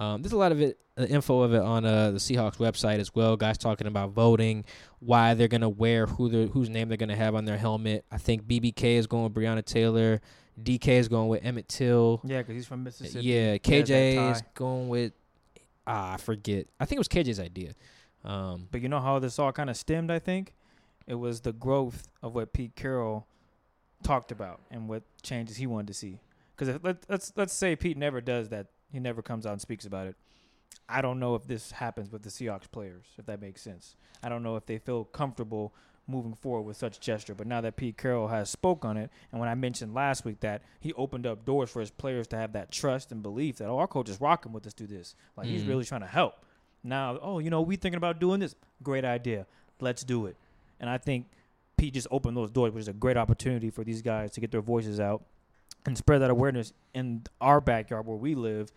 [0.01, 2.99] Um, there's a lot of it, uh, info of it on uh, the Seahawks website
[3.01, 3.37] as well.
[3.37, 4.65] Guys talking about voting,
[4.99, 8.05] why they're gonna wear who the whose name they're gonna have on their helmet.
[8.11, 10.21] I think BBK is going with Breonna Taylor,
[10.63, 12.21] DK is going with Emmett Till.
[12.25, 13.27] Yeah, because he's from Mississippi.
[13.27, 15.13] Yeah, He has that KJ is going with
[15.87, 16.67] ah, I forget.
[16.79, 17.75] I think it was KJ's idea.
[18.25, 20.55] Um, But you know how this all kind of stemmed, I think?
[21.07, 23.27] It was the growth of what Pete Carroll
[24.03, 26.21] talked about and what changes he wanted to see.
[26.57, 29.87] Because let, let's let's say Pete never does that, he never comes out and speaks
[29.87, 30.17] about it.
[30.89, 33.97] I don't know if this happens with the Seahawks players, if that makes sense.
[34.23, 35.73] I don't know if they feel comfortable
[36.09, 37.35] moving forward with such gesture.
[37.35, 40.41] But now that Pete Carroll has spoke on it, and when I mentioned last week
[40.41, 43.69] that he opened up doors for his players to have that trust and belief that
[43.69, 45.69] oh, our coach is rocking with us do this, like he's Mhm.
[45.69, 46.45] really trying to help.
[46.83, 48.57] Now, oh, you know, we thinking about doing this.
[48.83, 49.47] Great idea.
[49.81, 50.37] Let's do it.
[50.81, 51.27] And I think
[51.77, 54.51] Pete just opened those doors, which is a great opportunity for these guys to get
[54.51, 55.23] their voices out
[55.87, 58.71] and spread that awareness in our backyard where we live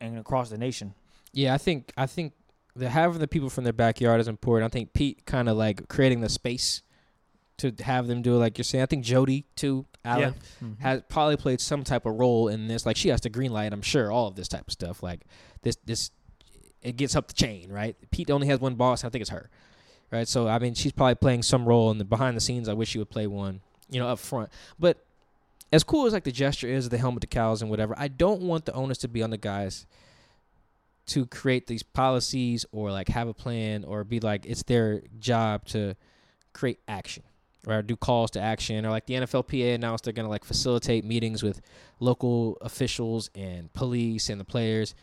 [0.00, 0.94] and across the nation.
[1.32, 2.32] Yeah, I think I think
[2.74, 4.70] the having the people from their backyard is important.
[4.70, 6.82] I think Pete kind of like creating the space
[7.58, 8.82] to have them do it, like you're saying.
[8.82, 10.78] I think Jody too, Allen Mhm.
[10.80, 12.84] has probably played some type of role in this.
[12.84, 15.02] Like she has to green light, I'm sure, all of this type of stuff.
[15.02, 15.22] Like
[15.62, 16.10] this, this,
[16.82, 17.96] it gets up the chain, right?
[18.10, 19.04] Pete only has one boss.
[19.04, 19.48] I think it's her,
[20.12, 20.28] right?
[20.28, 22.68] So I mean, she's probably playing some role in the behind the scenes.
[22.68, 24.50] I wish she would play one, you know, up front.
[24.78, 25.02] But
[25.72, 28.64] as cool as like the gesture is, the helmet decals and whatever, I don't want
[28.66, 29.86] the onus to be on the guys
[31.06, 35.64] to create these policies or like have a plan or be like it's their job
[35.66, 35.94] to
[36.52, 37.22] create action
[37.66, 41.04] or do calls to action or like the NFLPA announced they're going to like facilitate
[41.04, 41.60] meetings with
[42.00, 44.94] local officials and police and the players.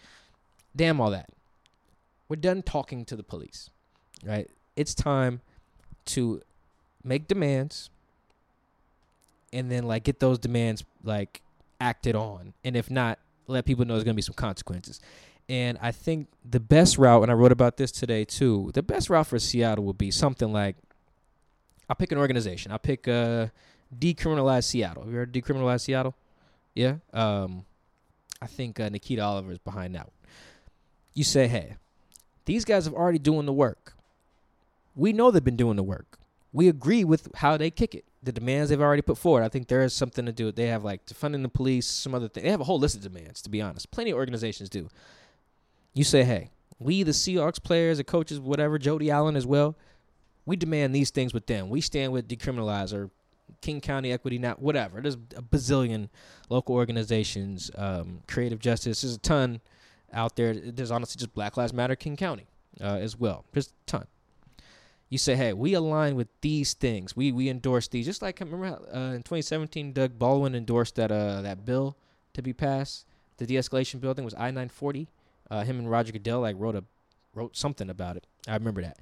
[0.75, 1.29] Damn all that.
[2.27, 3.69] We're done talking to the police.
[4.25, 4.49] Right?
[4.75, 5.41] It's time
[6.05, 6.41] to
[7.03, 7.89] make demands
[9.53, 11.41] and then like get those demands like
[11.79, 12.53] acted on.
[12.63, 14.99] And if not, let people know there's to be some consequences.
[15.49, 19.09] And I think the best route, and I wrote about this today too, the best
[19.09, 20.75] route for Seattle would be something like
[21.89, 22.71] I'll pick an organization.
[22.71, 23.47] I'll pick uh,
[23.97, 25.03] Decriminalize Seattle.
[25.03, 26.15] Have you heard of Decriminalize Seattle?
[26.73, 26.95] Yeah.
[27.13, 27.65] Um,
[28.41, 30.31] I think uh, Nikita Oliver is behind that one.
[31.13, 31.75] You say, hey,
[32.45, 33.93] these guys have already doing the work.
[34.95, 36.17] We know they've been doing the work.
[36.51, 38.05] We agree with how they kick it.
[38.23, 39.43] The demands they've already put forward.
[39.43, 40.51] I think there is something to do.
[40.51, 42.43] They have like defunding the police, some other thing.
[42.43, 43.91] They have a whole list of demands, to be honest.
[43.91, 44.87] Plenty of organizations do.
[45.93, 49.75] You say, hey, we the Seahawks players, the coaches, whatever, Jody Allen as well,
[50.45, 51.69] we demand these things with them.
[51.69, 53.09] We stand with Decriminalize or
[53.61, 55.01] King County Equity Now, whatever.
[55.01, 56.09] There's a bazillion
[56.49, 59.01] local organizations, um, creative justice.
[59.01, 59.61] There's a ton
[60.11, 60.53] out there.
[60.53, 62.47] There's honestly just Black Lives Matter King County
[62.81, 63.45] uh, as well.
[63.53, 64.05] There's a ton.
[65.13, 67.15] You say, hey, we align with these things.
[67.15, 68.07] We we endorse these.
[68.07, 71.95] Just like remember how, uh, in 2017, Doug Baldwin endorsed that uh, that bill
[72.33, 73.05] to be passed.
[73.37, 74.09] The de-escalation bill.
[74.09, 75.05] I think was I-940.
[75.51, 76.83] Uh, him and Roger Goodell like wrote a
[77.35, 78.25] wrote something about it.
[78.47, 78.97] I remember that.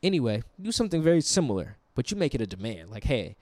[0.00, 2.90] Anyway, do something very similar, but you make it a demand.
[2.92, 3.34] Like, hey,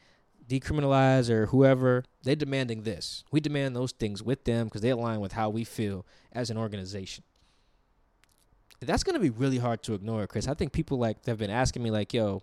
[0.49, 3.25] decriminalize or whoever, they're demanding this.
[3.31, 6.57] We demand those things with them because they align with how we feel as an
[6.57, 7.25] organization.
[8.81, 10.49] That's going to be really hard to ignore, Chris.
[10.49, 12.43] I think people like have been asking me, like, yo,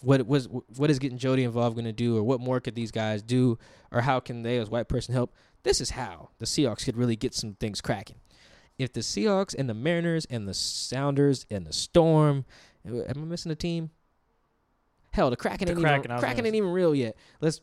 [0.00, 2.90] what was what is getting Jody involved going to do, or what more could these
[2.92, 3.58] guys do,
[3.90, 5.34] or how can they as white person help?
[5.64, 8.16] This is how the Seahawks could really get some things cracking.
[8.78, 12.44] If the Seahawks and the Mariners and the Sounders and the Storm,
[12.86, 13.90] am I missing a team?
[15.10, 17.16] Hell, the Kraken The ain't Kraken, even Kraken ain't even real yet.
[17.40, 17.60] Let's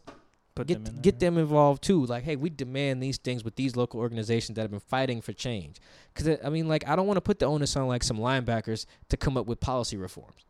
[0.56, 2.06] Put get them get them involved too.
[2.06, 5.34] Like, hey, we demand these things with these local organizations that have been fighting for
[5.34, 5.82] change.
[6.14, 8.86] Because I mean, like, I don't want to put the onus on like some linebackers
[9.10, 10.46] to come up with policy reforms.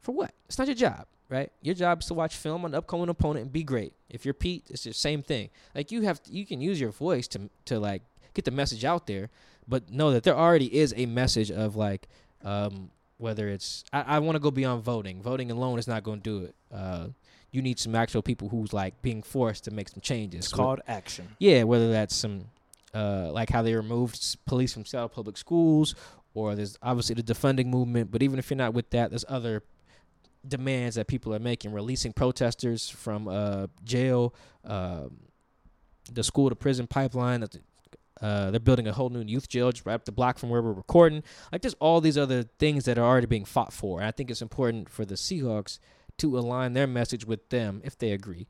[0.00, 0.32] For what?
[0.46, 1.52] It's not your job, right?
[1.62, 3.92] Your job is to watch film on the upcoming opponent and be great.
[4.10, 5.50] If you're Pete, it's the same thing.
[5.72, 8.02] Like, you have you can use your voice to to like
[8.34, 9.30] get the message out there,
[9.68, 12.08] but know that there already is a message of like.
[12.42, 15.22] Um, whether it's I, I want to go beyond voting.
[15.22, 16.54] Voting alone is not going to do it.
[16.70, 17.06] Uh,
[17.54, 20.46] you need some actual people who's like being forced to make some changes.
[20.46, 21.28] It's called action.
[21.38, 22.46] Yeah, whether that's some
[22.92, 25.94] uh, like how they removed police from Seattle public schools,
[26.34, 28.10] or there's obviously the defunding movement.
[28.10, 29.62] But even if you're not with that, there's other
[30.46, 35.16] demands that people are making, releasing protesters from uh, jail, um,
[36.12, 37.40] the school to prison pipeline.
[37.40, 37.56] that-
[38.22, 40.62] Uh, they're building a whole new youth jail just right up the block from where
[40.62, 41.20] we're recording.
[41.50, 44.30] Like there's all these other things that are already being fought for, and I think
[44.30, 45.78] it's important for the Seahawks
[46.18, 48.46] to align their message with them if they agree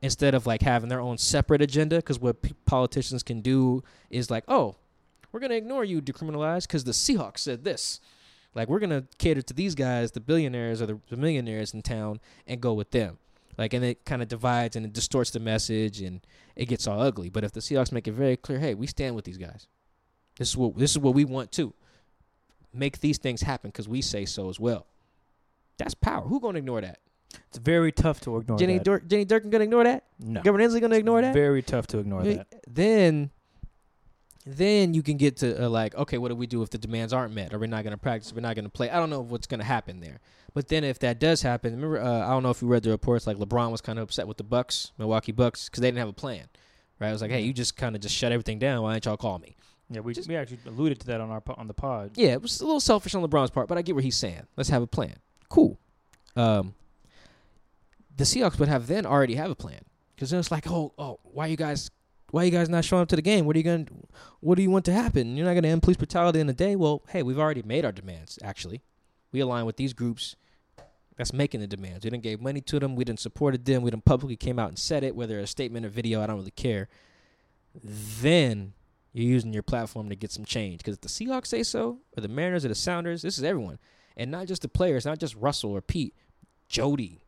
[0.00, 4.30] instead of like having their own separate agenda because what p- politicians can do is
[4.30, 4.76] like oh
[5.32, 8.00] we're going to ignore you decriminalize because the seahawks said this.
[8.54, 11.82] Like we're going to cater to these guys the billionaires or the, the millionaires in
[11.82, 13.18] town and go with them.
[13.56, 16.20] Like and it kind of divides and it distorts the message and
[16.56, 17.28] it gets all ugly.
[17.28, 19.66] But if the seahawks make it very clear hey we stand with these guys.
[20.38, 21.74] This is what this is what we want too
[22.72, 24.86] make these things happen because we say so as well
[25.78, 26.98] that's power who going to ignore that
[27.48, 28.84] It's very tough to ignore jenny that.
[28.84, 30.42] Dur- jenny Durkan going to ignore that no.
[30.42, 32.46] governor inslee going to ignore that Very tough to ignore that.
[32.66, 33.30] Then
[34.46, 37.12] Then you can get to uh, like, okay, what do we do if the demands
[37.12, 37.52] aren't met?
[37.52, 38.32] Are we not going to practice?
[38.32, 38.88] We're not going to play.
[38.88, 40.20] I don't know what's going to happen there.
[40.54, 42.90] But then if that does happen, remember, uh, I don't know if you read the
[42.90, 43.26] reports.
[43.26, 46.08] Like LeBron was kind of upset with the Bucks, Milwaukee Bucks, because they didn't have
[46.08, 46.46] a plan.
[46.98, 47.10] Right?
[47.10, 48.82] It was like, hey, you just kind of just shut everything down.
[48.82, 49.54] Why didn't y'all call me?
[49.90, 52.12] Yeah, we Just- we actually alluded to that on our on the pod.
[52.14, 54.42] Yeah, it was a little selfish on LeBron's part, but I get what he's saying.
[54.56, 55.16] Let's have a plan.
[55.48, 55.78] Cool.
[56.36, 56.74] Um,
[58.16, 59.80] the Seahawks would have then already have a plan
[60.14, 61.90] because then it's like, oh, oh, why you guys,
[62.30, 63.46] why you guys not showing up to the game?
[63.46, 63.88] What are you going?
[64.40, 65.36] What do you want to happen?
[65.36, 66.76] You're not going to end police brutality in a day.
[66.76, 68.38] Well, hey, we've already made our demands.
[68.42, 68.82] Actually,
[69.32, 70.36] we align with these groups.
[71.16, 72.04] That's making the demands.
[72.04, 72.94] We didn't give money to them.
[72.94, 73.82] We didn't supported them.
[73.82, 76.22] We didn't publicly came out and said it, whether a statement or video.
[76.22, 76.88] I don't really care.
[77.82, 78.72] Then
[79.12, 80.78] you're using your platform to get some change.
[80.78, 83.80] Because if the Seahawks say so, or the Mariners or the Sounders, this is everyone.
[84.18, 86.12] And not just the players, not just Russell or Pete,
[86.68, 87.20] Jody,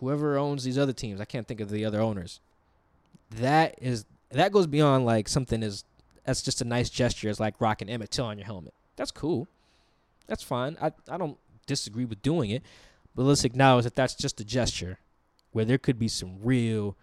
[0.00, 1.20] whoever owns these other teams.
[1.20, 2.40] I can't think of the other owners.
[3.30, 5.84] That is that goes beyond like something is
[6.24, 7.28] that's just a nice gesture.
[7.28, 8.74] It's like rocking Emmett Till on your helmet.
[8.96, 9.46] That's cool.
[10.26, 10.76] That's fine.
[10.80, 11.36] I, I don't
[11.66, 12.62] disagree with doing it.
[13.14, 14.98] But let's acknowledge that that's just a gesture
[15.52, 16.96] where there could be some real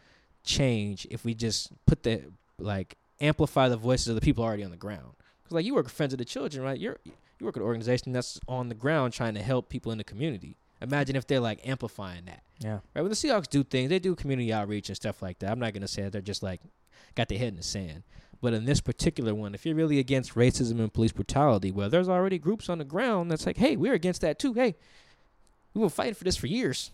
[0.44, 2.24] change if we just put the
[2.58, 5.14] like amplify the voices of the people already on the ground.
[5.44, 6.80] Because like you work Friends of the Children, right?
[6.80, 6.98] You're
[7.42, 10.04] you work at an organization that's on the ground trying to help people in the
[10.04, 10.56] community.
[10.82, 12.44] Imagine if they're like amplifying that.
[12.60, 12.80] Yeah.
[12.96, 13.02] Right?
[13.02, 15.52] When the Seahawks do things, they do community outreach and stuff like that.
[15.52, 16.62] I'm not gonna say that they're just like
[17.16, 18.04] got their head in the sand.
[18.42, 22.10] But in this particular one, if you're really against racism and police brutality, well, there's
[22.10, 24.54] already groups on the ground that's like, hey, we're against that too.
[24.54, 24.76] Hey,
[25.74, 26.92] we've been fighting for this for years.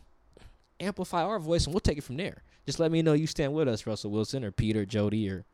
[0.79, 2.43] Amplify our voice and we'll take it from there.
[2.65, 5.45] Just let me know you stand with us, Russell Wilson or Peter, Jody, or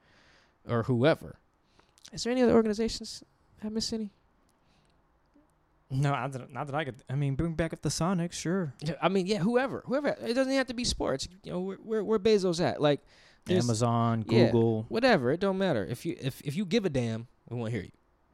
[0.68, 1.38] or whoever.
[2.12, 3.24] Is there any other organizations?
[3.64, 4.12] I miss any?
[5.94, 7.04] No, not that, not that I could.
[7.10, 8.74] I mean, bring back up the Sonics, sure.
[8.82, 10.10] Yeah, I mean, yeah, whoever, whoever.
[10.10, 11.28] It doesn't have to be sports.
[11.44, 12.82] You know, where where, where Bezos at?
[12.82, 13.02] Like,
[13.50, 14.46] Amazon, yeah.
[14.46, 14.86] Google.
[14.90, 15.32] whatever.
[15.32, 15.86] It don't matter.
[15.86, 17.92] If you if if you give a damn, we want to hear you.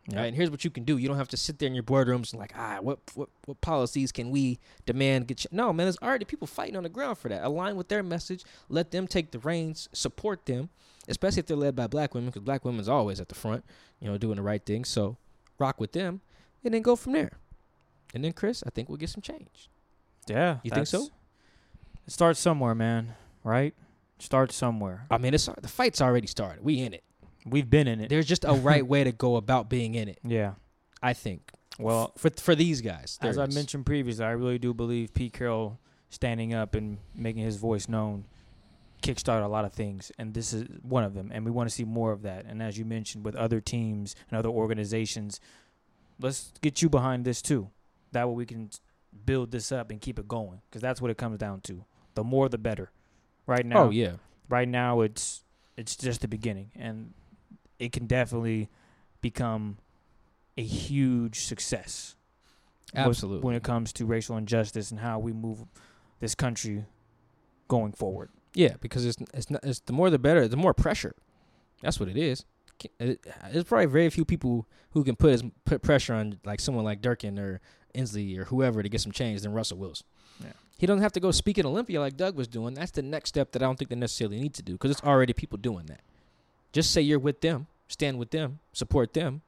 [0.07, 0.19] Yeah.
[0.19, 0.25] Right?
[0.25, 0.97] And here's what you can do.
[0.97, 3.61] You don't have to sit there in your boardrooms and like, ah, what what what
[3.61, 5.27] policies can we demand?
[5.27, 5.47] Get ch-?
[5.51, 5.85] no, man.
[5.85, 7.43] There's already people fighting on the ground for that.
[7.43, 8.43] Align with their message.
[8.69, 9.87] Let them take the reins.
[9.93, 10.69] Support them,
[11.07, 13.63] especially if they're led by black women, because black women's always at the front.
[13.99, 14.83] You know, doing the right thing.
[14.83, 15.17] So
[15.59, 16.21] rock with them,
[16.63, 17.33] and then go from there.
[18.13, 19.69] And then Chris, I think we'll get some change.
[20.27, 20.57] Yeah.
[20.63, 21.07] You think so?
[22.07, 23.15] It starts somewhere, man.
[23.43, 23.73] Right?
[24.19, 25.05] Starts somewhere.
[25.09, 26.63] I mean, it's the fight's already started.
[26.63, 27.03] We in it.
[27.45, 28.09] We've been in it.
[28.09, 30.19] There's just a right way to go about being in it.
[30.23, 30.53] yeah.
[31.01, 31.51] I think.
[31.79, 35.79] Well, for for these guys, as I mentioned previously, I really do believe Pete Carroll
[36.09, 38.25] standing up and making his voice known
[39.01, 41.31] kickstart a lot of things, and this is one of them.
[41.33, 42.45] And we want to see more of that.
[42.45, 45.39] And as you mentioned, with other teams and other organizations,
[46.19, 47.69] let's get you behind this too.
[48.11, 48.69] That way we can
[49.25, 51.85] build this up and keep it going, because that's what it comes down to.
[52.15, 52.91] The more, the better.
[53.45, 54.13] Right oh, now, oh yeah,
[54.47, 55.43] right now it's
[55.77, 57.13] it's just the beginning and
[57.79, 58.69] it can definitely
[59.21, 59.77] become
[60.57, 62.15] a huge success
[62.93, 63.43] absolutely.
[63.45, 65.63] when it comes to racial injustice and how we move
[66.19, 66.85] this country
[67.69, 70.47] going forward yeah, because it's it's not, it's the more the better.
[70.47, 71.15] The more pressure.
[71.81, 72.45] That's what it is.
[72.97, 77.01] There's probably very few people who can put as put pressure on like someone like
[77.01, 77.61] Durkan or
[77.93, 80.05] Inslee or whoever to get some change than Russell Wilson.
[80.41, 80.51] Yeah.
[80.77, 82.73] He doesn't have to go speak at Olympia like Doug was doing.
[82.73, 85.03] That's the next step that I don't think they necessarily need to do because it's
[85.03, 86.01] already people doing that.
[86.71, 89.41] Just say you're with them, stand with them, support them,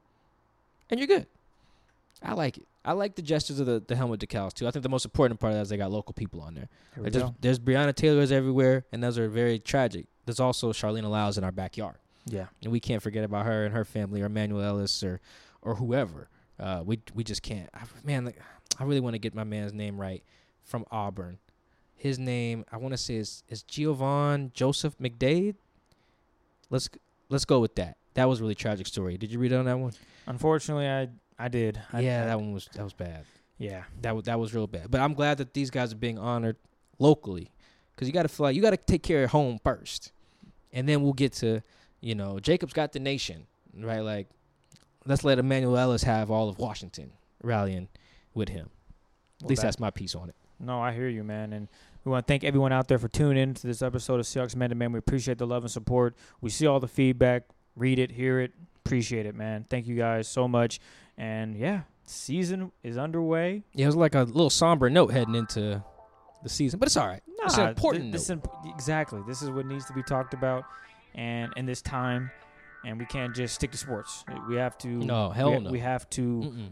[0.90, 1.28] and you're good.
[2.24, 2.66] I like it.
[2.84, 4.68] I like the gestures of the, the helmet decals too.
[4.68, 6.68] I think the most important part of that is they got local people on there.
[6.98, 10.06] Like, there's, there's Breonna Taylor's everywhere, and those are very tragic.
[10.26, 11.96] There's also Charleena Lyles in our backyard,
[12.26, 15.20] yeah and we can't forget about her and her family, or Emmanuel Ellis, or
[15.62, 16.28] or whoever.
[16.60, 17.70] Uh, we we just can't.
[17.74, 18.40] I, man, like,
[18.80, 20.24] I really want to get my man's name right
[20.64, 21.38] from Auburn.
[21.96, 25.56] His name, I want to say is is Giovonn Joseph McDade.
[26.70, 26.90] Let's
[27.30, 27.98] let's go with that.
[28.14, 29.18] That was a really tragic story.
[29.18, 29.94] Did you read on that one?
[30.28, 31.10] unfortunately i
[31.40, 33.26] i did I, yeah, I- that one was that was bad.
[33.58, 34.92] yeah That was that was real bad.
[34.92, 36.58] But I'm glad that these guys are being honored
[37.00, 37.50] locally,
[37.96, 40.12] because you got to feel like you got to take care of home first,
[40.72, 41.62] and then we'll get to,
[42.02, 44.02] you know, Jacob's got the nation, right?
[44.02, 44.28] Like,
[45.06, 47.12] let's let Emmanuel Ellis have all of Washington
[47.44, 47.88] rallying
[48.34, 48.70] with him.
[49.40, 50.36] At Well, least that- that's my piece on it.
[50.60, 51.68] no i hear you man and
[52.04, 54.56] we want to thank everyone out there for tuning in to this episode of Seahawks
[54.56, 54.92] Man to Man.
[54.92, 56.16] We appreciate the love and support.
[56.42, 57.44] We see all the feedback,
[57.76, 58.54] read it, hear it,
[58.84, 59.68] appreciate it, man.
[59.70, 60.80] Thank you guys so much.
[61.16, 63.62] And yeah, season is underway.
[63.74, 65.84] Yeah, it was like a little somber note heading into
[66.42, 67.22] the season, but it's all right.
[67.44, 68.46] it's an important thi- this note.
[68.66, 69.22] imp- exactly.
[69.28, 70.64] This is what needs to be talked about,
[71.14, 72.32] and in this time,
[72.86, 74.24] and we can't just stick to sports.
[74.48, 74.88] We have to.
[74.88, 75.72] No, hell we, no.
[75.72, 76.22] We have to.
[76.22, 76.70] Mm-mm.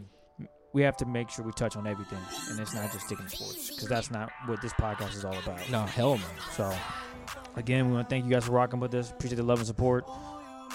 [0.72, 3.36] We have to make sure we touch on everything, and it's not just sticking to
[3.36, 5.68] sports because that's not what this podcast is all about.
[5.68, 6.24] No, hell no.
[6.52, 6.72] So,
[7.56, 9.10] again, we want to thank you guys for rocking with us.
[9.10, 10.04] Appreciate the love and support.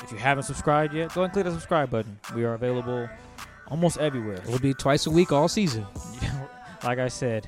[0.04, 2.20] If you haven't subscribed yet, go and click the subscribe button.
[2.36, 3.08] We are available
[3.68, 4.42] almost everywhere.
[4.46, 5.86] It'll be twice a week all season.
[6.84, 7.48] like I said,